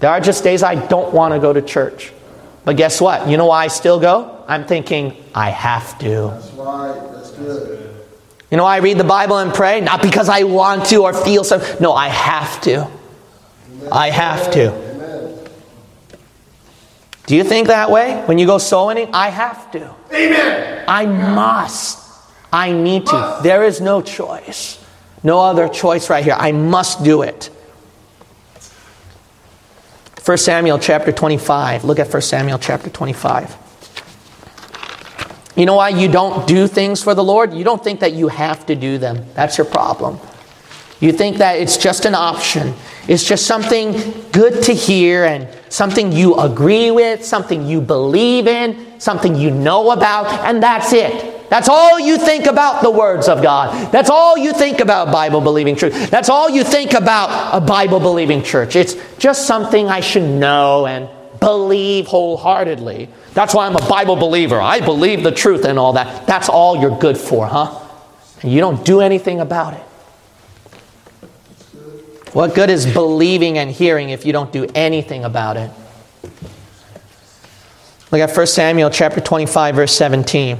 There 0.00 0.10
are 0.10 0.20
just 0.20 0.44
days 0.44 0.62
I 0.62 0.74
don't 0.74 1.14
want 1.14 1.32
to 1.32 1.40
go 1.40 1.54
to 1.54 1.62
church. 1.62 2.12
But 2.66 2.76
guess 2.76 3.00
what? 3.00 3.30
You 3.30 3.38
know 3.38 3.46
why 3.46 3.64
I 3.64 3.68
still 3.68 3.98
go? 3.98 4.39
I'm 4.50 4.64
thinking, 4.64 5.16
I 5.32 5.50
have 5.50 5.96
to. 6.00 6.08
That's 6.08 6.50
right. 6.54 7.12
That's 7.12 7.30
good. 7.30 7.94
You 8.50 8.56
know 8.56 8.64
I 8.64 8.78
read 8.78 8.98
the 8.98 9.04
Bible 9.04 9.38
and 9.38 9.54
pray? 9.54 9.80
Not 9.80 10.02
because 10.02 10.28
I 10.28 10.42
want 10.42 10.86
to 10.86 11.04
or 11.04 11.14
feel 11.14 11.44
so. 11.44 11.64
No, 11.78 11.92
I 11.92 12.08
have 12.08 12.60
to. 12.62 12.90
I 13.92 14.10
have 14.10 14.50
to. 14.54 14.74
Amen. 14.74 15.38
Do 17.26 17.36
you 17.36 17.44
think 17.44 17.68
that 17.68 17.92
way 17.92 18.20
when 18.26 18.38
you 18.38 18.46
go 18.46 18.58
soul 18.58 18.88
winning? 18.88 19.10
I 19.12 19.28
have 19.28 19.70
to. 19.70 19.94
Amen. 20.12 20.84
I 20.88 21.06
must. 21.06 22.00
I 22.52 22.72
need 22.72 23.06
to. 23.06 23.38
There 23.44 23.62
is 23.62 23.80
no 23.80 24.02
choice. 24.02 24.84
No 25.22 25.38
other 25.38 25.68
choice 25.68 26.10
right 26.10 26.24
here. 26.24 26.34
I 26.36 26.50
must 26.50 27.04
do 27.04 27.22
it. 27.22 27.50
1 30.24 30.38
Samuel 30.38 30.80
chapter 30.80 31.12
25. 31.12 31.84
Look 31.84 32.00
at 32.00 32.12
1 32.12 32.20
Samuel 32.20 32.58
chapter 32.58 32.90
25. 32.90 33.69
You 35.56 35.66
know 35.66 35.74
why 35.74 35.88
you 35.90 36.08
don't 36.08 36.46
do 36.46 36.66
things 36.66 37.02
for 37.02 37.14
the 37.14 37.24
Lord? 37.24 37.52
You 37.52 37.64
don't 37.64 37.82
think 37.82 38.00
that 38.00 38.12
you 38.12 38.28
have 38.28 38.66
to 38.66 38.74
do 38.74 38.98
them. 38.98 39.24
That's 39.34 39.58
your 39.58 39.66
problem. 39.66 40.18
You 41.00 41.12
think 41.12 41.38
that 41.38 41.58
it's 41.58 41.78
just 41.78 42.04
an 42.04 42.14
option. 42.14 42.74
It's 43.08 43.24
just 43.24 43.46
something 43.46 43.92
good 44.32 44.62
to 44.64 44.74
hear 44.74 45.24
and 45.24 45.48
something 45.70 46.12
you 46.12 46.36
agree 46.36 46.90
with, 46.90 47.24
something 47.24 47.66
you 47.66 47.80
believe 47.80 48.46
in, 48.46 49.00
something 49.00 49.34
you 49.34 49.50
know 49.50 49.92
about, 49.92 50.26
and 50.46 50.62
that's 50.62 50.92
it. 50.92 51.48
That's 51.48 51.68
all 51.68 51.98
you 51.98 52.16
think 52.16 52.46
about 52.46 52.82
the 52.82 52.90
words 52.90 53.28
of 53.28 53.42
God. 53.42 53.90
That's 53.90 54.10
all 54.10 54.38
you 54.38 54.52
think 54.52 54.78
about 54.80 55.10
Bible 55.10 55.40
believing 55.40 55.74
church. 55.74 55.94
That's 56.10 56.28
all 56.28 56.48
you 56.48 56.62
think 56.62 56.92
about 56.92 57.56
a 57.56 57.60
Bible 57.60 57.98
believing 57.98 58.42
church. 58.42 58.76
It's 58.76 58.94
just 59.18 59.46
something 59.46 59.88
I 59.88 60.00
should 60.00 60.22
know 60.22 60.86
and 60.86 61.08
believe 61.40 62.06
wholeheartedly. 62.06 63.08
That's 63.34 63.54
why 63.54 63.66
I'm 63.66 63.76
a 63.76 63.88
Bible 63.88 64.16
believer. 64.16 64.60
I 64.60 64.80
believe 64.80 65.22
the 65.22 65.32
truth 65.32 65.64
and 65.64 65.78
all 65.78 65.94
that. 65.94 66.26
That's 66.26 66.48
all 66.48 66.76
you're 66.80 66.98
good 66.98 67.16
for, 67.18 67.46
huh? 67.46 67.78
And 68.42 68.52
you 68.52 68.60
don't 68.60 68.84
do 68.84 69.00
anything 69.00 69.40
about 69.40 69.74
it. 69.74 69.82
What 72.32 72.54
good 72.54 72.70
is 72.70 72.86
believing 72.86 73.58
and 73.58 73.70
hearing 73.70 74.10
if 74.10 74.24
you 74.24 74.32
don't 74.32 74.52
do 74.52 74.68
anything 74.74 75.24
about 75.24 75.56
it? 75.56 75.70
Look 78.12 78.20
at 78.20 78.36
1 78.36 78.46
Samuel 78.46 78.90
chapter 78.90 79.20
25 79.20 79.74
verse 79.74 79.92
17. 79.92 80.58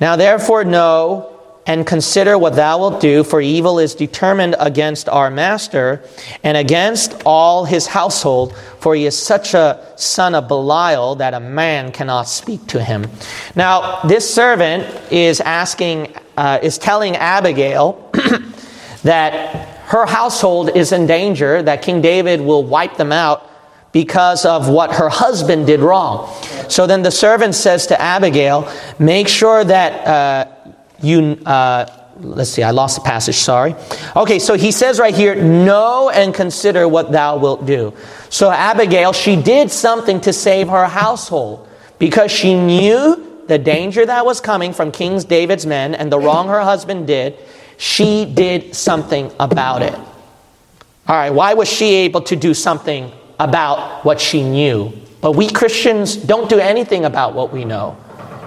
Now 0.00 0.16
therefore 0.16 0.64
know 0.64 1.33
and 1.66 1.86
consider 1.86 2.36
what 2.36 2.56
thou 2.56 2.78
wilt 2.78 3.00
do, 3.00 3.24
for 3.24 3.40
evil 3.40 3.78
is 3.78 3.94
determined 3.94 4.54
against 4.58 5.08
our 5.08 5.30
master 5.30 6.02
and 6.42 6.56
against 6.56 7.22
all 7.24 7.64
his 7.64 7.86
household, 7.86 8.54
for 8.80 8.94
he 8.94 9.06
is 9.06 9.18
such 9.18 9.54
a 9.54 9.80
son 9.96 10.34
of 10.34 10.46
Belial 10.46 11.14
that 11.16 11.32
a 11.32 11.40
man 11.40 11.90
cannot 11.90 12.28
speak 12.28 12.66
to 12.66 12.82
him. 12.82 13.06
Now, 13.56 14.02
this 14.02 14.32
servant 14.32 14.84
is 15.10 15.40
asking, 15.40 16.14
uh, 16.36 16.58
is 16.62 16.76
telling 16.76 17.16
Abigail 17.16 18.10
that 19.02 19.84
her 19.86 20.04
household 20.06 20.76
is 20.76 20.92
in 20.92 21.06
danger, 21.06 21.62
that 21.62 21.82
King 21.82 22.02
David 22.02 22.40
will 22.40 22.64
wipe 22.64 22.96
them 22.96 23.12
out 23.12 23.50
because 23.92 24.44
of 24.44 24.68
what 24.68 24.92
her 24.92 25.08
husband 25.08 25.66
did 25.66 25.80
wrong. 25.80 26.34
So 26.68 26.86
then 26.86 27.02
the 27.02 27.12
servant 27.12 27.54
says 27.54 27.86
to 27.86 28.00
Abigail, 28.00 28.70
Make 28.98 29.28
sure 29.28 29.62
that 29.62 30.06
uh, 30.06 30.53
you, 31.04 31.38
uh, 31.46 31.86
let's 32.20 32.50
see, 32.50 32.62
I 32.62 32.70
lost 32.70 32.96
the 32.96 33.02
passage, 33.02 33.36
sorry. 33.36 33.74
Okay, 34.16 34.38
so 34.38 34.54
he 34.54 34.72
says 34.72 34.98
right 34.98 35.14
here, 35.14 35.34
Know 35.34 36.10
and 36.10 36.34
consider 36.34 36.88
what 36.88 37.12
thou 37.12 37.36
wilt 37.36 37.66
do. 37.66 37.92
So 38.30 38.50
Abigail, 38.50 39.12
she 39.12 39.36
did 39.36 39.70
something 39.70 40.20
to 40.22 40.32
save 40.32 40.68
her 40.68 40.86
household 40.86 41.68
because 41.98 42.30
she 42.30 42.54
knew 42.54 43.42
the 43.46 43.58
danger 43.58 44.06
that 44.06 44.24
was 44.24 44.40
coming 44.40 44.72
from 44.72 44.90
King 44.90 45.18
David's 45.20 45.66
men 45.66 45.94
and 45.94 46.10
the 46.10 46.18
wrong 46.18 46.48
her 46.48 46.60
husband 46.60 47.06
did. 47.06 47.36
She 47.76 48.24
did 48.24 48.74
something 48.74 49.30
about 49.38 49.82
it. 49.82 49.94
All 49.94 51.16
right, 51.16 51.30
why 51.30 51.54
was 51.54 51.68
she 51.68 51.94
able 51.96 52.22
to 52.22 52.36
do 52.36 52.54
something 52.54 53.12
about 53.38 54.04
what 54.04 54.20
she 54.20 54.42
knew? 54.42 54.92
But 55.20 55.32
we 55.32 55.50
Christians 55.50 56.16
don't 56.16 56.48
do 56.48 56.58
anything 56.58 57.04
about 57.04 57.34
what 57.34 57.52
we 57.52 57.64
know. 57.64 57.96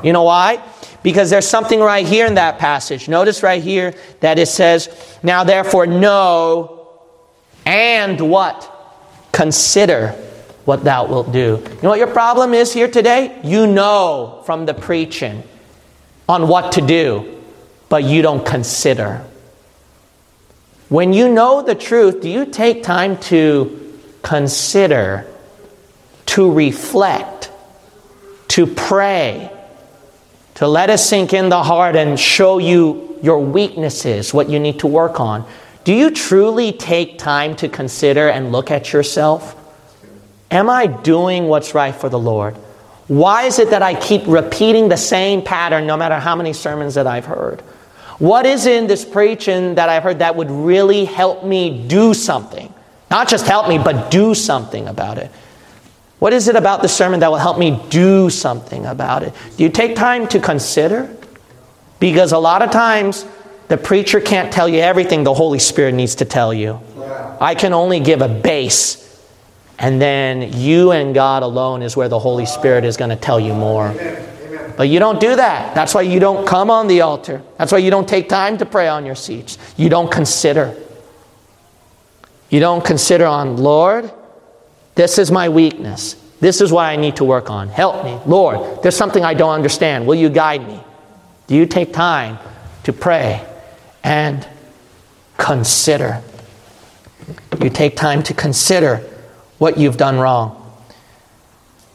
You 0.03 0.13
know 0.13 0.23
why? 0.23 0.63
Because 1.03 1.29
there's 1.29 1.47
something 1.47 1.79
right 1.79 2.05
here 2.05 2.25
in 2.25 2.35
that 2.35 2.57
passage. 2.59 3.07
Notice 3.07 3.43
right 3.43 3.63
here 3.63 3.93
that 4.19 4.39
it 4.39 4.47
says, 4.47 4.89
Now 5.23 5.43
therefore 5.43 5.87
know 5.87 6.77
and 7.65 8.19
what? 8.29 8.73
Consider 9.31 10.09
what 10.65 10.83
thou 10.83 11.05
wilt 11.05 11.31
do. 11.31 11.61
You 11.65 11.79
know 11.83 11.89
what 11.89 11.99
your 11.99 12.07
problem 12.07 12.53
is 12.53 12.73
here 12.73 12.89
today? 12.89 13.39
You 13.43 13.67
know 13.67 14.41
from 14.45 14.65
the 14.65 14.73
preaching 14.73 15.43
on 16.27 16.47
what 16.47 16.73
to 16.73 16.81
do, 16.81 17.41
but 17.89 18.03
you 18.03 18.21
don't 18.21 18.45
consider. 18.45 19.23
When 20.89 21.11
you 21.11 21.31
know 21.31 21.61
the 21.61 21.75
truth, 21.75 22.21
do 22.21 22.29
you 22.29 22.45
take 22.45 22.83
time 22.83 23.17
to 23.31 23.99
consider, 24.23 25.27
to 26.27 26.51
reflect, 26.51 27.51
to 28.49 28.65
pray? 28.65 29.51
To 30.57 30.67
let 30.67 30.89
us 30.89 31.07
sink 31.07 31.33
in 31.33 31.49
the 31.49 31.61
heart 31.61 31.95
and 31.95 32.19
show 32.19 32.57
you 32.57 33.19
your 33.21 33.39
weaknesses, 33.39 34.33
what 34.33 34.49
you 34.49 34.59
need 34.59 34.79
to 34.79 34.87
work 34.87 35.19
on. 35.19 35.47
Do 35.83 35.93
you 35.93 36.09
truly 36.09 36.71
take 36.71 37.19
time 37.19 37.55
to 37.57 37.69
consider 37.69 38.27
and 38.27 38.51
look 38.51 38.71
at 38.71 38.91
yourself? 38.91 39.55
Am 40.49 40.67
I 40.67 40.87
doing 40.87 41.47
what's 41.47 41.75
right 41.75 41.93
for 41.93 42.09
the 42.09 42.17
Lord? 42.17 42.55
Why 43.07 43.43
is 43.43 43.59
it 43.59 43.69
that 43.69 43.83
I 43.83 43.93
keep 43.93 44.23
repeating 44.25 44.89
the 44.89 44.97
same 44.97 45.43
pattern 45.43 45.85
no 45.85 45.95
matter 45.95 46.15
how 46.15 46.35
many 46.35 46.53
sermons 46.53 46.95
that 46.95 47.05
I've 47.05 47.25
heard? 47.25 47.61
What 48.17 48.47
is 48.47 48.65
in 48.65 48.87
this 48.87 49.05
preaching 49.05 49.75
that 49.75 49.89
I've 49.89 50.01
heard 50.01 50.19
that 50.19 50.35
would 50.35 50.49
really 50.49 51.05
help 51.05 51.45
me 51.45 51.85
do 51.87 52.15
something? 52.15 52.73
Not 53.11 53.29
just 53.29 53.45
help 53.45 53.69
me, 53.69 53.77
but 53.77 54.09
do 54.09 54.33
something 54.33 54.87
about 54.87 55.19
it. 55.19 55.29
What 56.19 56.33
is 56.33 56.47
it 56.47 56.55
about 56.55 56.81
the 56.81 56.87
sermon 56.87 57.19
that 57.19 57.29
will 57.29 57.37
help 57.37 57.59
me 57.59 57.79
do 57.89 58.29
something 58.29 58.85
about 58.85 59.23
it? 59.23 59.33
Do 59.55 59.63
you 59.63 59.69
take 59.69 59.95
time 59.95 60.27
to 60.29 60.39
consider? 60.39 61.15
Because 61.99 62.31
a 62.31 62.39
lot 62.39 62.61
of 62.61 62.71
times 62.71 63.25
the 63.67 63.77
preacher 63.77 64.19
can't 64.19 64.51
tell 64.51 64.67
you 64.67 64.79
everything 64.79 65.23
the 65.23 65.33
Holy 65.33 65.59
Spirit 65.59 65.93
needs 65.93 66.15
to 66.15 66.25
tell 66.25 66.53
you. 66.53 66.79
I 67.39 67.53
can 67.53 67.73
only 67.73 67.99
give 67.99 68.21
a 68.21 68.27
base, 68.27 69.21
and 69.77 70.01
then 70.01 70.53
you 70.53 70.91
and 70.91 71.13
God 71.13 71.43
alone 71.43 71.83
is 71.83 71.95
where 71.95 72.09
the 72.09 72.17
Holy 72.17 72.47
Spirit 72.47 72.83
is 72.83 72.97
going 72.97 73.11
to 73.11 73.15
tell 73.15 73.39
you 73.39 73.53
more. 73.53 73.93
But 74.75 74.89
you 74.89 74.99
don't 74.99 75.19
do 75.19 75.35
that. 75.35 75.75
That's 75.75 75.93
why 75.93 76.03
you 76.03 76.19
don't 76.19 76.47
come 76.47 76.71
on 76.71 76.87
the 76.87 77.01
altar. 77.01 77.43
That's 77.57 77.71
why 77.71 77.79
you 77.79 77.91
don't 77.91 78.07
take 78.07 78.29
time 78.29 78.57
to 78.59 78.65
pray 78.65 78.87
on 78.87 79.05
your 79.05 79.15
seats. 79.15 79.57
You 79.75 79.89
don't 79.89 80.11
consider. 80.11 80.75
You 82.49 82.59
don't 82.59 82.85
consider 82.85 83.25
on, 83.25 83.57
Lord, 83.57 84.11
this 84.97 85.17
is 85.19 85.31
my 85.31 85.47
weakness. 85.47 86.15
This 86.39 86.59
is 86.59 86.71
what 86.71 86.85
I 86.85 86.95
need 86.95 87.15
to 87.17 87.23
work 87.23 87.49
on. 87.49 87.69
Help 87.69 88.03
me. 88.03 88.19
Lord, 88.25 88.81
there's 88.81 88.97
something 88.97 89.23
I 89.23 89.35
don't 89.35 89.51
understand. 89.53 90.05
Will 90.05 90.15
you 90.15 90.29
guide 90.29 90.67
me? 90.67 90.79
Do 91.45 91.55
you 91.55 91.65
take 91.65 91.93
time 91.93 92.39
to 92.83 92.91
pray 92.91 93.45
and 94.03 94.45
consider? 95.37 96.21
You 97.61 97.69
take 97.69 97.95
time 97.95 98.23
to 98.23 98.33
consider 98.33 98.97
what 99.59 99.77
you've 99.77 99.97
done 99.97 100.17
wrong. 100.17 100.66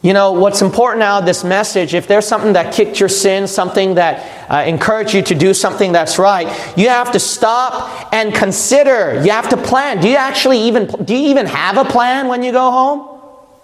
You 0.02 0.12
know, 0.12 0.32
what's 0.32 0.62
important 0.62 0.98
now, 0.98 1.20
this 1.20 1.44
message, 1.44 1.94
if 1.94 2.08
there's 2.08 2.26
something 2.26 2.54
that 2.54 2.74
kicked 2.74 2.98
your 2.98 3.08
sin, 3.08 3.46
something 3.46 3.94
that 3.94 4.50
uh, 4.50 4.64
encouraged 4.66 5.14
you 5.14 5.22
to 5.22 5.34
do 5.36 5.54
something 5.54 5.92
that's 5.92 6.18
right, 6.18 6.48
you 6.76 6.88
have 6.88 7.12
to 7.12 7.20
stop 7.20 8.12
and 8.12 8.34
consider. 8.34 9.22
You 9.24 9.30
have 9.30 9.48
to 9.50 9.56
plan. 9.56 10.00
Do 10.00 10.08
you 10.08 10.16
actually 10.16 10.62
even, 10.62 10.88
do 11.04 11.14
you 11.14 11.28
even 11.28 11.46
have 11.46 11.78
a 11.78 11.84
plan 11.84 12.26
when 12.26 12.42
you 12.42 12.50
go 12.50 12.68
home? 12.72 12.98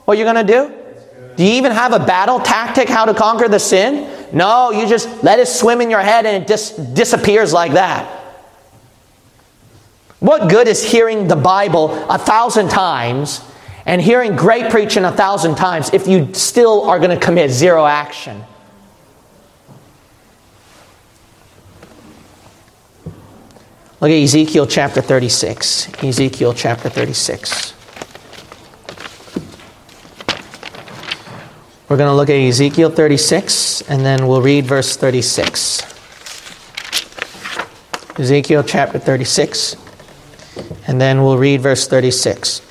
What 0.04 0.16
you're 0.16 0.32
going 0.32 0.46
to 0.46 0.52
do? 0.52 0.72
Do 1.36 1.42
you 1.44 1.54
even 1.54 1.72
have 1.72 1.92
a 1.92 1.98
battle 1.98 2.38
tactic 2.38 2.88
how 2.88 3.04
to 3.04 3.14
conquer 3.14 3.48
the 3.48 3.58
sin? 3.58 4.08
No, 4.32 4.70
you 4.70 4.86
just 4.86 5.24
let 5.24 5.40
it 5.40 5.48
swim 5.48 5.80
in 5.80 5.90
your 5.90 6.00
head 6.00 6.24
and 6.24 6.42
it 6.42 6.46
just 6.46 6.94
disappears 6.94 7.52
like 7.52 7.72
that. 7.72 8.08
What 10.20 10.48
good 10.48 10.68
is 10.68 10.84
hearing 10.84 11.26
the 11.26 11.36
Bible 11.36 11.94
a 12.08 12.18
thousand 12.18 12.70
times 12.70 13.40
and 13.88 14.02
hearing 14.02 14.36
great 14.36 14.70
preaching 14.70 15.04
a 15.04 15.10
thousand 15.10 15.54
times 15.54 15.94
if 15.94 16.06
you 16.06 16.32
still 16.34 16.82
are 16.90 16.98
going 16.98 17.18
to 17.18 17.24
commit 17.24 17.50
zero 17.50 17.86
action. 17.86 18.44
Look 24.02 24.10
at 24.10 24.22
Ezekiel 24.22 24.66
chapter 24.66 25.00
36. 25.00 26.04
Ezekiel 26.04 26.52
chapter 26.52 26.90
36. 26.90 27.72
We're 31.88 31.96
going 31.96 32.10
to 32.10 32.14
look 32.14 32.28
at 32.28 32.34
Ezekiel 32.34 32.90
36 32.90 33.80
and 33.88 34.04
then 34.04 34.26
we'll 34.28 34.42
read 34.42 34.66
verse 34.66 34.98
36. 34.98 35.80
Ezekiel 38.20 38.62
chapter 38.62 38.98
36 38.98 39.76
and 40.86 41.00
then 41.00 41.22
we'll 41.22 41.38
read 41.38 41.62
verse 41.62 41.88
36. 41.88 42.67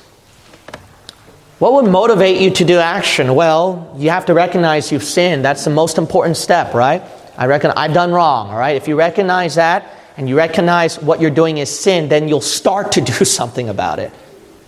What 1.58 1.72
would 1.72 1.90
motivate 1.90 2.40
you 2.40 2.50
to 2.52 2.64
do 2.64 2.78
action? 2.78 3.34
Well, 3.34 3.92
you 3.96 4.10
have 4.10 4.26
to 4.26 4.34
recognize 4.34 4.92
you've 4.92 5.02
sinned. 5.02 5.44
That's 5.44 5.64
the 5.64 5.70
most 5.70 5.98
important 5.98 6.36
step, 6.36 6.72
right? 6.72 7.02
I 7.36 7.46
reckon 7.46 7.72
I've 7.72 7.92
done 7.92 8.12
wrong, 8.12 8.50
all 8.50 8.58
right? 8.58 8.76
If 8.76 8.86
you 8.86 8.96
recognize 8.96 9.56
that 9.56 9.84
and 10.16 10.28
you 10.28 10.36
recognize 10.36 11.00
what 11.00 11.20
you're 11.20 11.32
doing 11.32 11.58
is 11.58 11.68
sin, 11.68 12.08
then 12.08 12.28
you'll 12.28 12.40
start 12.40 12.92
to 12.92 13.00
do 13.18 13.24
something 13.24 13.68
about 13.68 13.98
it. 13.98 14.12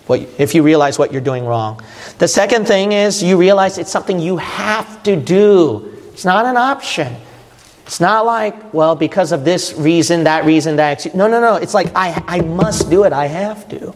If 0.09 0.53
you 0.53 0.63
realize 0.63 0.99
what 0.99 1.13
you're 1.13 1.21
doing 1.21 1.45
wrong. 1.45 1.81
The 2.17 2.27
second 2.27 2.67
thing 2.67 2.91
is 2.91 3.23
you 3.23 3.37
realize 3.37 3.77
it's 3.77 3.91
something 3.91 4.19
you 4.19 4.35
have 4.35 5.01
to 5.03 5.15
do. 5.15 5.97
It's 6.11 6.25
not 6.25 6.45
an 6.45 6.57
option. 6.57 7.15
It's 7.85 8.01
not 8.01 8.25
like, 8.25 8.73
well, 8.73 8.97
because 8.97 9.31
of 9.31 9.45
this 9.45 9.73
reason, 9.75 10.25
that 10.25 10.43
reason, 10.43 10.75
that. 10.75 11.15
No, 11.15 11.29
no, 11.29 11.39
no. 11.39 11.55
It's 11.55 11.73
like, 11.73 11.95
I, 11.95 12.21
I 12.27 12.41
must 12.41 12.89
do 12.89 13.05
it. 13.05 13.13
I 13.13 13.27
have 13.27 13.69
to. 13.69 13.95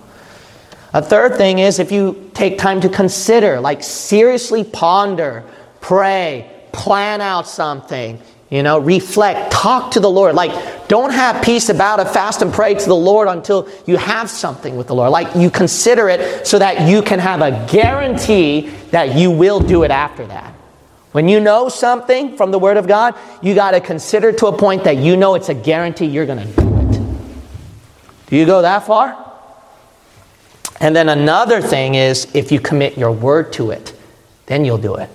A 0.95 1.01
third 1.01 1.35
thing 1.35 1.59
is 1.59 1.79
if 1.79 1.91
you 1.91 2.31
take 2.33 2.57
time 2.57 2.79
to 2.79 2.87
consider, 2.87 3.59
like 3.59 3.83
seriously 3.83 4.63
ponder, 4.63 5.43
pray, 5.81 6.49
plan 6.71 7.19
out 7.19 7.49
something, 7.49 8.17
you 8.49 8.63
know, 8.63 8.79
reflect, 8.79 9.51
talk 9.51 9.91
to 9.91 9.99
the 9.99 10.09
Lord. 10.09 10.35
Like, 10.35 10.87
don't 10.87 11.11
have 11.11 11.43
peace 11.43 11.67
about 11.67 11.99
it, 11.99 12.07
fast 12.07 12.41
and 12.41 12.53
pray 12.53 12.75
to 12.75 12.85
the 12.85 12.95
Lord 12.95 13.27
until 13.27 13.67
you 13.85 13.97
have 13.97 14.29
something 14.29 14.77
with 14.77 14.87
the 14.87 14.95
Lord. 14.95 15.11
Like, 15.11 15.35
you 15.35 15.49
consider 15.49 16.07
it 16.07 16.47
so 16.47 16.59
that 16.59 16.87
you 16.87 17.01
can 17.01 17.19
have 17.19 17.41
a 17.41 17.67
guarantee 17.69 18.69
that 18.91 19.17
you 19.17 19.31
will 19.31 19.59
do 19.59 19.83
it 19.83 19.91
after 19.91 20.25
that. 20.27 20.53
When 21.11 21.27
you 21.27 21.41
know 21.41 21.67
something 21.67 22.37
from 22.37 22.51
the 22.51 22.59
Word 22.59 22.77
of 22.77 22.87
God, 22.87 23.15
you 23.41 23.53
got 23.53 23.71
to 23.71 23.81
consider 23.81 24.31
to 24.31 24.47
a 24.47 24.57
point 24.57 24.85
that 24.85 24.95
you 24.95 25.17
know 25.17 25.35
it's 25.35 25.49
a 25.49 25.53
guarantee 25.53 26.05
you're 26.05 26.25
going 26.25 26.47
to 26.47 26.61
do 26.61 26.77
it. 26.77 28.27
Do 28.27 28.37
you 28.37 28.45
go 28.45 28.61
that 28.61 28.85
far? 28.85 29.24
And 30.79 30.95
then 30.95 31.09
another 31.09 31.61
thing 31.61 31.95
is 31.95 32.27
if 32.33 32.51
you 32.51 32.59
commit 32.59 32.97
your 32.97 33.11
word 33.11 33.53
to 33.53 33.71
it, 33.71 33.93
then 34.45 34.65
you'll 34.65 34.77
do 34.77 34.95
it. 34.95 35.09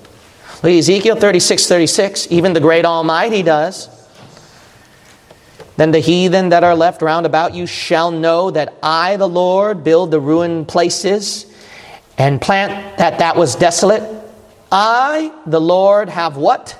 Look, 0.62 0.72
Ezekiel 0.72 1.16
36 1.16 1.66
36, 1.66 2.28
even 2.30 2.52
the 2.52 2.60
great 2.60 2.84
Almighty 2.84 3.42
does. 3.42 3.88
Then 5.76 5.92
the 5.92 6.00
heathen 6.00 6.50
that 6.50 6.62
are 6.62 6.74
left 6.74 7.00
round 7.00 7.24
about 7.24 7.54
you 7.54 7.66
shall 7.66 8.10
know 8.10 8.50
that 8.50 8.74
I, 8.82 9.16
the 9.16 9.28
Lord, 9.28 9.82
build 9.82 10.10
the 10.10 10.20
ruined 10.20 10.68
places 10.68 11.46
and 12.18 12.40
plant 12.40 12.98
that 12.98 13.18
that 13.20 13.36
was 13.36 13.56
desolate. 13.56 14.02
I, 14.70 15.32
the 15.46 15.60
Lord, 15.60 16.10
have 16.10 16.36
what? 16.36 16.76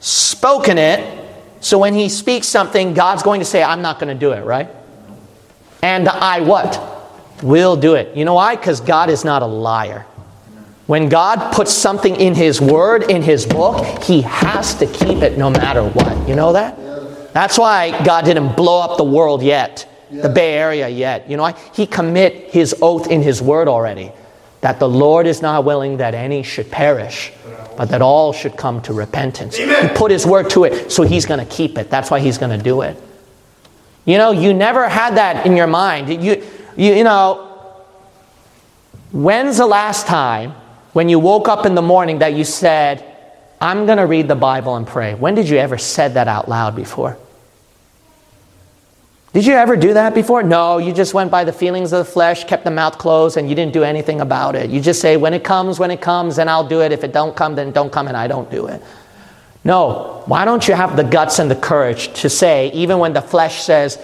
Spoken 0.00 0.76
it. 0.76 1.24
So 1.60 1.78
when 1.78 1.94
he 1.94 2.10
speaks 2.10 2.46
something, 2.46 2.92
God's 2.92 3.22
going 3.22 3.40
to 3.40 3.46
say, 3.46 3.62
I'm 3.62 3.80
not 3.80 3.98
going 3.98 4.12
to 4.12 4.18
do 4.18 4.32
it, 4.32 4.44
right? 4.44 4.68
And 5.82 6.06
I 6.06 6.40
what? 6.40 6.93
Will 7.42 7.76
do 7.76 7.94
it. 7.94 8.16
You 8.16 8.24
know 8.24 8.34
why? 8.34 8.56
Because 8.56 8.80
God 8.80 9.10
is 9.10 9.24
not 9.24 9.42
a 9.42 9.46
liar. 9.46 10.06
When 10.86 11.08
God 11.08 11.54
puts 11.54 11.72
something 11.72 12.14
in 12.16 12.34
His 12.34 12.60
Word, 12.60 13.10
in 13.10 13.22
His 13.22 13.46
book, 13.46 14.02
He 14.02 14.20
has 14.22 14.74
to 14.76 14.86
keep 14.86 15.22
it 15.22 15.38
no 15.38 15.50
matter 15.50 15.82
what. 15.82 16.28
You 16.28 16.34
know 16.34 16.52
that? 16.52 16.76
That's 17.32 17.58
why 17.58 18.04
God 18.04 18.24
didn't 18.24 18.54
blow 18.54 18.80
up 18.80 18.96
the 18.96 19.04
world 19.04 19.42
yet, 19.42 19.88
the 20.10 20.28
Bay 20.28 20.54
Area 20.54 20.88
yet. 20.88 21.28
You 21.28 21.36
know 21.36 21.42
why? 21.44 21.58
He 21.74 21.86
commit 21.86 22.50
His 22.52 22.74
oath 22.82 23.10
in 23.10 23.22
His 23.22 23.40
Word 23.40 23.66
already 23.66 24.12
that 24.60 24.78
the 24.78 24.88
Lord 24.88 25.26
is 25.26 25.42
not 25.42 25.66
willing 25.66 25.98
that 25.98 26.14
any 26.14 26.42
should 26.42 26.70
perish, 26.70 27.30
but 27.76 27.90
that 27.90 28.00
all 28.00 28.32
should 28.32 28.56
come 28.56 28.80
to 28.80 28.94
repentance. 28.94 29.58
Amen. 29.58 29.90
He 29.90 29.94
put 29.94 30.10
His 30.10 30.24
Word 30.24 30.48
to 30.50 30.64
it, 30.64 30.90
so 30.90 31.02
He's 31.02 31.26
going 31.26 31.40
to 31.40 31.46
keep 31.46 31.76
it. 31.76 31.90
That's 31.90 32.10
why 32.10 32.20
He's 32.20 32.38
going 32.38 32.56
to 32.56 32.62
do 32.62 32.80
it. 32.80 32.96
You 34.06 34.16
know, 34.16 34.30
you 34.30 34.54
never 34.54 34.88
had 34.88 35.16
that 35.16 35.44
in 35.44 35.54
your 35.54 35.66
mind. 35.66 36.22
You, 36.24 36.42
you, 36.76 36.94
you 36.94 37.04
know, 37.04 37.50
when's 39.12 39.58
the 39.58 39.66
last 39.66 40.06
time 40.06 40.52
when 40.92 41.08
you 41.08 41.18
woke 41.18 41.48
up 41.48 41.66
in 41.66 41.74
the 41.74 41.82
morning 41.82 42.18
that 42.18 42.34
you 42.34 42.44
said, 42.44 43.04
I'm 43.60 43.86
going 43.86 43.98
to 43.98 44.06
read 44.06 44.28
the 44.28 44.34
Bible 44.34 44.76
and 44.76 44.86
pray? 44.86 45.14
When 45.14 45.34
did 45.34 45.48
you 45.48 45.56
ever 45.56 45.78
said 45.78 46.14
that 46.14 46.28
out 46.28 46.48
loud 46.48 46.76
before? 46.76 47.16
Did 49.32 49.46
you 49.46 49.54
ever 49.54 49.74
do 49.74 49.94
that 49.94 50.14
before? 50.14 50.44
No, 50.44 50.78
you 50.78 50.92
just 50.92 51.12
went 51.12 51.32
by 51.32 51.42
the 51.42 51.52
feelings 51.52 51.92
of 51.92 52.06
the 52.06 52.12
flesh, 52.12 52.44
kept 52.44 52.62
the 52.62 52.70
mouth 52.70 52.98
closed, 52.98 53.36
and 53.36 53.48
you 53.48 53.56
didn't 53.56 53.72
do 53.72 53.82
anything 53.82 54.20
about 54.20 54.54
it. 54.54 54.70
You 54.70 54.80
just 54.80 55.00
say, 55.00 55.16
when 55.16 55.34
it 55.34 55.42
comes, 55.42 55.80
when 55.80 55.90
it 55.90 56.00
comes, 56.00 56.36
then 56.36 56.48
I'll 56.48 56.68
do 56.68 56.82
it. 56.82 56.92
If 56.92 57.02
it 57.02 57.12
don't 57.12 57.34
come, 57.34 57.56
then 57.56 57.72
don't 57.72 57.90
come, 57.90 58.06
and 58.06 58.16
I 58.16 58.28
don't 58.28 58.48
do 58.48 58.66
it. 58.66 58.80
No, 59.64 60.22
why 60.26 60.44
don't 60.44 60.68
you 60.68 60.74
have 60.74 60.96
the 60.96 61.02
guts 61.02 61.40
and 61.40 61.50
the 61.50 61.56
courage 61.56 62.12
to 62.20 62.28
say, 62.28 62.70
even 62.72 62.98
when 62.98 63.12
the 63.12 63.22
flesh 63.22 63.62
says, 63.62 63.98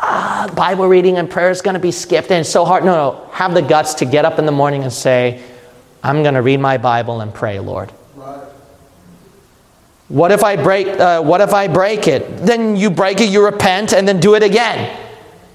ah, 0.00 0.52
Bible 0.56 0.86
reading 0.86 1.18
and 1.18 1.28
prayer 1.28 1.50
is 1.50 1.62
going 1.62 1.74
to 1.74 1.80
be 1.80 1.92
skipped 1.92 2.30
and 2.30 2.40
it's 2.40 2.50
so 2.50 2.64
hard. 2.64 2.84
No, 2.84 2.94
no, 2.94 3.30
have 3.32 3.54
the 3.54 3.62
guts 3.62 3.94
to 3.94 4.04
get 4.04 4.24
up 4.24 4.38
in 4.38 4.46
the 4.46 4.52
morning 4.52 4.82
and 4.82 4.92
say, 4.92 5.42
I'm 6.02 6.22
going 6.22 6.34
to 6.34 6.42
read 6.42 6.60
my 6.60 6.78
Bible 6.78 7.20
and 7.20 7.32
pray, 7.32 7.60
Lord. 7.60 7.90
What 10.08 10.32
if 10.32 10.42
I 10.42 10.56
break? 10.56 10.88
Uh, 10.88 11.22
what 11.22 11.40
if 11.40 11.54
I 11.54 11.68
break 11.68 12.08
it? 12.08 12.38
Then 12.38 12.74
you 12.74 12.90
break 12.90 13.20
it, 13.20 13.28
you 13.28 13.44
repent, 13.44 13.92
and 13.92 14.08
then 14.08 14.18
do 14.18 14.34
it 14.34 14.42
again. 14.42 14.98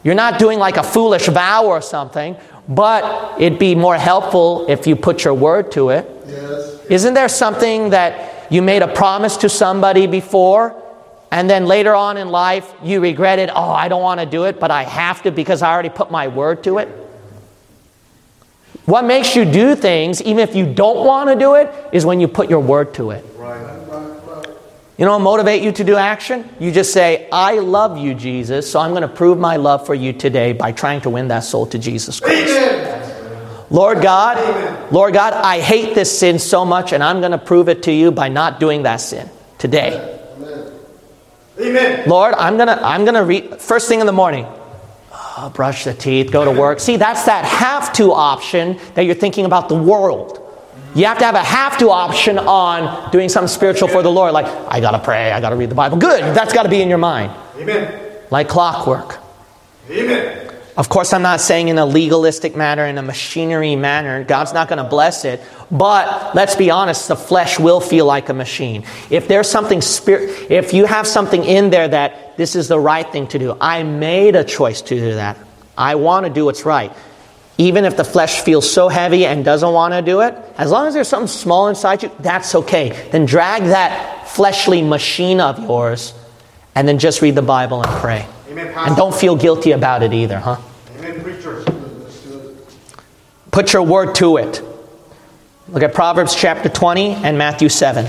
You're 0.02 0.16
not 0.16 0.40
doing 0.40 0.60
like 0.60 0.78
a 0.78 0.84
foolish 0.84 1.28
vow 1.28 1.66
or 1.66 1.82
something, 1.82 2.38
but 2.70 3.42
it'd 3.42 3.60
be 3.60 3.76
more 3.76 3.98
helpful 3.98 4.66
if 4.70 4.88
you 4.88 4.96
put 4.96 5.26
your 5.26 5.34
word 5.34 5.74
to 5.74 5.90
it. 5.90 6.10
Yes. 6.26 6.86
Isn't 6.90 7.16
there 7.16 7.28
something 7.28 7.90
that 7.90 8.50
you 8.50 8.62
made 8.62 8.82
a 8.82 8.88
promise 8.88 9.36
to 9.38 9.50
somebody 9.50 10.08
before, 10.08 10.82
and 11.32 11.50
then 11.50 11.66
later 11.66 11.94
on 11.94 12.18
in 12.18 12.30
life 12.30 12.74
you 12.84 13.00
regretted? 13.02 13.50
Oh, 13.54 13.70
I 13.70 13.88
don't 13.88 14.02
want 14.02 14.20
to 14.20 14.26
do 14.26 14.46
it, 14.46 14.60
but 14.60 14.72
I 14.72 14.84
have 14.84 15.24
to 15.24 15.32
because 15.32 15.62
I 15.62 15.72
already 15.72 15.90
put 15.90 16.12
my 16.12 16.28
word 16.28 16.64
to 16.66 16.78
it. 16.78 16.88
What 18.86 19.04
makes 19.04 19.36
you 19.36 19.46
do 19.46 19.76
things, 19.76 20.22
even 20.22 20.40
if 20.40 20.56
you 20.56 20.72
don't 20.72 21.06
want 21.06 21.30
to 21.30 21.36
do 21.36 21.56
it, 21.56 21.74
is 21.92 22.06
when 22.06 22.20
you 22.20 22.28
put 22.28 22.50
your 22.50 22.60
word 22.60 22.94
to 22.96 23.12
it. 23.12 23.26
You 24.98 25.06
know, 25.06 25.20
motivate 25.20 25.62
you 25.62 25.74
to 25.74 25.84
do 25.84 25.98
action? 25.98 26.48
You 26.58 26.72
just 26.72 26.94
say, 26.94 27.28
I 27.30 27.60
love 27.60 27.98
you, 27.98 28.14
Jesus, 28.14 28.72
so 28.72 28.80
I'm 28.80 28.92
going 28.92 29.02
to 29.02 29.10
prove 29.10 29.38
my 29.38 29.58
love 29.58 29.86
for 29.86 29.94
you 29.94 30.14
today 30.14 30.54
by 30.54 30.72
trying 30.72 31.02
to 31.02 31.10
win 31.10 31.28
that 31.30 31.42
soul 31.42 31.66
to 31.68 31.80
Jesus 31.80 32.22
Christ. 32.22 32.56
Amen. 32.56 33.66
Lord 33.70 34.02
God, 34.02 34.38
Amen. 34.38 34.94
Lord 34.94 35.14
God, 35.14 35.34
I 35.34 35.60
hate 35.60 35.96
this 35.96 36.18
sin 36.18 36.40
so 36.40 36.64
much, 36.64 36.94
and 36.94 37.04
I'm 37.04 37.20
going 37.20 37.34
to 37.34 37.38
prove 37.38 37.68
it 37.68 37.84
to 37.84 37.92
you 37.92 38.12
by 38.12 38.30
not 38.30 38.60
doing 38.60 38.84
that 38.84 38.98
sin 38.98 39.30
today. 39.58 40.15
Amen. 41.60 42.10
Lord, 42.10 42.34
I'm 42.36 42.58
going 42.58 42.68
to 42.68 42.86
I'm 42.86 43.06
to 43.06 43.24
read 43.24 43.62
first 43.62 43.88
thing 43.88 44.00
in 44.00 44.06
the 44.06 44.12
morning. 44.12 44.46
Oh, 45.38 45.52
brush 45.54 45.84
the 45.84 45.94
teeth, 45.94 46.32
go 46.32 46.46
to 46.46 46.52
work. 46.52 46.80
See, 46.80 46.98
that's 46.98 47.26
that 47.26 47.46
have 47.46 47.94
to 47.94 48.14
option 48.14 48.80
that 48.94 49.04
you're 49.04 49.16
thinking 49.16 49.46
about 49.46 49.70
the 49.70 49.76
world. 49.76 50.42
You 50.96 51.06
have 51.06 51.18
to 51.18 51.26
have 51.26 51.36
a 51.36 51.44
have 51.44 51.78
to 51.80 51.90
option 51.90 52.40
on 52.40 53.12
doing 53.12 53.28
something 53.28 53.50
spiritual 53.50 53.90
for 53.90 54.02
the 54.02 54.12
Lord. 54.12 54.32
Like, 54.32 54.46
I 54.46 54.80
got 54.80 54.92
to 54.92 55.00
pray, 55.00 55.32
I 55.32 55.42
got 55.42 55.50
to 55.50 55.58
read 55.58 55.70
the 55.70 55.76
Bible. 55.76 55.98
Good, 55.98 56.22
that's 56.36 56.54
got 56.54 56.64
to 56.64 56.70
be 56.70 56.82
in 56.82 56.88
your 56.88 56.98
mind. 56.98 57.34
Amen. 57.58 58.18
Like 58.32 58.48
clockwork. 58.48 59.20
Amen. 59.90 60.45
Of 60.78 60.90
course, 60.90 61.14
I'm 61.14 61.22
not 61.22 61.40
saying 61.40 61.70
in 61.70 61.78
a 61.78 61.86
legalistic 61.86 62.56
manner, 62.56 62.86
in 62.86 62.98
a 62.98 63.02
machinery 63.02 63.76
manner. 63.76 64.24
God's 64.26 64.54
not 64.54 64.68
going 64.68 64.84
to 64.84 64.90
bless 64.90 65.24
it. 65.24 65.42
But 65.72 66.36
let's 66.36 66.56
be 66.56 66.70
honest, 66.70 67.08
the 67.08 67.16
flesh 67.16 67.58
will 67.60 67.80
feel 67.80 68.06
like 68.06 68.28
a 68.28 68.34
machine. 68.34 68.84
If 69.10 69.28
there's 69.28 69.50
something 69.50 69.82
spirit, 69.82 70.52
if 70.52 70.74
you 70.74 70.86
have 70.86 71.08
something 71.08 71.46
in 71.46 71.70
there 71.70 71.88
that 71.88 72.36
this 72.36 72.56
is 72.56 72.68
the 72.68 72.80
right 72.80 73.10
thing 73.10 73.28
to 73.28 73.40
do, 73.40 73.58
I 73.62 73.84
made 73.84 74.36
a 74.36 74.44
choice 74.44 74.82
to 74.82 74.96
do 74.96 75.14
that. 75.16 75.38
I 75.78 75.96
want 75.96 76.26
to 76.26 76.32
do 76.32 76.46
what's 76.46 76.66
right 76.66 76.92
even 77.58 77.86
if 77.86 77.96
the 77.96 78.04
flesh 78.04 78.42
feels 78.42 78.70
so 78.70 78.90
heavy 78.90 79.26
and 79.26 79.46
doesn't 79.46 79.72
want 79.72 79.94
to 79.94 80.02
do 80.02 80.22
it, 80.22 80.36
as 80.58 80.72
long 80.72 80.88
as 80.88 80.94
there's 80.94 81.08
something 81.08 81.28
small 81.28 81.70
inside 81.70 82.04
you, 82.04 82.12
that's 82.20 82.54
okay. 82.54 82.90
Then 83.12 83.26
drag 83.26 83.64
that 83.64 84.28
fleshly 84.28 84.82
machine 84.82 85.40
of 85.40 85.60
yours 85.60 86.14
and 86.76 86.88
then 86.88 87.00
just 87.00 87.22
read 87.22 87.36
the 87.36 87.42
Bible 87.42 87.82
and 87.82 87.92
pray. 88.02 88.28
Amen, 88.58 88.74
and 88.78 88.96
don't 88.96 89.14
feel 89.14 89.36
guilty 89.36 89.72
about 89.72 90.02
it 90.02 90.14
either, 90.14 90.40
huh? 90.40 90.56
Amen, 90.98 91.22
preacher. 91.22 91.66
Put 93.52 93.74
your 93.74 93.84
word 93.84 94.16
to 94.16 94.38
it. 94.38 94.62
Look 95.68 95.84
at 95.84 95.94
Proverbs 95.94 96.34
chapter 96.36 96.70
20 96.70 97.16
and 97.16 97.38
Matthew 97.38 97.68
7. 97.68 98.06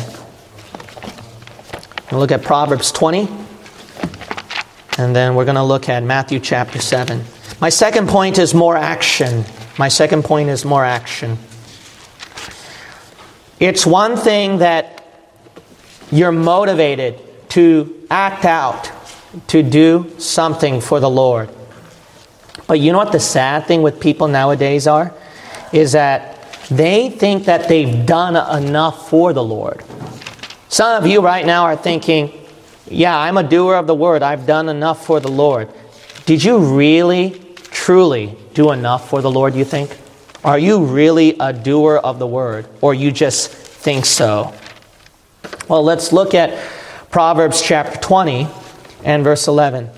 We'll 2.13 2.21
look 2.21 2.31
at 2.31 2.43
Proverbs 2.43 2.93
20, 2.93 3.29
and 4.99 5.17
then 5.17 5.35
we're 5.35 5.47
going 5.47 5.57
to 5.57 5.65
look 5.65 5.89
at 5.89 6.05
Matthew 6.05 6.39
chapter 6.39 6.81
7. 6.81 7.25
My 7.61 7.69
second 7.69 8.09
point 8.09 8.39
is 8.39 8.55
more 8.55 8.77
action. 8.77 9.45
My 9.79 9.89
second 9.89 10.23
point 10.25 10.49
is 10.49 10.65
more 10.65 10.85
action. 10.85 11.39
It's 13.59 13.85
one 13.85 14.17
thing 14.17 14.59
that 14.59 15.05
you're 16.13 16.31
motivated 16.31 17.19
to 17.51 18.07
act 18.11 18.45
out, 18.45 18.93
to 19.49 19.62
do 19.62 20.12
something 20.18 20.81
for 20.81 21.01
the 21.01 21.11
Lord. 21.11 21.51
But 22.66 22.81
you 22.81 22.92
know 22.92 22.99
what 22.99 23.12
the 23.12 23.20
sad 23.20 23.66
thing 23.66 23.83
with 23.83 24.01
people 24.01 24.29
nowadays 24.29 24.87
are? 24.87 25.14
Is 25.72 25.92
that 25.92 26.37
they 26.68 27.11
think 27.11 27.44
that 27.44 27.68
they've 27.68 28.05
done 28.05 28.37
enough 28.62 29.09
for 29.09 29.33
the 29.33 29.44
Lord. 29.44 29.85
Some 30.68 31.01
of 31.01 31.09
you 31.09 31.20
right 31.20 31.46
now 31.46 31.64
are 31.64 31.77
thinking, 31.77 32.33
yeah, 32.88 33.16
I'm 33.16 33.37
a 33.37 33.42
doer 33.42 33.77
of 33.77 33.87
the 33.87 33.94
word. 33.94 34.22
I've 34.22 34.46
done 34.46 34.68
enough 34.68 35.07
for 35.07 35.20
the 35.20 35.31
Lord. 35.31 35.68
Did 36.25 36.42
you 36.42 36.59
really 36.59 37.40
truly 37.70 38.37
do 38.55 38.72
enough 38.72 39.09
for 39.09 39.22
the 39.22 39.31
Lord, 39.31 39.55
you 39.55 39.64
think? 39.64 39.96
Are 40.44 40.59
you 40.59 40.85
really 40.85 41.37
a 41.38 41.53
doer 41.53 41.96
of 42.03 42.18
the 42.18 42.27
word, 42.27 42.66
or 42.81 42.94
you 42.94 43.12
just 43.12 43.51
think 43.51 44.07
so? 44.07 44.55
Well, 45.68 45.83
let's 45.85 46.12
look 46.12 46.35
at 46.35 46.59
Proverbs 47.11 47.62
chapter 47.62 47.99
20 48.01 48.49
and 49.05 49.25
verse 49.25 49.49
11. 49.49 49.91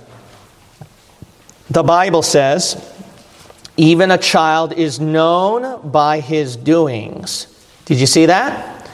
The 1.71 1.83
Bible 1.83 2.23
says, 2.23 2.95
Even 3.77 4.11
a 4.11 4.19
child 4.19 4.73
is 4.73 5.01
known 5.01 5.91
by 5.91 6.21
his 6.21 6.57
doings. 6.57 7.47
Did 7.85 8.01
you 8.01 8.07
see 8.07 8.27
that? 8.27 8.91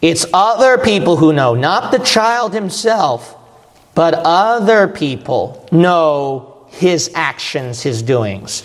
It's 0.00 0.26
other 0.32 0.78
people 0.78 1.16
who 1.16 1.32
know, 1.32 1.54
not 1.54 1.90
the 1.90 1.98
child 1.98 2.52
himself, 2.52 3.36
but 3.94 4.14
other 4.14 4.86
people 4.86 5.66
know 5.72 6.66
his 6.68 7.10
actions, 7.14 7.82
his 7.82 8.02
doings, 8.02 8.62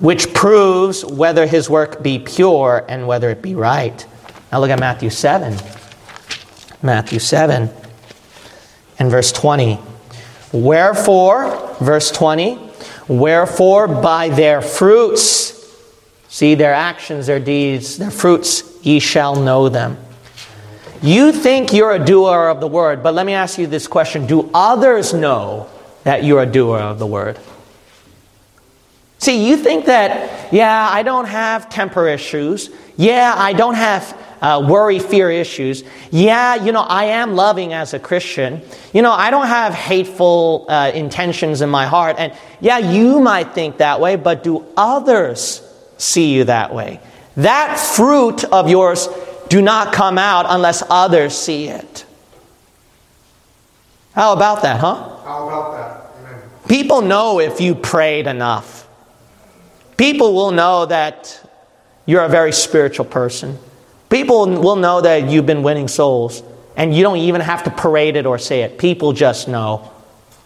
which 0.00 0.32
proves 0.34 1.04
whether 1.04 1.46
his 1.46 1.70
work 1.70 2.02
be 2.02 2.18
pure 2.18 2.84
and 2.88 3.06
whether 3.06 3.30
it 3.30 3.42
be 3.42 3.54
right. 3.54 4.04
Now 4.50 4.60
look 4.60 4.70
at 4.70 4.80
Matthew 4.80 5.10
7. 5.10 5.56
Matthew 6.82 7.18
7 7.18 7.70
and 8.98 9.10
verse 9.10 9.32
20. 9.32 9.78
Wherefore, 10.52 11.76
verse 11.80 12.10
20, 12.10 12.58
wherefore 13.06 13.88
by 13.88 14.28
their 14.28 14.60
fruits, 14.62 15.54
see 16.28 16.54
their 16.54 16.74
actions, 16.74 17.26
their 17.26 17.40
deeds, 17.40 17.98
their 17.98 18.10
fruits, 18.10 18.64
ye 18.82 18.98
shall 18.98 19.36
know 19.36 19.68
them. 19.68 19.96
You 21.02 21.32
think 21.32 21.72
you're 21.72 21.92
a 21.92 22.04
doer 22.04 22.48
of 22.48 22.60
the 22.60 22.66
word, 22.66 23.02
but 23.02 23.14
let 23.14 23.24
me 23.24 23.32
ask 23.32 23.58
you 23.58 23.66
this 23.66 23.86
question 23.86 24.26
Do 24.26 24.50
others 24.52 25.14
know 25.14 25.68
that 26.04 26.24
you're 26.24 26.42
a 26.42 26.46
doer 26.46 26.78
of 26.78 26.98
the 26.98 27.06
word. 27.06 27.38
See, 29.18 29.48
you 29.48 29.56
think 29.56 29.86
that, 29.86 30.52
yeah, 30.52 30.88
I 30.90 31.02
don't 31.02 31.26
have 31.26 31.68
temper 31.68 32.08
issues. 32.08 32.70
Yeah, 32.96 33.34
I 33.36 33.52
don't 33.52 33.74
have 33.74 34.16
uh, 34.40 34.64
worry, 34.66 34.98
fear 34.98 35.30
issues. 35.30 35.84
Yeah, 36.10 36.54
you 36.56 36.72
know, 36.72 36.82
I 36.82 37.04
am 37.04 37.34
loving 37.34 37.72
as 37.72 37.94
a 37.94 37.98
Christian. 37.98 38.62
You 38.92 39.02
know, 39.02 39.12
I 39.12 39.30
don't 39.30 39.46
have 39.46 39.74
hateful 39.74 40.66
uh, 40.68 40.90
intentions 40.94 41.60
in 41.60 41.70
my 41.70 41.86
heart. 41.86 42.16
And 42.18 42.32
yeah, 42.60 42.78
you 42.78 43.20
might 43.20 43.54
think 43.54 43.78
that 43.78 44.00
way, 44.00 44.16
but 44.16 44.42
do 44.42 44.64
others 44.76 45.62
see 45.96 46.34
you 46.34 46.44
that 46.44 46.74
way? 46.74 47.00
That 47.36 47.78
fruit 47.78 48.44
of 48.44 48.68
yours 48.68 49.08
do 49.48 49.62
not 49.62 49.92
come 49.92 50.18
out 50.18 50.46
unless 50.48 50.82
others 50.88 51.36
see 51.36 51.68
it. 51.68 52.04
How 54.12 54.32
about 54.32 54.62
that, 54.62 54.80
huh? 54.80 54.94
How 55.24 55.48
about 55.48 55.72
that? 55.72 56.10
Amen. 56.20 56.42
People 56.68 57.02
know 57.02 57.38
if 57.40 57.60
you 57.60 57.74
prayed 57.74 58.26
enough. 58.26 58.88
People 59.96 60.34
will 60.34 60.50
know 60.50 60.86
that 60.86 61.40
you're 62.06 62.24
a 62.24 62.28
very 62.28 62.52
spiritual 62.52 63.04
person. 63.04 63.58
People 64.08 64.46
will 64.46 64.76
know 64.76 65.00
that 65.00 65.28
you've 65.28 65.46
been 65.46 65.62
winning 65.62 65.88
souls, 65.88 66.42
and 66.76 66.94
you 66.94 67.02
don't 67.02 67.18
even 67.18 67.40
have 67.40 67.64
to 67.64 67.70
parade 67.70 68.16
it 68.16 68.24
or 68.24 68.38
say 68.38 68.62
it. 68.62 68.78
People 68.78 69.12
just 69.12 69.48
know. 69.48 69.90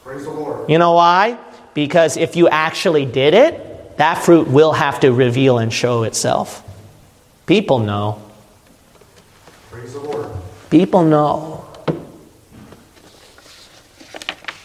Praise 0.02 0.24
the 0.24 0.30
Lord. 0.30 0.68
You 0.68 0.78
know 0.78 0.92
why? 0.92 1.38
Because 1.74 2.16
if 2.16 2.36
you 2.36 2.48
actually 2.48 3.06
did 3.06 3.34
it, 3.34 3.96
that 3.98 4.18
fruit 4.18 4.48
will 4.48 4.72
have 4.72 5.00
to 5.00 5.12
reveal 5.12 5.58
and 5.58 5.72
show 5.72 6.02
itself. 6.02 6.62
People 7.46 7.78
know. 7.78 8.20
Praise 9.70 9.92
the 9.92 10.00
Lord. 10.00 10.30
People 10.70 11.04
know. 11.04 11.66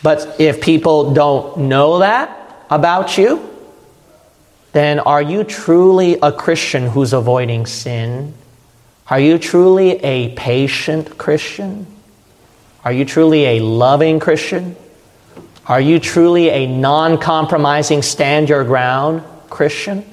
But 0.02 0.40
if 0.40 0.62
people 0.62 1.14
don't 1.14 1.58
know 1.58 2.00
that 2.00 2.66
about 2.70 3.18
you, 3.18 3.54
then 4.72 5.00
are 5.00 5.22
you 5.22 5.44
truly 5.44 6.18
a 6.22 6.32
Christian 6.32 6.88
who's 6.88 7.14
avoiding 7.14 7.66
sin? 7.66 8.34
Are 9.10 9.20
you 9.20 9.38
truly 9.38 9.92
a 10.04 10.34
patient 10.36 11.18
Christian? 11.18 11.88
Are 12.84 12.92
you 12.92 13.06
truly 13.06 13.46
a 13.46 13.60
loving 13.62 14.20
Christian? 14.20 14.76
Are 15.66 15.82
you 15.82 16.00
truly 16.00 16.50
a 16.50 16.68
non 16.68 17.18
compromising, 17.18 18.02
stand 18.02 18.50
your 18.50 18.64
ground 18.64 19.24
Christian? 19.50 20.06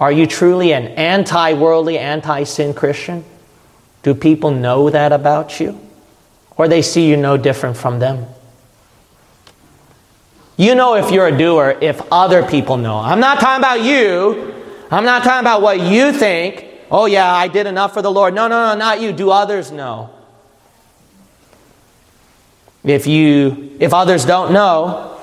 Are 0.00 0.10
you 0.10 0.26
truly 0.26 0.72
an 0.72 0.88
anti 0.88 1.52
worldly, 1.52 1.98
anti 1.98 2.44
sin 2.44 2.74
Christian? 2.74 3.24
Do 4.02 4.14
people 4.14 4.50
know 4.50 4.90
that 4.90 5.12
about 5.12 5.60
you? 5.60 5.78
Or 6.56 6.66
they 6.66 6.82
see 6.82 7.08
you 7.08 7.16
no 7.16 7.36
different 7.36 7.76
from 7.76 8.00
them? 8.00 8.26
You 10.56 10.74
know 10.74 10.94
if 10.94 11.10
you're 11.10 11.28
a 11.28 11.36
doer 11.36 11.78
if 11.80 12.00
other 12.12 12.44
people 12.44 12.76
know. 12.76 12.96
I'm 12.96 13.20
not 13.20 13.40
talking 13.40 13.60
about 13.60 13.82
you. 13.82 14.54
I'm 14.90 15.04
not 15.04 15.22
talking 15.24 15.40
about 15.40 15.62
what 15.62 15.80
you 15.80 16.12
think. 16.12 16.66
Oh, 16.94 17.06
yeah, 17.06 17.32
I 17.32 17.48
did 17.48 17.66
enough 17.66 17.94
for 17.94 18.02
the 18.02 18.10
Lord. 18.10 18.34
No, 18.34 18.48
no, 18.48 18.68
no, 18.68 18.78
not 18.78 19.00
you. 19.00 19.14
Do 19.14 19.30
others 19.30 19.72
know? 19.72 20.10
If 22.84 23.06
you 23.06 23.76
if 23.80 23.94
others 23.94 24.26
don't 24.26 24.52
know, 24.52 25.18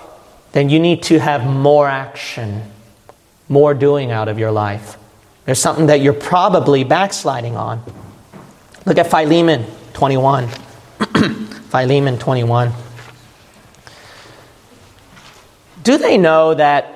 then 0.53 0.69
you 0.69 0.79
need 0.79 1.03
to 1.03 1.19
have 1.19 1.45
more 1.45 1.87
action, 1.87 2.63
more 3.47 3.75
doing 3.75 4.11
out 4.11 4.27
of 4.27 4.39
your 4.39 4.51
life. 4.51 4.97
There's 5.45 5.59
something 5.59 5.87
that 5.87 6.01
you're 6.01 6.13
probably 6.13 6.83
backsliding 6.83 7.55
on. 7.55 7.83
Look 8.85 8.97
at 8.97 9.11
Philemon 9.11 9.65
21. 9.93 10.47
Philemon 11.69 12.17
21. 12.17 12.71
Do 15.83 15.97
they 15.97 16.17
know 16.17 16.53
that 16.53 16.95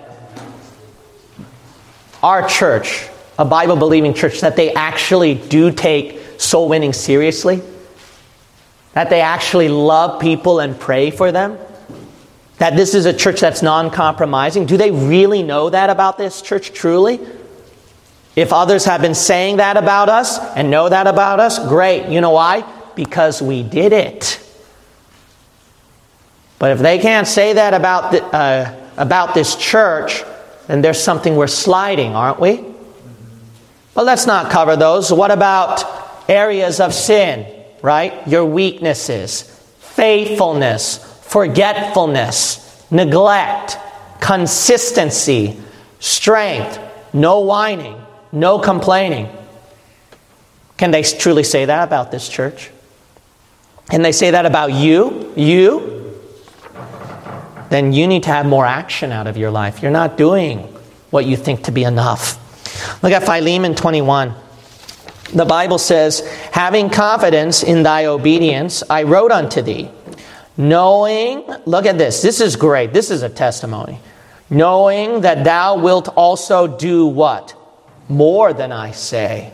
our 2.22 2.48
church, 2.48 3.08
a 3.38 3.46
Bible 3.46 3.76
believing 3.76 4.14
church, 4.14 4.42
that 4.42 4.56
they 4.56 4.74
actually 4.74 5.36
do 5.36 5.72
take 5.72 6.20
soul 6.38 6.70
winning 6.70 6.94
seriously? 6.94 7.62
That 8.94 9.10
they 9.10 9.22
actually 9.22 9.70
love 9.70 10.22
people 10.22 10.60
and 10.60 10.80
pray 10.80 11.10
for 11.12 11.32
them? 11.32 11.58
That 12.58 12.76
this 12.76 12.94
is 12.94 13.06
a 13.06 13.14
church 13.14 13.42
that's 13.42 13.62
non 13.62 13.90
compromising? 13.90 14.66
Do 14.66 14.78
they 14.78 14.92
really 14.92 15.44
know 15.44 15.70
that 15.70 15.90
about 15.90 16.18
this 16.18 16.42
church 16.42 16.74
truly? 16.74 17.20
If 18.36 18.52
others 18.52 18.86
have 18.86 19.02
been 19.02 19.16
saying 19.16 19.58
that 19.58 19.78
about 19.78 20.10
us 20.10 20.40
and 20.56 20.72
know 20.72 20.90
that 20.90 21.08
about 21.08 21.40
us, 21.40 21.60
great. 21.68 22.10
You 22.10 22.22
know 22.22 22.32
why? 22.32 22.62
Because 22.96 23.42
we 23.42 23.64
did 23.64 23.94
it. 23.94 24.40
But 26.58 26.72
if 26.72 26.80
they 26.80 26.98
can't 26.98 27.28
say 27.28 27.54
that 27.54 27.74
about, 27.74 28.12
the, 28.12 28.24
uh, 28.24 28.90
about 28.98 29.34
this 29.34 29.56
church, 29.56 30.24
then 30.68 30.82
there's 30.82 31.02
something 31.02 31.36
we're 31.36 31.48
sliding, 31.48 32.16
aren't 32.16 32.40
we? 32.40 32.73
But 33.94 34.06
let's 34.06 34.26
not 34.26 34.52
cover 34.52 34.76
those. 34.76 35.12
What 35.12 35.32
about 35.32 35.84
areas 36.30 36.80
of 36.80 36.94
sin, 36.94 37.46
right? 37.82 38.28
Your 38.28 38.46
weaknesses, 38.46 39.42
faithfulness, 39.80 40.98
forgetfulness, 41.24 42.86
neglect, 42.90 43.78
consistency, 44.20 45.60
strength, 46.00 46.80
no 47.14 47.42
whining, 47.42 48.04
no 48.32 48.60
complaining. 48.60 49.30
Can 50.78 50.92
they 50.92 51.04
truly 51.04 51.44
say 51.44 51.66
that 51.66 51.84
about 51.84 52.12
this 52.12 52.28
church? 52.28 52.72
Can 53.90 54.02
they 54.02 54.12
say 54.12 54.32
that 54.32 54.46
about 54.46 54.74
you? 54.74 55.32
You? 55.36 55.94
then 57.74 57.92
you 57.92 58.08
need 58.08 58.22
to 58.22 58.30
have 58.30 58.46
more 58.46 58.68
action 58.68 59.12
out 59.12 59.26
of 59.26 59.36
your 59.36 59.50
life. 59.50 59.82
You're 59.82 59.90
not 59.90 60.16
doing 60.16 60.60
what 61.10 61.26
you 61.26 61.36
think 61.36 61.64
to 61.64 61.72
be 61.72 61.84
enough. 61.84 62.38
Look 63.02 63.12
at 63.12 63.24
Philemon 63.24 63.76
21. 63.76 64.34
The 65.34 65.46
Bible 65.46 65.78
says, 65.78 66.20
Having 66.52 66.92
confidence 66.92 67.64
in 67.64 67.84
thy 67.84 68.06
obedience, 68.06 68.84
I 68.90 69.04
wrote 69.04 69.32
unto 69.32 69.62
thee, 69.62 69.90
knowing, 70.58 71.46
look 71.66 71.86
at 71.86 71.98
this, 71.98 72.22
this 72.22 72.40
is 72.40 72.56
great, 72.56 72.94
this 72.94 73.10
is 73.10 73.24
a 73.24 73.30
testimony. 73.30 74.00
Knowing 74.50 75.22
that 75.22 75.44
thou 75.44 75.78
wilt 75.78 76.10
also 76.10 76.68
do 76.68 77.08
what? 77.08 77.56
More 78.10 78.54
than 78.54 78.72
I 78.72 78.92
say. 78.92 79.52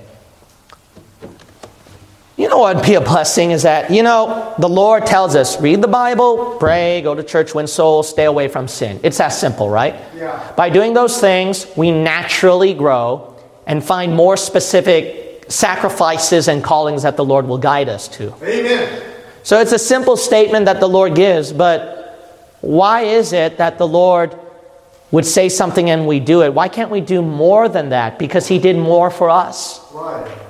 You 2.39 2.47
know 2.47 2.59
what 2.59 2.77
would 2.77 2.85
be 2.85 2.93
a 2.93 3.01
blessing 3.01 3.51
is 3.51 3.63
that, 3.63 3.91
you 3.91 4.01
know, 4.01 4.55
the 4.59 4.69
Lord 4.69 5.05
tells 5.05 5.35
us 5.35 5.59
read 5.59 5.81
the 5.81 5.89
Bible, 5.89 6.55
pray, 6.57 7.01
go 7.01 7.13
to 7.13 7.21
church, 7.21 7.53
win 7.53 7.67
souls, 7.67 8.07
stay 8.07 8.23
away 8.23 8.47
from 8.47 8.69
sin. 8.69 9.01
It's 9.03 9.17
that 9.17 9.33
simple, 9.33 9.69
right? 9.69 9.93
Yeah. 10.15 10.53
By 10.55 10.69
doing 10.69 10.93
those 10.93 11.19
things, 11.19 11.67
we 11.75 11.91
naturally 11.91 12.73
grow 12.73 13.35
and 13.67 13.83
find 13.83 14.15
more 14.15 14.37
specific 14.37 15.51
sacrifices 15.51 16.47
and 16.47 16.63
callings 16.63 17.03
that 17.03 17.17
the 17.17 17.25
Lord 17.25 17.45
will 17.45 17.57
guide 17.57 17.89
us 17.89 18.07
to. 18.07 18.33
Amen. 18.35 19.03
So 19.43 19.59
it's 19.59 19.73
a 19.73 19.79
simple 19.79 20.15
statement 20.15 20.63
that 20.63 20.79
the 20.79 20.87
Lord 20.87 21.15
gives, 21.15 21.51
but 21.51 22.55
why 22.61 23.01
is 23.01 23.33
it 23.33 23.57
that 23.57 23.77
the 23.77 23.87
Lord 23.87 24.33
would 25.11 25.25
say 25.25 25.49
something 25.49 25.89
and 25.89 26.07
we 26.07 26.21
do 26.21 26.43
it? 26.43 26.53
Why 26.53 26.69
can't 26.69 26.89
we 26.89 27.01
do 27.01 27.21
more 27.21 27.67
than 27.67 27.89
that? 27.89 28.17
Because 28.17 28.47
He 28.47 28.59
did 28.59 28.77
more 28.77 29.11
for 29.11 29.29
us. 29.29 29.81
Right. 29.91 30.45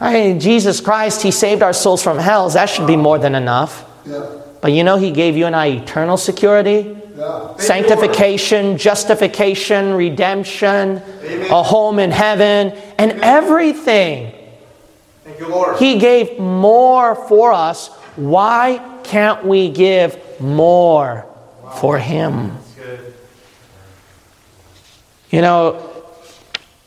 I 0.00 0.12
mean, 0.14 0.40
Jesus 0.40 0.80
Christ, 0.80 1.22
He 1.22 1.30
saved 1.30 1.62
our 1.62 1.72
souls 1.72 2.02
from 2.02 2.18
hell. 2.18 2.48
That 2.50 2.66
should 2.66 2.86
be 2.86 2.96
more 2.96 3.18
than 3.18 3.34
enough. 3.34 3.84
Yeah. 4.06 4.26
But 4.60 4.72
you 4.72 4.82
know, 4.82 4.96
He 4.96 5.10
gave 5.10 5.36
you 5.36 5.46
and 5.46 5.54
I 5.54 5.66
eternal 5.66 6.16
security, 6.16 6.96
Yeah. 7.16 7.56
Sanctification, 7.58 8.78
justification, 8.78 9.94
redemption, 9.94 11.02
Amen. 11.22 11.50
a 11.50 11.62
home 11.62 11.98
in 11.98 12.10
heaven, 12.10 12.72
and 12.98 13.20
everything. 13.20 14.32
Thank 15.24 15.38
you, 15.38 15.48
Lord. 15.48 15.76
He 15.76 15.98
gave 15.98 16.38
more 16.38 17.14
for 17.14 17.52
us. 17.52 17.88
Why 18.16 18.80
can't 19.04 19.44
we 19.44 19.70
give 19.70 20.18
more 20.40 21.26
for 21.76 21.98
Him? 21.98 22.56
You 25.30 25.42
know, 25.42 25.99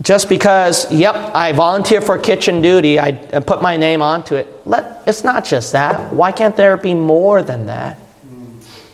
just 0.03 0.27
because, 0.27 0.91
yep, 0.91 1.15
I 1.15 1.53
volunteer 1.53 2.01
for 2.01 2.17
kitchen 2.17 2.61
duty, 2.61 2.99
I, 2.99 3.13
put 3.13 3.61
my 3.61 3.77
name 3.77 4.01
onto 4.01 4.35
it. 4.35 4.47
Let, 4.67 5.01
it's 5.07 5.23
not 5.23 5.45
just 5.45 5.71
that. 5.71 6.11
Why 6.13 6.33
can't 6.33 6.57
there 6.57 6.75
be 6.75 6.93
more 6.93 7.41
than 7.41 7.67
that? 7.67 7.97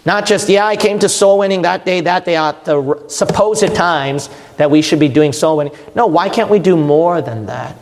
Not 0.05 0.25
just, 0.25 0.47
yeah, 0.49 0.65
I 0.65 0.75
came 0.75 0.99
to 0.99 1.09
soul 1.09 1.39
winning 1.39 1.63
that 1.63 1.83
day, 1.83 2.01
that 2.01 2.25
day, 2.25 2.35
at 2.35 2.63
the 2.63 3.03
supposed 3.07 3.75
times 3.75 4.29
that 4.57 4.69
we 4.71 4.81
should 4.81 4.99
be 4.99 5.09
doing 5.09 5.33
soul 5.33 5.57
winning. 5.57 5.73
No, 5.95 6.05
why 6.07 6.29
can't 6.29 6.49
we 6.49 6.59
do 6.59 6.77
more 6.77 7.21
than 7.21 7.47
that? 7.47 7.75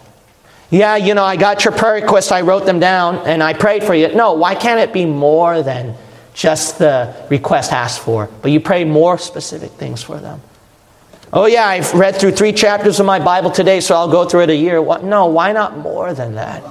Yeah, 0.70 0.96
you 0.96 1.14
know, 1.14 1.24
I 1.24 1.36
got 1.36 1.64
your 1.66 1.74
prayer 1.74 2.02
requests, 2.02 2.32
I 2.32 2.42
wrote 2.42 2.66
them 2.66 2.80
down, 2.80 3.18
and 3.28 3.44
I 3.44 3.54
prayed 3.54 3.84
for 3.84 3.94
you. 3.94 4.14
No, 4.14 4.34
why 4.34 4.56
can't 4.56 4.80
it 4.80 4.94
be 4.94 5.06
more 5.06 5.62
than 5.62 5.96
just 6.34 6.80
the 6.80 7.14
request 7.30 7.72
asked 7.72 8.00
for? 8.00 8.30
But 8.42 8.52
you 8.52 8.60
pray 8.62 8.84
more 8.84 9.18
specific 9.18 9.72
things 9.72 10.02
for 10.02 10.18
them. 10.18 10.42
Oh, 11.34 11.46
yeah, 11.46 11.66
I've 11.66 11.94
read 11.94 12.16
through 12.16 12.32
three 12.32 12.54
chapters 12.54 13.00
of 13.00 13.06
my 13.06 13.20
Bible 13.20 13.52
today, 13.52 13.82
so 13.82 13.96
I'll 13.96 14.10
go 14.10 14.28
through 14.28 14.42
it 14.42 14.50
a 14.50 14.56
year. 14.56 14.82
What? 14.82 15.04
No, 15.04 15.26
why 15.26 15.52
not 15.52 15.78
more 15.78 16.14
than 16.14 16.36
that? 16.36 16.62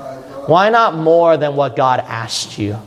Why 0.49 0.71
not 0.71 0.97
more 0.97 1.37
than 1.37 1.57
what 1.57 1.77
God 1.77 2.01
asked 2.01 2.59
you? 2.59 2.79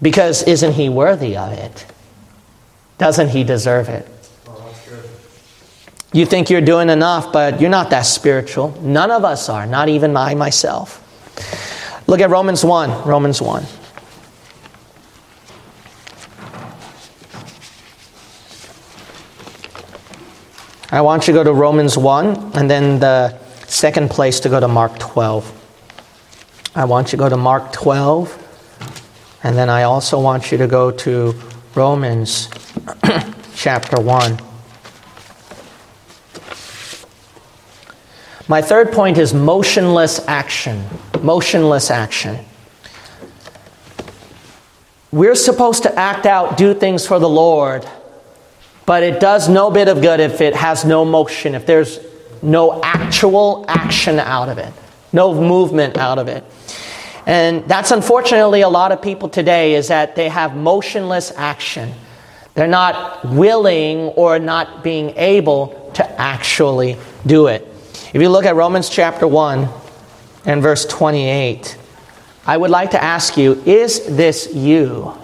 Because 0.00 0.42
isn't 0.44 0.72
He 0.72 0.88
worthy 0.88 1.36
of 1.36 1.52
it? 1.52 1.86
Doesn't 2.96 3.28
He 3.28 3.44
deserve 3.44 3.88
it? 3.88 4.08
You 6.12 6.24
think 6.24 6.48
you're 6.48 6.60
doing 6.60 6.90
enough, 6.90 7.32
but 7.32 7.60
you're 7.60 7.70
not 7.70 7.90
that 7.90 8.02
spiritual. 8.02 8.80
None 8.80 9.10
of 9.10 9.24
us 9.24 9.48
are, 9.48 9.66
not 9.66 9.88
even 9.88 10.16
I 10.16 10.34
myself. 10.34 11.02
Look 12.06 12.20
at 12.20 12.30
Romans 12.30 12.64
1. 12.64 13.06
Romans 13.06 13.42
1. 13.42 13.64
I 20.90 21.00
want 21.00 21.26
you 21.26 21.32
to 21.32 21.38
go 21.38 21.44
to 21.44 21.52
Romans 21.54 21.96
1, 21.96 22.52
and 22.54 22.70
then 22.70 23.00
the 23.00 23.38
second 23.66 24.10
place 24.10 24.38
to 24.40 24.50
go 24.50 24.60
to 24.60 24.68
Mark 24.68 24.98
12. 24.98 25.62
I 26.74 26.84
want 26.84 27.08
you 27.08 27.10
to 27.12 27.16
go 27.16 27.28
to 27.30 27.38
Mark 27.38 27.72
12, 27.72 29.38
and 29.42 29.56
then 29.56 29.70
I 29.70 29.84
also 29.84 30.20
want 30.20 30.52
you 30.52 30.58
to 30.58 30.66
go 30.66 30.90
to 30.90 31.34
Romans 31.74 32.50
chapter 33.54 33.98
1. 33.98 34.38
My 38.46 38.60
third 38.60 38.92
point 38.92 39.16
is 39.16 39.32
motionless 39.32 40.20
action. 40.28 40.84
Motionless 41.22 41.90
action. 41.90 42.44
We're 45.10 45.34
supposed 45.34 45.84
to 45.84 45.98
act 45.98 46.26
out, 46.26 46.58
do 46.58 46.74
things 46.74 47.06
for 47.06 47.18
the 47.18 47.28
Lord 47.28 47.88
but 48.86 49.02
it 49.02 49.20
does 49.20 49.48
no 49.48 49.70
bit 49.70 49.88
of 49.88 50.00
good 50.02 50.20
if 50.20 50.40
it 50.40 50.54
has 50.54 50.84
no 50.84 51.04
motion, 51.04 51.54
if 51.54 51.66
there's 51.66 52.00
no 52.42 52.80
actual 52.82 53.64
action 53.68 54.18
out 54.18 54.48
of 54.48 54.58
it, 54.58 54.72
no 55.12 55.34
movement 55.34 55.96
out 55.96 56.18
of 56.18 56.28
it. 56.28 56.44
And 57.26 57.66
that's 57.66 57.90
unfortunately 57.90 58.60
a 58.60 58.68
lot 58.68 58.92
of 58.92 59.00
people 59.00 59.28
today 59.28 59.74
is 59.74 59.88
that 59.88 60.14
they 60.14 60.28
have 60.28 60.54
motionless 60.54 61.32
action. 61.36 61.94
They're 62.54 62.66
not 62.66 63.24
willing 63.24 64.08
or 64.08 64.38
not 64.38 64.84
being 64.84 65.10
able 65.16 65.90
to 65.94 66.20
actually 66.20 66.98
do 67.26 67.46
it. 67.46 67.66
If 68.12 68.20
you 68.20 68.28
look 68.28 68.44
at 68.44 68.54
Romans 68.54 68.88
chapter 68.90 69.26
1 69.26 69.68
and 70.44 70.62
verse 70.62 70.84
28, 70.84 71.78
I 72.46 72.56
would 72.56 72.70
like 72.70 72.90
to 72.90 73.02
ask 73.02 73.38
you, 73.38 73.62
is 73.64 74.04
this 74.16 74.54
you? 74.54 75.14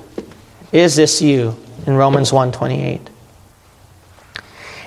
Is 0.73 0.97
this 0.97 1.21
you 1.21 1.57
in 1.87 1.95
Romans 1.95 2.31
1:28? 2.31 3.10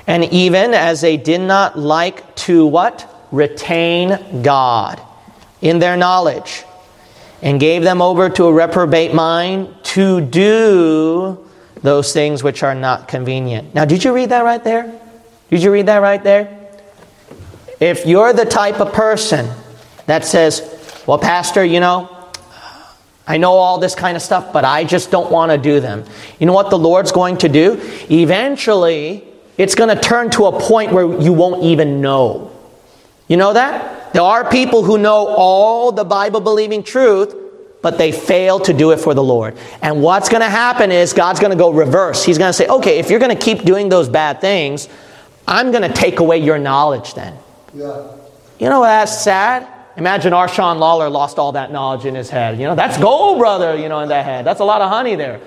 And 0.07 0.25
even 0.25 0.73
as 0.73 1.01
they 1.01 1.17
did 1.17 1.41
not 1.41 1.77
like 1.77 2.35
to 2.35 2.65
what? 2.65 3.09
Retain 3.31 4.41
God 4.41 5.01
in 5.61 5.79
their 5.79 5.95
knowledge, 5.95 6.65
and 7.41 7.59
gave 7.59 7.83
them 7.83 8.01
over 8.01 8.29
to 8.29 8.45
a 8.45 8.53
reprobate 8.53 9.13
mind 9.13 9.73
to 9.83 10.21
do 10.21 11.49
those 11.81 12.13
things 12.13 12.43
which 12.43 12.63
are 12.63 12.75
not 12.75 13.07
convenient. 13.07 13.73
Now, 13.73 13.85
did 13.85 14.03
you 14.03 14.13
read 14.13 14.29
that 14.29 14.43
right 14.43 14.63
there? 14.63 14.99
Did 15.49 15.63
you 15.63 15.71
read 15.71 15.85
that 15.85 15.99
right 15.99 16.23
there? 16.23 16.59
If 17.79 18.05
you're 18.05 18.33
the 18.33 18.45
type 18.45 18.79
of 18.79 18.93
person 18.93 19.49
that 20.05 20.25
says, 20.25 21.03
Well, 21.05 21.17
Pastor, 21.17 21.63
you 21.63 21.79
know, 21.79 22.09
I 23.25 23.37
know 23.37 23.53
all 23.53 23.77
this 23.77 23.95
kind 23.95 24.17
of 24.17 24.23
stuff, 24.23 24.51
but 24.51 24.65
I 24.65 24.83
just 24.83 25.11
don't 25.11 25.31
want 25.31 25.51
to 25.51 25.57
do 25.57 25.79
them. 25.79 26.03
You 26.39 26.45
know 26.45 26.53
what 26.53 26.69
the 26.69 26.77
Lord's 26.77 27.11
going 27.11 27.37
to 27.37 27.49
do? 27.49 27.79
Eventually, 28.09 29.23
it's 29.57 29.75
going 29.75 29.95
to 29.95 30.01
turn 30.01 30.29
to 30.31 30.45
a 30.45 30.59
point 30.59 30.91
where 30.91 31.21
you 31.21 31.33
won't 31.33 31.63
even 31.63 32.01
know. 32.01 32.51
You 33.27 33.37
know 33.37 33.53
that? 33.53 34.13
There 34.13 34.21
are 34.21 34.49
people 34.49 34.83
who 34.83 34.97
know 34.97 35.27
all 35.27 35.91
the 35.91 36.03
Bible 36.03 36.39
believing 36.39 36.83
truth, 36.83 37.35
but 37.81 37.97
they 37.97 38.11
fail 38.11 38.59
to 38.61 38.73
do 38.73 38.91
it 38.91 38.97
for 38.99 39.13
the 39.13 39.23
Lord. 39.23 39.57
And 39.81 40.01
what's 40.01 40.29
going 40.29 40.41
to 40.41 40.49
happen 40.49 40.91
is 40.91 41.13
God's 41.13 41.39
going 41.39 41.51
to 41.51 41.57
go 41.57 41.71
reverse. 41.71 42.23
He's 42.23 42.37
going 42.37 42.49
to 42.49 42.53
say, 42.53 42.67
okay, 42.67 42.99
if 42.99 43.09
you're 43.09 43.19
going 43.19 43.35
to 43.35 43.41
keep 43.41 43.63
doing 43.63 43.89
those 43.89 44.07
bad 44.07 44.39
things, 44.39 44.87
I'm 45.47 45.71
going 45.71 45.83
to 45.83 45.93
take 45.93 46.19
away 46.19 46.37
your 46.37 46.57
knowledge 46.57 47.13
then. 47.13 47.37
Yeah. 47.73 48.07
You 48.59 48.69
know 48.69 48.81
that's 48.83 49.23
sad? 49.23 49.67
Imagine 49.97 50.33
Arshawn 50.33 50.79
Lawler 50.79 51.09
lost 51.09 51.37
all 51.37 51.51
that 51.51 51.71
knowledge 51.71 52.05
in 52.05 52.15
his 52.15 52.29
head. 52.29 52.59
You 52.59 52.65
know, 52.65 52.75
that's 52.75 52.97
gold, 52.97 53.37
brother, 53.37 53.75
you 53.75 53.89
know, 53.89 53.99
in 53.99 54.09
that 54.09 54.25
head. 54.25 54.45
That's 54.45 54.59
a 54.59 54.63
lot 54.63 54.81
of 54.81 54.89
honey 54.89 55.15
there. 55.15 55.39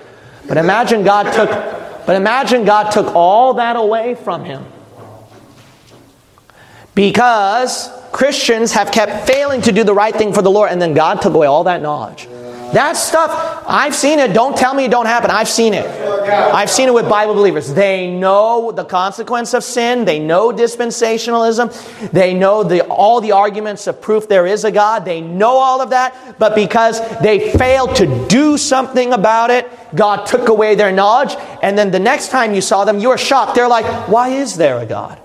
But 0.47 0.57
imagine 0.57 1.03
God 1.03 1.33
took 1.33 1.49
but 2.07 2.15
imagine 2.15 2.63
God 2.63 2.89
took 2.91 3.13
all 3.13 3.55
that 3.55 3.75
away 3.75 4.15
from 4.15 4.45
him. 4.45 4.65
Because 6.95 7.91
Christians 8.13 8.71
have 8.71 8.91
kept 8.91 9.27
failing 9.27 9.61
to 9.63 9.73
do 9.73 9.83
the 9.83 9.93
right 9.93 10.15
thing 10.15 10.33
for 10.33 10.41
the 10.41 10.49
Lord, 10.49 10.71
and 10.71 10.81
then 10.81 10.93
God 10.93 11.21
took 11.21 11.33
away 11.33 11.45
all 11.45 11.65
that 11.65 11.81
knowledge. 11.81 12.27
That 12.73 12.97
stuff, 12.97 13.63
I've 13.67 13.95
seen 13.95 14.19
it. 14.19 14.33
Don't 14.33 14.57
tell 14.57 14.73
me 14.73 14.85
it 14.85 14.91
don't 14.91 15.05
happen. 15.05 15.31
I've 15.31 15.47
seen 15.47 15.73
it. 15.73 15.85
I've 15.85 16.69
seen 16.69 16.87
it 16.87 16.93
with 16.93 17.07
Bible 17.07 17.33
believers. 17.33 17.73
They 17.73 18.11
know 18.11 18.71
the 18.71 18.83
consequence 18.83 19.53
of 19.53 19.63
sin. 19.63 20.05
They 20.05 20.19
know 20.19 20.51
dispensationalism. 20.51 22.11
They 22.11 22.33
know 22.33 22.63
the, 22.63 22.85
all 22.87 23.21
the 23.21 23.31
arguments 23.31 23.87
of 23.87 24.01
proof 24.01 24.27
there 24.27 24.45
is 24.45 24.65
a 24.65 24.71
God. 24.71 25.05
They 25.05 25.21
know 25.21 25.57
all 25.57 25.81
of 25.81 25.91
that. 25.91 26.37
But 26.39 26.55
because 26.55 26.99
they 27.19 27.51
failed 27.51 27.95
to 27.97 28.27
do 28.27 28.57
something 28.57 29.13
about 29.13 29.49
it, 29.49 29.69
God 29.95 30.25
took 30.25 30.49
away 30.49 30.75
their 30.75 30.91
knowledge. 30.91 31.35
And 31.63 31.77
then 31.77 31.91
the 31.91 31.99
next 31.99 32.29
time 32.29 32.53
you 32.53 32.61
saw 32.61 32.83
them, 32.83 32.99
you 32.99 33.09
were 33.09 33.17
shocked. 33.17 33.55
They're 33.55 33.67
like, 33.67 34.07
why 34.09 34.29
is 34.29 34.57
there 34.57 34.79
a 34.79 34.85
God? 34.85 35.17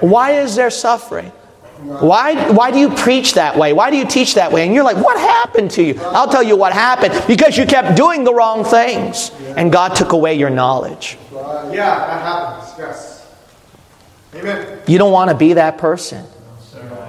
Why 0.00 0.32
is 0.32 0.54
there 0.56 0.70
suffering? 0.70 1.32
Why, 1.78 2.50
why 2.52 2.70
do 2.70 2.78
you 2.78 2.90
preach 2.90 3.34
that 3.34 3.56
way? 3.56 3.72
Why 3.72 3.90
do 3.90 3.96
you 3.96 4.06
teach 4.06 4.34
that 4.34 4.50
way? 4.50 4.64
And 4.64 4.74
you're 4.74 4.84
like, 4.84 4.96
what 4.96 5.18
happened 5.18 5.70
to 5.72 5.82
you? 5.82 6.00
I'll 6.00 6.30
tell 6.30 6.42
you 6.42 6.56
what 6.56 6.72
happened. 6.72 7.22
Because 7.26 7.56
you 7.56 7.66
kept 7.66 7.96
doing 7.96 8.24
the 8.24 8.34
wrong 8.34 8.64
things. 8.64 9.30
And 9.56 9.70
God 9.70 9.94
took 9.94 10.12
away 10.12 10.34
your 10.34 10.50
knowledge. 10.50 11.18
Yeah, 11.32 11.70
that 11.70 12.22
happens. 12.22 12.78
Yes. 12.78 13.28
Amen. 14.34 14.80
You 14.86 14.98
don't 14.98 15.12
want 15.12 15.30
to 15.30 15.36
be 15.36 15.54
that 15.54 15.78
person. 15.78 16.24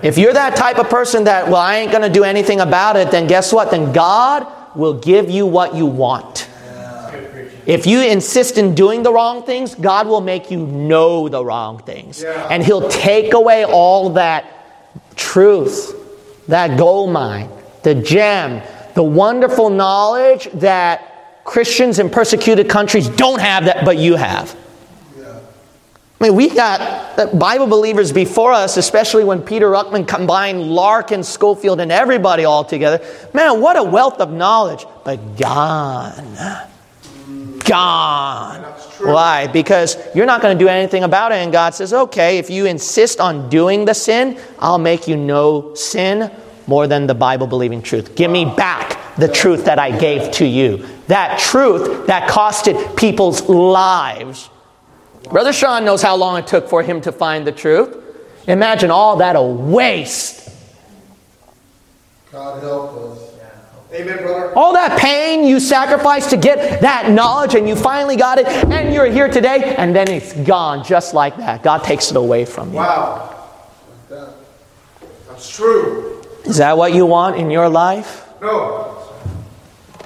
If 0.03 0.17
you're 0.17 0.33
that 0.33 0.55
type 0.55 0.77
of 0.77 0.89
person 0.89 1.23
that, 1.23 1.47
well, 1.47 1.55
I 1.55 1.77
ain't 1.77 1.91
going 1.91 2.03
to 2.03 2.09
do 2.09 2.23
anything 2.23 2.59
about 2.59 2.97
it, 2.97 3.09
then 3.09 3.27
guess 3.27 3.51
what? 3.51 3.71
Then 3.71 3.93
God 3.93 4.47
will 4.75 4.99
give 4.99 5.29
you 5.29 5.45
what 5.45 5.75
you 5.75 5.85
want. 5.85 6.47
If 7.65 7.85
you 7.85 8.01
insist 8.01 8.57
in 8.57 8.75
doing 8.75 9.03
the 9.03 9.11
wrong 9.11 9.43
things, 9.43 9.75
God 9.75 10.07
will 10.07 10.21
make 10.21 10.49
you 10.49 10.65
know 10.65 11.27
the 11.27 11.43
wrong 11.43 11.79
things. 11.79 12.23
And 12.23 12.63
He'll 12.63 12.87
take 12.87 13.33
away 13.33 13.65
all 13.65 14.11
that 14.11 14.45
truth, 15.17 15.95
that 16.47 16.77
gold 16.77 17.11
mine, 17.11 17.49
the 17.83 17.95
gem, 17.95 18.61
the 18.95 19.03
wonderful 19.03 19.69
knowledge 19.69 20.49
that 20.53 21.43
Christians 21.43 21.99
in 21.99 22.09
persecuted 22.09 22.69
countries 22.69 23.09
don't 23.09 23.39
have 23.39 23.65
that, 23.65 23.85
but 23.85 23.97
you 23.97 24.15
have. 24.15 24.55
I 26.19 26.23
mean, 26.23 26.35
we 26.35 26.49
got 26.49 26.81
uh, 27.19 27.27
Bible 27.35 27.67
believers 27.67 28.11
before 28.11 28.51
us, 28.51 28.77
especially 28.77 29.23
when 29.23 29.43
Peter 29.43 29.69
Ruckman 29.69 30.07
combined 30.07 30.63
Lark 30.63 31.11
and 31.11 31.23
Scofield 31.23 31.79
and 31.79 31.91
everybody 31.91 32.43
all 32.43 32.65
together. 32.65 33.05
Man, 33.35 33.61
what 33.61 33.77
a 33.77 33.83
wealth 33.83 34.19
of 34.19 34.31
knowledge, 34.31 34.83
but 35.05 35.37
gone. 35.37 36.67
Gone. 37.67 38.63
Why? 38.99 39.47
Because 39.47 39.97
you're 40.15 40.25
not 40.25 40.41
going 40.41 40.57
to 40.57 40.63
do 40.63 40.69
anything 40.69 41.03
about 41.03 41.31
it. 41.31 41.35
And 41.35 41.51
God 41.51 41.73
says, 41.75 41.93
okay, 41.93 42.37
if 42.37 42.49
you 42.49 42.65
insist 42.65 43.19
on 43.19 43.49
doing 43.49 43.85
the 43.85 43.93
sin, 43.93 44.39
I'll 44.59 44.77
make 44.77 45.07
you 45.07 45.17
know 45.17 45.73
sin 45.75 46.31
more 46.65 46.87
than 46.87 47.07
the 47.07 47.15
Bible 47.15 47.47
believing 47.47 47.81
truth. 47.81 48.15
Give 48.15 48.31
me 48.31 48.45
back 48.45 49.15
the 49.17 49.27
truth 49.27 49.65
that 49.65 49.79
I 49.79 49.97
gave 49.97 50.31
to 50.33 50.45
you. 50.45 50.85
That 51.07 51.39
truth 51.39 52.07
that 52.07 52.29
costed 52.29 52.95
people's 52.97 53.47
lives. 53.49 54.49
Brother 55.29 55.53
Sean 55.53 55.83
knows 55.85 56.01
how 56.01 56.15
long 56.15 56.39
it 56.39 56.47
took 56.47 56.69
for 56.69 56.83
him 56.83 57.01
to 57.01 57.11
find 57.11 57.45
the 57.45 57.51
truth. 57.51 57.95
Imagine 58.47 58.91
all 58.91 59.17
that 59.17 59.35
a 59.35 59.41
waste. 59.41 60.49
God 62.31 62.61
help 62.61 62.97
us. 62.97 63.26
Amen, 63.97 64.17
brother. 64.19 64.53
All 64.55 64.73
that 64.73 64.99
pain 64.99 65.43
you 65.43 65.59
sacrificed 65.59 66.29
to 66.29 66.37
get 66.37 66.81
that 66.81 67.09
knowledge 67.09 67.55
and 67.55 67.67
you 67.67 67.75
finally 67.75 68.15
got 68.15 68.37
it 68.37 68.45
and 68.45 68.93
you're 68.93 69.07
here 69.07 69.27
today 69.27 69.75
and 69.75 69.95
then 69.95 70.07
it's 70.07 70.33
gone 70.33 70.83
just 70.83 71.15
like 71.15 71.35
that. 71.37 71.63
God 71.63 71.83
takes 71.83 72.11
it 72.11 72.17
away 72.17 72.45
from 72.45 72.69
you. 72.69 72.75
Wow. 72.75 73.33
That's 74.09 75.55
true. 75.55 76.21
Is 76.45 76.57
that 76.57 76.77
what 76.77 76.93
you 76.93 77.07
want 77.07 77.37
in 77.37 77.49
your 77.49 77.69
life? 77.69 78.27
No. 78.39 79.03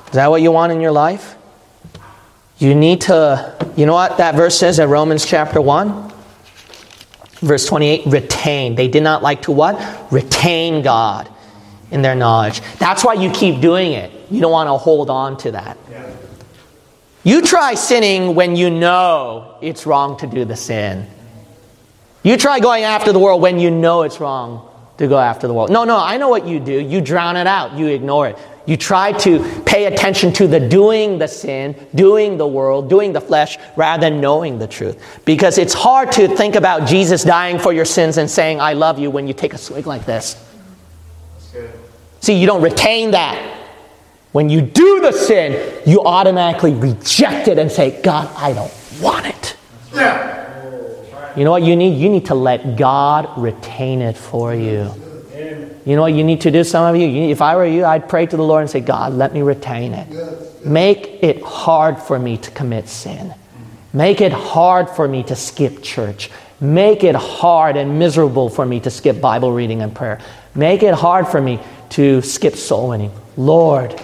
Is 0.07 0.13
that 0.13 0.29
what 0.29 0.41
you 0.41 0.53
want 0.53 0.71
in 0.71 0.79
your 0.79 0.93
life? 0.93 1.35
You 2.59 2.75
need 2.75 3.01
to, 3.01 3.73
you 3.75 3.85
know 3.85 3.93
what 3.93 4.17
that 4.17 4.35
verse 4.35 4.57
says 4.57 4.79
in 4.79 4.89
Romans 4.89 5.25
chapter 5.25 5.59
1? 5.59 6.13
Verse 7.41 7.65
28 7.65 8.05
retain. 8.05 8.75
They 8.75 8.87
did 8.87 9.03
not 9.03 9.21
like 9.21 9.41
to 9.43 9.51
what? 9.51 10.11
Retain 10.13 10.81
God 10.81 11.29
in 11.91 12.01
their 12.01 12.15
knowledge. 12.15 12.61
That's 12.79 13.03
why 13.03 13.13
you 13.13 13.29
keep 13.31 13.61
doing 13.61 13.91
it. 13.91 14.11
You 14.31 14.41
don't 14.41 14.51
want 14.51 14.67
to 14.67 14.77
hold 14.77 15.09
on 15.09 15.37
to 15.37 15.51
that. 15.51 15.77
You 17.23 17.43
try 17.43 17.75
sinning 17.75 18.33
when 18.33 18.55
you 18.55 18.71
know 18.71 19.57
it's 19.61 19.85
wrong 19.85 20.17
to 20.17 20.27
do 20.27 20.43
the 20.43 20.55
sin. 20.55 21.07
You 22.23 22.37
try 22.37 22.59
going 22.59 22.83
after 22.83 23.13
the 23.13 23.19
world 23.19 23.41
when 23.41 23.59
you 23.59 23.69
know 23.69 24.01
it's 24.01 24.19
wrong 24.19 24.67
to 24.97 25.07
go 25.07 25.19
after 25.19 25.47
the 25.47 25.53
world. 25.53 25.69
No, 25.69 25.83
no, 25.83 25.97
I 25.97 26.17
know 26.17 26.29
what 26.29 26.47
you 26.47 26.59
do. 26.59 26.79
You 26.79 27.01
drown 27.01 27.37
it 27.37 27.47
out, 27.47 27.77
you 27.77 27.87
ignore 27.87 28.29
it. 28.29 28.37
You 28.65 28.77
try 28.77 29.11
to 29.13 29.63
pay 29.65 29.85
attention 29.85 30.33
to 30.33 30.47
the 30.47 30.59
doing 30.59 31.17
the 31.17 31.27
sin, 31.27 31.75
doing 31.95 32.37
the 32.37 32.45
world, 32.47 32.89
doing 32.89 33.11
the 33.11 33.21
flesh, 33.21 33.57
rather 33.75 34.01
than 34.01 34.21
knowing 34.21 34.59
the 34.59 34.67
truth. 34.67 35.21
Because 35.25 35.57
it's 35.57 35.73
hard 35.73 36.11
to 36.13 36.27
think 36.35 36.55
about 36.55 36.87
Jesus 36.87 37.23
dying 37.23 37.57
for 37.57 37.73
your 37.73 37.85
sins 37.85 38.17
and 38.17 38.29
saying, 38.29 38.61
I 38.61 38.73
love 38.73 38.99
you 38.99 39.09
when 39.09 39.27
you 39.27 39.33
take 39.33 39.53
a 39.53 39.57
swig 39.57 39.87
like 39.87 40.05
this. 40.05 40.35
See, 42.21 42.39
you 42.39 42.47
don't 42.47 42.61
retain 42.61 43.11
that. 43.11 43.57
When 44.31 44.49
you 44.49 44.61
do 44.61 45.01
the 45.01 45.11
sin, 45.11 45.81
you 45.85 46.03
automatically 46.03 46.73
reject 46.73 47.49
it 47.49 47.57
and 47.57 47.69
say, 47.69 48.01
God, 48.01 48.33
I 48.37 48.53
don't 48.53 48.71
want 49.01 49.25
it. 49.25 49.57
Yeah. 49.93 51.35
You 51.35 51.43
know 51.43 51.51
what 51.51 51.63
you 51.63 51.75
need? 51.75 51.97
You 51.99 52.09
need 52.09 52.27
to 52.27 52.35
let 52.35 52.77
God 52.77 53.29
retain 53.37 54.01
it 54.01 54.15
for 54.15 54.53
you. 54.53 54.93
You 55.83 55.95
know 55.95 56.03
what 56.03 56.13
you 56.13 56.23
need 56.23 56.41
to 56.41 56.51
do, 56.51 56.63
some 56.63 56.93
of 56.93 57.01
you? 57.01 57.07
you 57.07 57.29
if 57.29 57.41
I 57.41 57.55
were 57.55 57.65
you, 57.65 57.85
I'd 57.85 58.07
pray 58.07 58.27
to 58.27 58.37
the 58.37 58.43
Lord 58.43 58.61
and 58.61 58.69
say, 58.69 58.81
God, 58.81 59.13
let 59.13 59.33
me 59.33 59.41
retain 59.41 59.93
it. 59.93 60.65
Make 60.65 61.23
it 61.23 61.41
hard 61.41 61.97
for 61.97 62.19
me 62.19 62.37
to 62.37 62.51
commit 62.51 62.87
sin. 62.87 63.33
Make 63.91 64.21
it 64.21 64.31
hard 64.31 64.89
for 64.89 65.07
me 65.07 65.23
to 65.23 65.35
skip 65.35 65.81
church. 65.81 66.29
Make 66.59 67.03
it 67.03 67.15
hard 67.15 67.77
and 67.77 67.97
miserable 67.97 68.47
for 68.47 68.65
me 68.65 68.79
to 68.81 68.91
skip 68.91 69.19
Bible 69.19 69.51
reading 69.51 69.81
and 69.81 69.93
prayer. 69.93 70.19
Make 70.53 70.83
it 70.83 70.93
hard 70.93 71.27
for 71.27 71.41
me 71.41 71.59
to 71.91 72.21
skip 72.21 72.55
soul 72.55 72.89
winning. 72.89 73.11
Lord, 73.37 74.01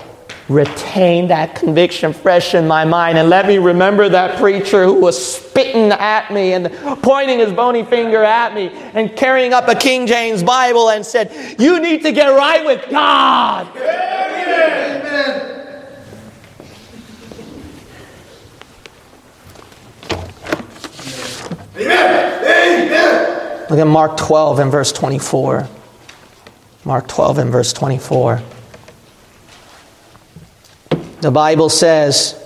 retain 0.49 1.27
that 1.27 1.55
conviction 1.55 2.13
fresh 2.13 2.55
in 2.55 2.67
my 2.67 2.85
mind 2.85 3.17
and 3.17 3.29
let 3.29 3.45
me 3.47 3.57
remember 3.57 4.07
that 4.07 4.39
preacher 4.39 4.85
who 4.85 4.93
was 4.93 5.17
spitting 5.35 5.91
at 5.91 6.31
me 6.31 6.53
and 6.53 6.71
pointing 7.01 7.39
his 7.39 7.51
bony 7.51 7.83
finger 7.83 8.23
at 8.23 8.53
me 8.53 8.69
and 8.93 9.15
carrying 9.17 9.53
up 9.53 9.67
a 9.67 9.75
King 9.75 10.07
James 10.07 10.43
Bible 10.43 10.89
and 10.89 11.05
said, 11.05 11.55
You 11.59 11.81
need 11.81 12.01
to 12.03 12.13
get 12.13 12.29
right 12.29 12.65
with 12.65 12.89
God. 12.89 13.75
Amen. 13.75 14.07
Amen. 21.75 22.43
Amen. 22.45 23.67
Look 23.69 23.79
at 23.79 23.87
Mark 23.87 24.17
12 24.17 24.59
and 24.59 24.71
verse 24.71 24.93
24. 24.93 25.67
Mark 26.87 27.09
12 27.09 27.39
and 27.39 27.51
verse 27.51 27.73
24. 27.73 28.41
The 31.19 31.31
Bible 31.31 31.67
says, 31.67 32.41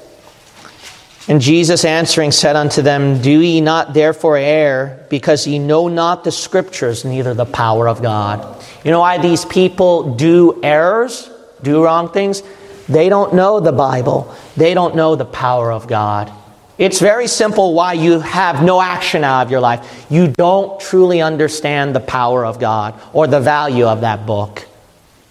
And 1.27 1.39
Jesus 1.39 1.85
answering 1.85 2.31
said 2.31 2.55
unto 2.55 2.81
them, 2.81 3.21
Do 3.21 3.39
ye 3.39 3.61
not 3.61 3.93
therefore 3.93 4.37
err, 4.37 5.05
because 5.11 5.45
ye 5.45 5.59
know 5.59 5.89
not 5.89 6.23
the 6.23 6.31
scriptures, 6.31 7.05
neither 7.05 7.35
the 7.35 7.45
power 7.45 7.87
of 7.87 8.01
God? 8.01 8.65
You 8.83 8.89
know 8.89 9.01
why 9.01 9.19
these 9.19 9.45
people 9.45 10.15
do 10.15 10.59
errors, 10.63 11.29
do 11.61 11.83
wrong 11.83 12.09
things? 12.09 12.41
They 12.89 13.09
don't 13.09 13.35
know 13.35 13.59
the 13.59 13.71
Bible, 13.71 14.35
they 14.57 14.73
don't 14.73 14.95
know 14.95 15.15
the 15.15 15.23
power 15.23 15.71
of 15.71 15.87
God. 15.87 16.33
It's 16.77 16.99
very 16.99 17.27
simple 17.27 17.73
why 17.73 17.93
you 17.93 18.19
have 18.19 18.63
no 18.63 18.81
action 18.81 19.23
out 19.23 19.43
of 19.43 19.51
your 19.51 19.59
life. 19.59 20.05
You 20.09 20.27
don't 20.27 20.79
truly 20.79 21.21
understand 21.21 21.95
the 21.95 21.99
power 21.99 22.45
of 22.45 22.59
God 22.59 22.99
or 23.13 23.27
the 23.27 23.39
value 23.39 23.85
of 23.85 24.01
that 24.01 24.25
book. 24.25 24.65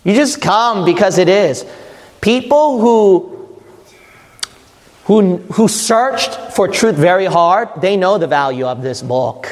You 0.05 0.15
just 0.15 0.41
come 0.41 0.85
because 0.85 1.19
it 1.19 1.29
is. 1.29 1.65
People 2.21 2.81
who, 2.81 3.59
who, 5.05 5.37
who 5.53 5.69
searched 5.69 6.35
for 6.53 6.69
truth 6.69 6.97
very 6.97 7.27
hard, 7.27 7.69
they 7.81 7.97
know 7.97 8.19
the 8.19 8.27
value 8.27 8.67
of 8.67 8.83
this 8.83 9.03
book. 9.03 9.49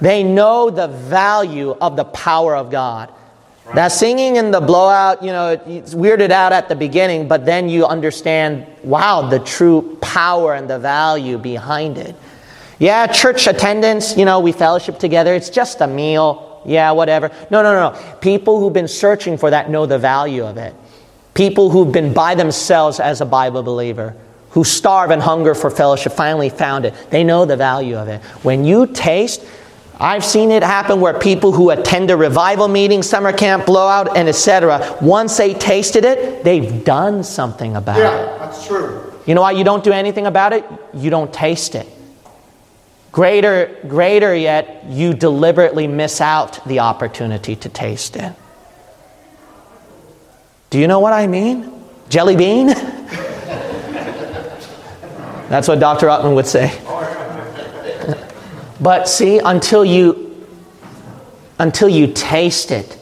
They 0.00 0.22
know 0.22 0.70
the 0.70 0.88
value 0.88 1.76
of 1.80 1.96
the 1.96 2.04
power 2.04 2.56
of 2.56 2.70
God. 2.70 3.12
That 3.74 3.88
singing 3.88 4.36
in 4.36 4.52
the 4.52 4.60
blowout, 4.60 5.22
you 5.22 5.32
know, 5.32 5.60
it's 5.66 5.94
weirded 5.94 6.30
out 6.30 6.52
at 6.52 6.68
the 6.68 6.76
beginning, 6.76 7.28
but 7.28 7.44
then 7.44 7.68
you 7.68 7.84
understand, 7.84 8.66
wow, 8.84 9.28
the 9.28 9.40
true 9.40 9.98
power 10.00 10.54
and 10.54 10.70
the 10.70 10.78
value 10.78 11.36
behind 11.36 11.98
it. 11.98 12.14
Yeah, 12.78 13.06
church 13.06 13.46
attendance, 13.46 14.16
you 14.16 14.24
know, 14.24 14.40
we 14.40 14.52
fellowship 14.52 14.98
together, 14.98 15.34
it's 15.34 15.50
just 15.50 15.80
a 15.80 15.86
meal. 15.86 16.62
Yeah, 16.66 16.90
whatever. 16.90 17.30
No, 17.48 17.62
no, 17.62 17.72
no, 17.72 17.90
no. 17.92 18.16
People 18.16 18.58
who've 18.58 18.72
been 18.72 18.88
searching 18.88 19.38
for 19.38 19.50
that 19.50 19.70
know 19.70 19.86
the 19.86 19.98
value 20.00 20.44
of 20.44 20.56
it. 20.56 20.74
People 21.32 21.70
who've 21.70 21.92
been 21.92 22.12
by 22.12 22.34
themselves 22.34 22.98
as 22.98 23.20
a 23.20 23.24
Bible 23.24 23.62
believer, 23.62 24.16
who 24.50 24.64
starve 24.64 25.12
and 25.12 25.22
hunger 25.22 25.54
for 25.54 25.70
fellowship, 25.70 26.12
finally 26.12 26.48
found 26.48 26.84
it. 26.84 26.94
They 27.10 27.22
know 27.22 27.44
the 27.44 27.56
value 27.56 27.96
of 27.96 28.08
it. 28.08 28.20
When 28.42 28.64
you 28.64 28.88
taste, 28.88 29.44
I've 29.98 30.24
seen 30.24 30.50
it 30.50 30.62
happen 30.62 31.00
where 31.00 31.18
people 31.18 31.52
who 31.52 31.70
attend 31.70 32.10
a 32.10 32.16
revival 32.16 32.68
meeting, 32.68 33.02
summer 33.02 33.32
camp, 33.32 33.64
blowout, 33.64 34.14
and 34.16 34.28
etc., 34.28 34.98
once 35.00 35.36
they 35.38 35.54
tasted 35.54 36.04
it, 36.04 36.44
they've 36.44 36.84
done 36.84 37.24
something 37.24 37.76
about 37.76 37.98
Yeah, 37.98 38.14
it. 38.14 38.26
Yeah, 38.26 38.38
that's 38.38 38.66
true. 38.66 39.12
You 39.26 39.34
know 39.34 39.40
why 39.40 39.52
you 39.52 39.64
don't 39.64 39.82
do 39.82 39.92
anything 39.92 40.26
about 40.26 40.52
it? 40.52 40.64
You 40.92 41.08
don't 41.10 41.32
taste 41.32 41.74
it. 41.74 41.86
Greater, 43.10 43.74
greater 43.88 44.34
yet, 44.36 44.84
you 44.86 45.14
deliberately 45.14 45.86
miss 45.86 46.20
out 46.20 46.62
the 46.68 46.80
opportunity 46.80 47.56
to 47.56 47.68
taste 47.70 48.16
it. 48.16 48.34
Do 50.68 50.78
you 50.78 50.86
know 50.86 51.00
what 51.00 51.14
I 51.14 51.26
mean? 51.26 51.72
Jelly 52.10 52.36
bean? 52.36 52.66
That's 55.48 55.68
what 55.68 55.80
Dr. 55.80 56.08
Utman 56.08 56.34
would 56.34 56.46
say. 56.46 56.78
But 58.80 59.08
see, 59.08 59.38
until 59.38 59.84
you 59.84 60.24
until 61.58 61.88
you 61.88 62.12
taste 62.12 62.70
it, 62.70 62.98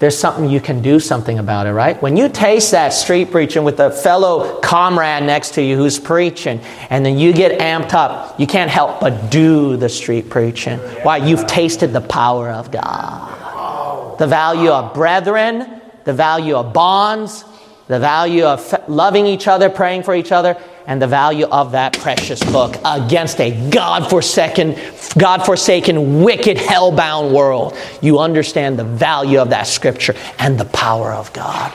there's 0.00 0.18
something 0.18 0.50
you 0.50 0.60
can 0.60 0.82
do 0.82 0.98
something 0.98 1.38
about 1.38 1.68
it, 1.68 1.72
right? 1.72 2.02
When 2.02 2.16
you 2.16 2.28
taste 2.28 2.72
that 2.72 2.88
street 2.88 3.30
preaching 3.30 3.62
with 3.62 3.78
a 3.78 3.92
fellow 3.92 4.58
comrade 4.58 5.22
next 5.22 5.54
to 5.54 5.62
you 5.62 5.76
who's 5.76 6.00
preaching, 6.00 6.58
and 6.90 7.06
then 7.06 7.20
you 7.20 7.32
get 7.32 7.60
amped 7.60 7.94
up, 7.94 8.40
you 8.40 8.48
can't 8.48 8.68
help 8.68 8.98
but 8.98 9.30
do 9.30 9.76
the 9.76 9.88
street 9.88 10.28
preaching. 10.28 10.80
Why? 11.04 11.18
You've 11.18 11.46
tasted 11.46 11.92
the 11.92 12.00
power 12.00 12.50
of 12.50 12.72
God. 12.72 14.18
The 14.18 14.26
value 14.26 14.70
of 14.70 14.92
brethren, 14.92 15.80
the 16.02 16.12
value 16.12 16.56
of 16.56 16.72
bonds, 16.72 17.44
the 17.86 18.00
value 18.00 18.44
of 18.44 18.88
loving 18.88 19.26
each 19.26 19.46
other, 19.46 19.70
praying 19.70 20.02
for 20.02 20.16
each 20.16 20.32
other, 20.32 20.60
and 20.86 21.00
the 21.00 21.06
value 21.06 21.46
of 21.46 21.72
that 21.72 21.98
precious 21.98 22.42
book 22.44 22.76
against 22.84 23.40
a 23.40 23.70
God-forsaken, 23.70 24.76
God-forsaken, 25.18 26.22
wicked, 26.22 26.58
hell-bound 26.58 27.34
world. 27.34 27.76
You 28.00 28.18
understand 28.18 28.78
the 28.78 28.84
value 28.84 29.40
of 29.40 29.50
that 29.50 29.66
scripture 29.66 30.14
and 30.38 30.58
the 30.58 30.64
power 30.66 31.12
of 31.12 31.32
God. 31.32 31.72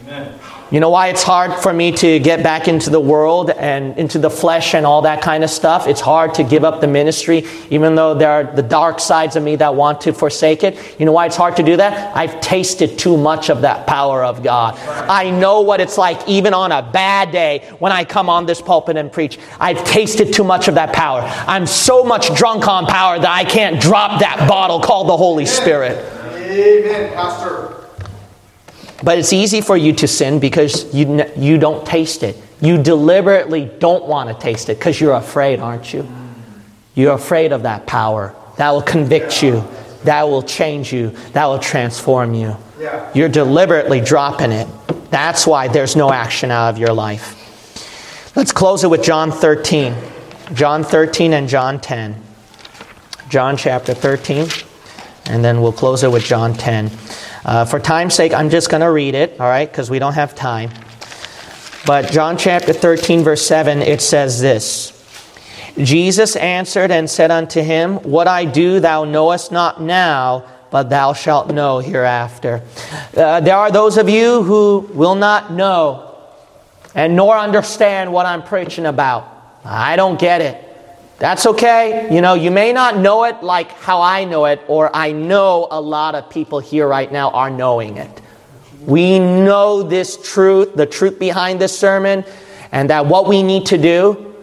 Amen. 0.00 0.38
You 0.70 0.80
know 0.80 0.90
why 0.90 1.08
it's 1.08 1.22
hard 1.22 1.54
for 1.62 1.72
me 1.72 1.92
to 1.92 2.18
get 2.18 2.42
back 2.42 2.68
into 2.68 2.90
the 2.90 3.00
world 3.00 3.48
and 3.48 3.96
into 3.96 4.18
the 4.18 4.28
flesh 4.28 4.74
and 4.74 4.84
all 4.84 5.00
that 5.02 5.22
kind 5.22 5.42
of 5.42 5.48
stuff? 5.48 5.86
It's 5.86 6.02
hard 6.02 6.34
to 6.34 6.44
give 6.44 6.62
up 6.62 6.82
the 6.82 6.86
ministry, 6.86 7.46
even 7.70 7.94
though 7.94 8.12
there 8.12 8.30
are 8.30 8.44
the 8.44 8.62
dark 8.62 9.00
sides 9.00 9.34
of 9.34 9.42
me 9.42 9.56
that 9.56 9.74
want 9.74 10.02
to 10.02 10.12
forsake 10.12 10.64
it. 10.64 10.76
You 11.00 11.06
know 11.06 11.12
why 11.12 11.24
it's 11.24 11.36
hard 11.36 11.56
to 11.56 11.62
do 11.62 11.78
that? 11.78 12.14
I've 12.14 12.38
tasted 12.42 12.98
too 12.98 13.16
much 13.16 13.48
of 13.48 13.62
that 13.62 13.86
power 13.86 14.22
of 14.22 14.42
God. 14.42 14.78
I 15.08 15.30
know 15.30 15.62
what 15.62 15.80
it's 15.80 15.96
like, 15.96 16.28
even 16.28 16.52
on 16.52 16.70
a 16.70 16.82
bad 16.82 17.32
day, 17.32 17.66
when 17.78 17.90
I 17.90 18.04
come 18.04 18.28
on 18.28 18.44
this 18.44 18.60
pulpit 18.60 18.98
and 18.98 19.10
preach. 19.10 19.38
I've 19.58 19.82
tasted 19.84 20.34
too 20.34 20.44
much 20.44 20.68
of 20.68 20.74
that 20.74 20.92
power. 20.92 21.22
I'm 21.46 21.66
so 21.66 22.04
much 22.04 22.34
drunk 22.36 22.68
on 22.68 22.84
power 22.84 23.18
that 23.18 23.30
I 23.30 23.44
can't 23.44 23.80
drop 23.80 24.20
that 24.20 24.46
bottle 24.46 24.80
called 24.80 25.08
the 25.08 25.16
Holy 25.16 25.46
Spirit. 25.46 25.96
Amen, 26.36 27.14
Pastor. 27.14 27.77
But 29.02 29.18
it's 29.18 29.32
easy 29.32 29.60
for 29.60 29.76
you 29.76 29.92
to 29.94 30.08
sin 30.08 30.40
because 30.40 30.92
you, 30.94 31.24
you 31.36 31.58
don't 31.58 31.86
taste 31.86 32.22
it. 32.22 32.36
You 32.60 32.82
deliberately 32.82 33.70
don't 33.78 34.06
want 34.06 34.28
to 34.28 34.42
taste 34.42 34.68
it 34.68 34.78
because 34.78 35.00
you're 35.00 35.14
afraid, 35.14 35.60
aren't 35.60 35.92
you? 35.92 36.06
You're 36.94 37.14
afraid 37.14 37.52
of 37.52 37.62
that 37.62 37.86
power. 37.86 38.34
That 38.56 38.70
will 38.70 38.82
convict 38.82 39.42
you. 39.42 39.64
That 40.02 40.24
will 40.24 40.42
change 40.42 40.92
you. 40.92 41.10
That 41.32 41.46
will 41.46 41.60
transform 41.60 42.34
you. 42.34 42.56
You're 43.14 43.28
deliberately 43.28 44.00
dropping 44.00 44.52
it. 44.52 44.66
That's 45.10 45.46
why 45.46 45.68
there's 45.68 45.94
no 45.94 46.12
action 46.12 46.50
out 46.50 46.70
of 46.70 46.78
your 46.78 46.92
life. 46.92 47.36
Let's 48.36 48.52
close 48.52 48.82
it 48.82 48.90
with 48.90 49.02
John 49.02 49.30
13. 49.30 49.94
John 50.54 50.82
13 50.82 51.32
and 51.34 51.48
John 51.48 51.80
10. 51.80 52.24
John 53.28 53.58
chapter 53.58 53.92
13, 53.92 54.48
and 55.26 55.44
then 55.44 55.60
we'll 55.60 55.72
close 55.72 56.02
it 56.02 56.10
with 56.10 56.24
John 56.24 56.54
10. 56.54 56.90
Uh, 57.44 57.64
for 57.64 57.78
time's 57.78 58.14
sake, 58.14 58.32
I'm 58.32 58.50
just 58.50 58.70
going 58.70 58.80
to 58.80 58.90
read 58.90 59.14
it, 59.14 59.40
all 59.40 59.48
right, 59.48 59.70
because 59.70 59.90
we 59.90 59.98
don't 59.98 60.14
have 60.14 60.34
time. 60.34 60.70
But 61.86 62.10
John 62.10 62.36
chapter 62.36 62.72
13, 62.72 63.22
verse 63.22 63.46
7, 63.46 63.82
it 63.82 64.02
says 64.02 64.40
this 64.40 64.92
Jesus 65.76 66.36
answered 66.36 66.90
and 66.90 67.08
said 67.08 67.30
unto 67.30 67.62
him, 67.62 67.96
What 67.96 68.26
I 68.26 68.44
do 68.44 68.80
thou 68.80 69.04
knowest 69.04 69.52
not 69.52 69.80
now, 69.80 70.44
but 70.70 70.90
thou 70.90 71.12
shalt 71.12 71.50
know 71.50 71.78
hereafter. 71.78 72.62
Uh, 73.16 73.40
there 73.40 73.56
are 73.56 73.70
those 73.70 73.96
of 73.96 74.08
you 74.08 74.42
who 74.42 74.90
will 74.92 75.14
not 75.14 75.52
know 75.52 76.08
and 76.94 77.14
nor 77.14 77.36
understand 77.36 78.12
what 78.12 78.26
I'm 78.26 78.42
preaching 78.42 78.86
about. 78.86 79.60
I 79.64 79.96
don't 79.96 80.18
get 80.18 80.40
it. 80.40 80.67
That's 81.18 81.46
okay. 81.46 82.14
You 82.14 82.20
know, 82.20 82.34
you 82.34 82.52
may 82.52 82.72
not 82.72 82.96
know 82.96 83.24
it 83.24 83.42
like 83.42 83.72
how 83.72 84.00
I 84.00 84.24
know 84.24 84.44
it, 84.44 84.60
or 84.68 84.94
I 84.94 85.12
know 85.12 85.66
a 85.70 85.80
lot 85.80 86.14
of 86.14 86.30
people 86.30 86.60
here 86.60 86.86
right 86.86 87.10
now 87.10 87.30
are 87.30 87.50
knowing 87.50 87.96
it. 87.96 88.22
We 88.80 89.18
know 89.18 89.82
this 89.82 90.16
truth, 90.32 90.76
the 90.76 90.86
truth 90.86 91.18
behind 91.18 91.60
this 91.60 91.76
sermon, 91.76 92.24
and 92.70 92.90
that 92.90 93.06
what 93.06 93.26
we 93.26 93.42
need 93.42 93.66
to 93.66 93.78
do, 93.78 94.34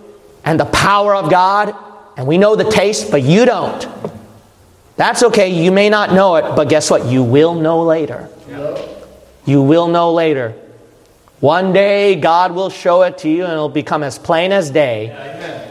and 0.43 0.59
the 0.59 0.65
power 0.65 1.15
of 1.15 1.32
God, 1.32 1.73
and 2.17 2.28
we 2.28 2.38
know 2.38 2.55
the 2.57 2.69
taste, 2.69 3.09
but 3.09 3.23
you 3.23 3.45
don't. 3.45 3.88
That's 4.97 5.23
okay. 5.23 5.49
You 5.49 5.71
may 5.71 5.89
not 5.89 6.11
know 6.13 6.36
it, 6.36 6.55
but 6.55 6.67
guess 6.67 6.91
what? 6.91 7.05
You 7.05 7.23
will 7.23 7.55
know 7.55 7.84
later. 7.84 8.30
You 9.45 9.61
will 9.61 9.88
know 9.88 10.13
later. 10.13 10.53
One 11.39 11.73
day, 11.73 12.15
God 12.15 12.53
will 12.53 12.69
show 12.69 13.03
it 13.03 13.19
to 13.19 13.30
you, 13.30 13.43
and 13.43 13.53
it'll 13.53 13.69
become 13.69 14.03
as 14.03 14.19
plain 14.19 14.51
as 14.51 14.69
day. 14.69 15.64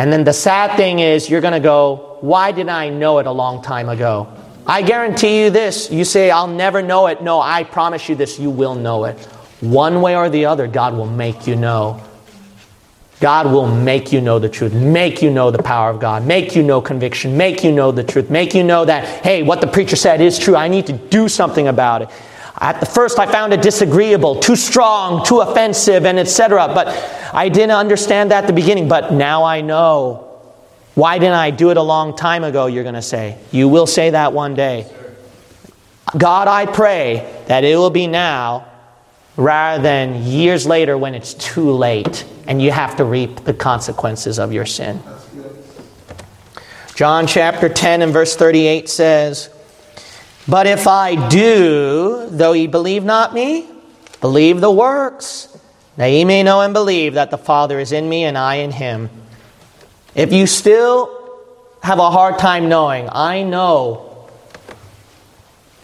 And 0.00 0.10
then 0.10 0.24
the 0.24 0.32
sad 0.32 0.78
thing 0.78 1.00
is, 1.00 1.28
you're 1.28 1.42
going 1.42 1.52
to 1.52 1.60
go, 1.60 2.16
Why 2.22 2.52
did 2.52 2.70
I 2.70 2.88
know 2.88 3.18
it 3.18 3.26
a 3.26 3.30
long 3.32 3.60
time 3.60 3.90
ago? 3.90 4.32
I 4.66 4.80
guarantee 4.80 5.44
you 5.44 5.50
this. 5.50 5.90
You 5.90 6.06
say, 6.06 6.30
I'll 6.30 6.46
never 6.46 6.80
know 6.80 7.08
it. 7.08 7.22
No, 7.22 7.38
I 7.38 7.64
promise 7.64 8.08
you 8.08 8.14
this, 8.14 8.38
you 8.38 8.48
will 8.48 8.74
know 8.74 9.04
it. 9.04 9.18
One 9.60 10.00
way 10.00 10.16
or 10.16 10.30
the 10.30 10.46
other, 10.46 10.66
God 10.68 10.94
will 10.94 11.06
make 11.06 11.46
you 11.46 11.54
know. 11.54 12.02
God 13.20 13.52
will 13.52 13.66
make 13.66 14.10
you 14.10 14.22
know 14.22 14.38
the 14.38 14.48
truth, 14.48 14.72
make 14.72 15.20
you 15.20 15.30
know 15.30 15.50
the 15.50 15.62
power 15.62 15.90
of 15.90 16.00
God, 16.00 16.26
make 16.26 16.56
you 16.56 16.62
know 16.62 16.80
conviction, 16.80 17.36
make 17.36 17.62
you 17.62 17.70
know 17.70 17.92
the 17.92 18.02
truth, 18.02 18.30
make 18.30 18.54
you 18.54 18.64
know 18.64 18.86
that, 18.86 19.04
hey, 19.22 19.42
what 19.42 19.60
the 19.60 19.66
preacher 19.66 19.96
said 19.96 20.22
is 20.22 20.38
true. 20.38 20.56
I 20.56 20.68
need 20.68 20.86
to 20.86 20.94
do 20.94 21.28
something 21.28 21.68
about 21.68 22.00
it. 22.00 22.08
At 22.60 22.80
the 22.80 22.86
first, 22.86 23.18
I 23.18 23.26
found 23.26 23.54
it 23.54 23.62
disagreeable, 23.62 24.36
too 24.36 24.56
strong, 24.56 25.24
too 25.24 25.40
offensive, 25.40 26.04
and 26.04 26.18
etc. 26.18 26.68
But 26.74 26.88
I 27.32 27.48
didn't 27.48 27.70
understand 27.70 28.30
that 28.30 28.44
at 28.44 28.46
the 28.46 28.52
beginning. 28.52 28.86
But 28.88 29.12
now 29.12 29.44
I 29.44 29.62
know. 29.62 30.26
Why 30.94 31.18
didn't 31.18 31.34
I 31.34 31.50
do 31.50 31.70
it 31.70 31.76
a 31.76 31.82
long 31.82 32.16
time 32.16 32.44
ago? 32.44 32.66
You're 32.66 32.82
going 32.82 32.96
to 32.96 33.02
say. 33.02 33.38
You 33.50 33.68
will 33.68 33.86
say 33.86 34.10
that 34.10 34.32
one 34.34 34.54
day. 34.54 34.90
God, 36.16 36.48
I 36.48 36.66
pray 36.66 37.42
that 37.46 37.64
it 37.64 37.76
will 37.76 37.90
be 37.90 38.06
now 38.06 38.66
rather 39.36 39.82
than 39.82 40.24
years 40.24 40.66
later 40.66 40.98
when 40.98 41.14
it's 41.14 41.34
too 41.34 41.70
late 41.70 42.26
and 42.46 42.60
you 42.60 42.72
have 42.72 42.96
to 42.96 43.04
reap 43.04 43.44
the 43.44 43.54
consequences 43.54 44.38
of 44.38 44.52
your 44.52 44.66
sin. 44.66 45.00
John 46.96 47.26
chapter 47.26 47.68
10 47.68 48.02
and 48.02 48.12
verse 48.12 48.36
38 48.36 48.88
says, 48.88 49.48
But 50.50 50.66
if 50.66 50.88
I 50.88 51.28
do, 51.28 52.26
though 52.28 52.52
ye 52.52 52.66
believe 52.66 53.04
not 53.04 53.32
me, 53.32 53.68
believe 54.20 54.60
the 54.60 54.70
works, 54.70 55.56
that 55.96 56.08
ye 56.08 56.24
may 56.24 56.42
know 56.42 56.60
and 56.60 56.74
believe 56.74 57.14
that 57.14 57.30
the 57.30 57.38
Father 57.38 57.78
is 57.78 57.92
in 57.92 58.08
me 58.08 58.24
and 58.24 58.36
I 58.36 58.56
in 58.56 58.72
him. 58.72 59.10
If 60.16 60.32
you 60.32 60.48
still 60.48 61.16
have 61.84 62.00
a 62.00 62.10
hard 62.10 62.40
time 62.40 62.68
knowing, 62.68 63.08
I 63.12 63.44
know 63.44 64.28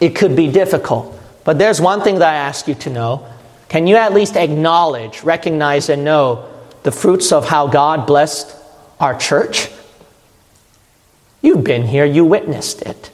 it 0.01 0.15
could 0.15 0.35
be 0.35 0.51
difficult. 0.51 1.17
But 1.45 1.57
there's 1.57 1.79
one 1.79 2.01
thing 2.01 2.19
that 2.19 2.27
I 2.27 2.35
ask 2.35 2.67
you 2.67 2.75
to 2.75 2.89
know. 2.89 3.25
Can 3.69 3.87
you 3.87 3.95
at 3.95 4.13
least 4.13 4.35
acknowledge, 4.35 5.23
recognize, 5.23 5.87
and 5.87 6.03
know 6.03 6.45
the 6.83 6.91
fruits 6.91 7.31
of 7.31 7.47
how 7.47 7.67
God 7.67 8.05
blessed 8.05 8.53
our 8.99 9.17
church? 9.17 9.69
You've 11.41 11.63
been 11.63 11.87
here, 11.87 12.03
you 12.03 12.25
witnessed 12.25 12.81
it. 12.81 13.11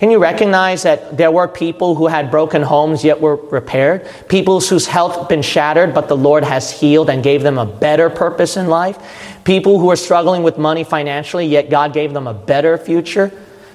Can 0.00 0.10
you 0.10 0.18
recognize 0.18 0.84
that 0.84 1.18
there 1.18 1.30
were 1.30 1.46
people 1.46 1.94
who 1.94 2.06
had 2.06 2.30
broken 2.30 2.62
homes 2.62 3.04
yet 3.04 3.20
were 3.20 3.36
repaired? 3.36 4.08
People 4.28 4.58
whose 4.58 4.86
health 4.86 5.28
been 5.28 5.42
shattered, 5.42 5.92
but 5.92 6.08
the 6.08 6.16
Lord 6.16 6.42
has 6.42 6.72
healed 6.72 7.10
and 7.10 7.22
gave 7.22 7.42
them 7.42 7.58
a 7.58 7.66
better 7.66 8.08
purpose 8.08 8.56
in 8.56 8.68
life? 8.68 8.96
People 9.44 9.78
who 9.78 9.88
were 9.88 9.96
struggling 9.96 10.42
with 10.42 10.56
money 10.56 10.84
financially, 10.84 11.44
yet 11.44 11.68
God 11.68 11.92
gave 11.92 12.14
them 12.14 12.26
a 12.26 12.32
better 12.32 12.78
future? 12.78 13.30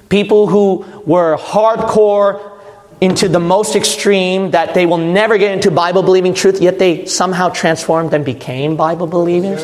People 0.10 0.48
who 0.48 0.84
were 1.06 1.38
hardcore 1.38 2.60
into 3.02 3.30
the 3.30 3.40
most 3.40 3.76
extreme 3.76 4.50
that 4.50 4.74
they 4.74 4.88
will 4.88 4.98
never 4.98 5.38
get 5.38 5.52
into 5.52 5.70
Bible 5.70 6.02
believing 6.02 6.34
truth, 6.34 6.60
yet 6.60 6.80
they 6.80 7.06
somehow 7.06 7.50
transformed 7.50 8.16
and 8.16 8.26
became 8.26 8.76
Bible 8.76 9.06
believers? 9.06 9.64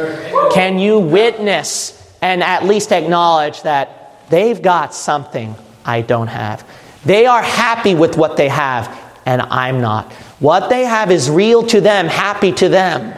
Can 0.54 0.78
you 0.78 1.00
witness 1.00 1.98
and 2.22 2.44
at 2.44 2.66
least 2.66 2.92
acknowledge 2.92 3.64
that 3.64 4.30
they've 4.30 4.62
got 4.62 4.94
something 4.94 5.56
I 5.86 6.02
don't 6.02 6.28
have? 6.28 6.68
They 7.06 7.26
are 7.26 7.42
happy 7.42 7.96
with 7.96 8.18
what 8.18 8.38
they 8.38 8.50
have, 8.50 9.00
and 9.26 9.42
I'm 9.42 9.82
not. 9.82 10.12
What 10.40 10.70
they 10.70 10.86
have 10.86 11.12
is 11.12 11.30
real 11.30 11.64
to 11.68 11.82
them, 11.82 12.08
happy 12.08 12.52
to 12.54 12.70
them. 12.70 13.18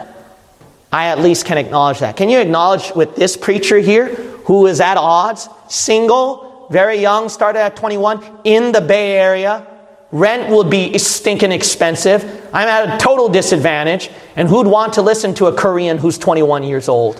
I 0.92 1.06
at 1.06 1.18
least 1.18 1.46
can 1.46 1.58
acknowledge 1.58 1.98
that. 1.98 2.16
Can 2.16 2.28
you 2.28 2.38
acknowledge 2.38 2.92
with 2.94 3.16
this 3.16 3.36
preacher 3.36 3.78
here 3.78 4.14
who 4.46 4.66
is 4.66 4.80
at 4.80 4.96
odds, 4.96 5.48
single, 5.68 6.68
very 6.70 7.00
young, 7.00 7.28
started 7.28 7.60
at 7.60 7.76
21, 7.76 8.24
in 8.44 8.72
the 8.72 8.80
Bay 8.80 9.18
Area? 9.18 9.66
Rent 10.12 10.48
will 10.48 10.62
be 10.62 10.96
stinking 10.96 11.50
expensive. 11.50 12.22
I'm 12.54 12.68
at 12.68 12.94
a 12.94 13.04
total 13.04 13.28
disadvantage. 13.28 14.10
And 14.36 14.48
who'd 14.48 14.68
want 14.68 14.92
to 14.92 15.02
listen 15.02 15.34
to 15.34 15.46
a 15.46 15.52
Korean 15.52 15.98
who's 15.98 16.18
21 16.18 16.62
years 16.62 16.88
old? 16.88 17.16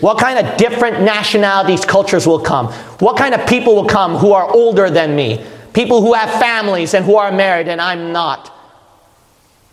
What 0.00 0.18
kind 0.18 0.44
of 0.44 0.56
different 0.56 1.02
nationalities, 1.02 1.84
cultures 1.84 2.26
will 2.26 2.40
come? 2.40 2.68
What 3.00 3.16
kind 3.16 3.34
of 3.34 3.46
people 3.46 3.74
will 3.74 3.88
come 3.88 4.16
who 4.16 4.32
are 4.32 4.50
older 4.50 4.88
than 4.90 5.14
me? 5.14 5.44
People 5.72 6.00
who 6.00 6.14
have 6.14 6.30
families 6.40 6.94
and 6.94 7.04
who 7.04 7.16
are 7.16 7.30
married, 7.30 7.68
and 7.68 7.80
I'm 7.80 8.12
not. 8.12 8.52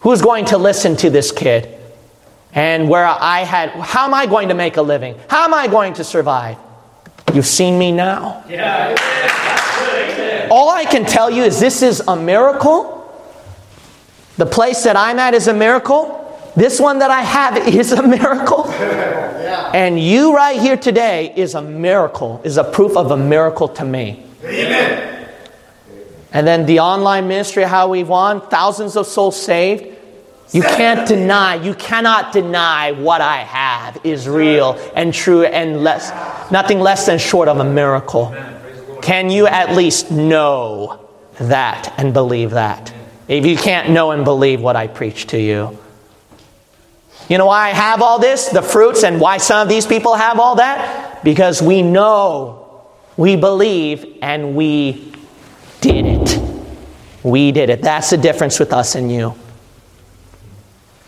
Who's 0.02 0.22
going 0.22 0.46
to 0.46 0.58
listen 0.58 0.96
to 0.98 1.10
this 1.10 1.32
kid? 1.32 1.74
And 2.54 2.90
where 2.90 3.06
I 3.06 3.42
had, 3.42 3.70
how 3.70 4.06
am 4.06 4.14
I 4.14 4.26
going 4.26 4.50
to 4.50 4.54
make 4.54 4.78
a 4.78 4.82
living? 4.82 5.16
How 5.30 5.46
am 5.46 5.54
I 5.54 5.68
going 5.68 5.94
to 5.96 6.04
survive? 6.04 6.58
You've 7.34 7.46
seen 7.46 7.78
me 7.78 7.92
now. 7.92 8.44
Yeah. 8.48 8.96
All 10.50 10.70
I 10.70 10.86
can 10.86 11.06
tell 11.06 11.30
you 11.30 11.44
is 11.44 11.60
this 11.60 11.82
is 11.82 12.00
a 12.08 12.16
miracle. 12.16 12.94
The 14.38 14.46
place 14.46 14.84
that 14.84 14.96
I'm 14.96 15.20
at 15.20 15.34
is 15.34 15.48
a 15.48 15.54
miracle. 15.54 16.17
This 16.58 16.80
one 16.80 16.98
that 17.00 17.12
I 17.12 17.22
have 17.22 17.68
is 17.68 17.92
a 17.92 18.02
miracle. 18.02 18.68
And 18.68 20.00
you 20.00 20.36
right 20.36 20.60
here 20.60 20.76
today 20.76 21.32
is 21.36 21.54
a 21.54 21.62
miracle, 21.62 22.42
is 22.44 22.58
a 22.58 22.64
proof 22.64 22.98
of 22.98 23.12
a 23.12 23.18
miracle 23.18 23.68
to 23.68 23.86
me. 23.86 24.26
Amen. 24.44 25.30
And 26.34 26.48
then 26.48 26.66
the 26.66 26.80
online 26.80 27.28
ministry, 27.28 27.62
how 27.62 27.90
we've 27.90 28.10
won, 28.10 28.42
thousands 28.50 28.98
of 28.98 29.06
souls 29.06 29.40
saved. 29.40 29.96
You 30.52 30.64
can't 30.64 31.08
deny, 31.08 31.64
you 31.64 31.76
cannot 31.76 32.34
deny 32.34 32.92
what 32.92 33.22
I 33.22 33.38
have 33.44 34.00
is 34.04 34.28
real 34.28 34.80
and 34.96 35.14
true 35.14 35.44
and 35.44 35.84
less, 35.84 36.10
nothing 36.52 36.80
less 36.80 37.06
than 37.06 37.20
short 37.20 37.50
of 37.50 37.60
a 37.60 37.66
miracle. 37.66 38.36
Can 39.04 39.30
you 39.30 39.46
at 39.46 39.76
least 39.76 40.10
know 40.10 41.08
that 41.34 41.94
and 42.00 42.16
believe 42.16 42.50
that? 42.52 42.92
If 43.28 43.46
you 43.46 43.58
can't 43.58 43.92
know 43.92 44.10
and 44.10 44.26
believe 44.26 44.60
what 44.60 44.76
I 44.76 44.88
preach 44.88 45.28
to 45.28 45.40
you. 45.40 45.78
You 47.30 47.38
know 47.38 47.48
why 47.48 47.68
I 47.68 47.72
have 47.72 48.02
all 48.02 48.20
this, 48.20 48.48
the 48.48 48.62
fruits, 48.62 49.04
and 49.04 49.20
why 49.20 49.38
some 49.38 49.62
of 49.62 49.70
these 49.70 49.86
people 49.86 50.16
have 50.16 50.40
all 50.40 50.56
that? 50.56 51.24
Because 51.24 51.62
we 51.62 51.82
know, 51.82 52.88
we 53.18 53.36
believe, 53.36 54.18
and 54.22 54.56
we 54.56 55.14
did 55.82 56.06
it. 56.06 56.42
We 57.24 57.52
did 57.52 57.70
it. 57.70 57.82
That's 57.82 58.12
the 58.12 58.18
difference 58.18 58.60
with 58.60 58.72
us 58.72 58.96
and 58.96 59.12
you. 59.12 59.36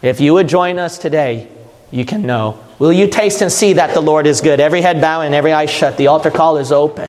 If 0.01 0.19
you 0.19 0.33
would 0.33 0.49
join 0.49 0.77
us 0.77 0.97
today, 0.97 1.47
you 1.91 2.03
can 2.05 2.23
know. 2.23 2.59
Will 2.79 2.93
you 2.93 3.07
taste 3.07 3.41
and 3.41 3.51
see 3.51 3.73
that 3.73 3.93
the 3.93 4.01
Lord 4.01 4.27
is 4.27 4.41
good? 4.41 4.59
Every 4.59 4.81
head 4.81 5.01
bowed 5.01 5.21
and 5.21 5.35
every 5.35 5.53
eye 5.53 5.65
shut. 5.65 5.97
The 5.97 6.07
altar 6.07 6.31
call 6.31 6.57
is 6.57 6.71
open. 6.71 7.07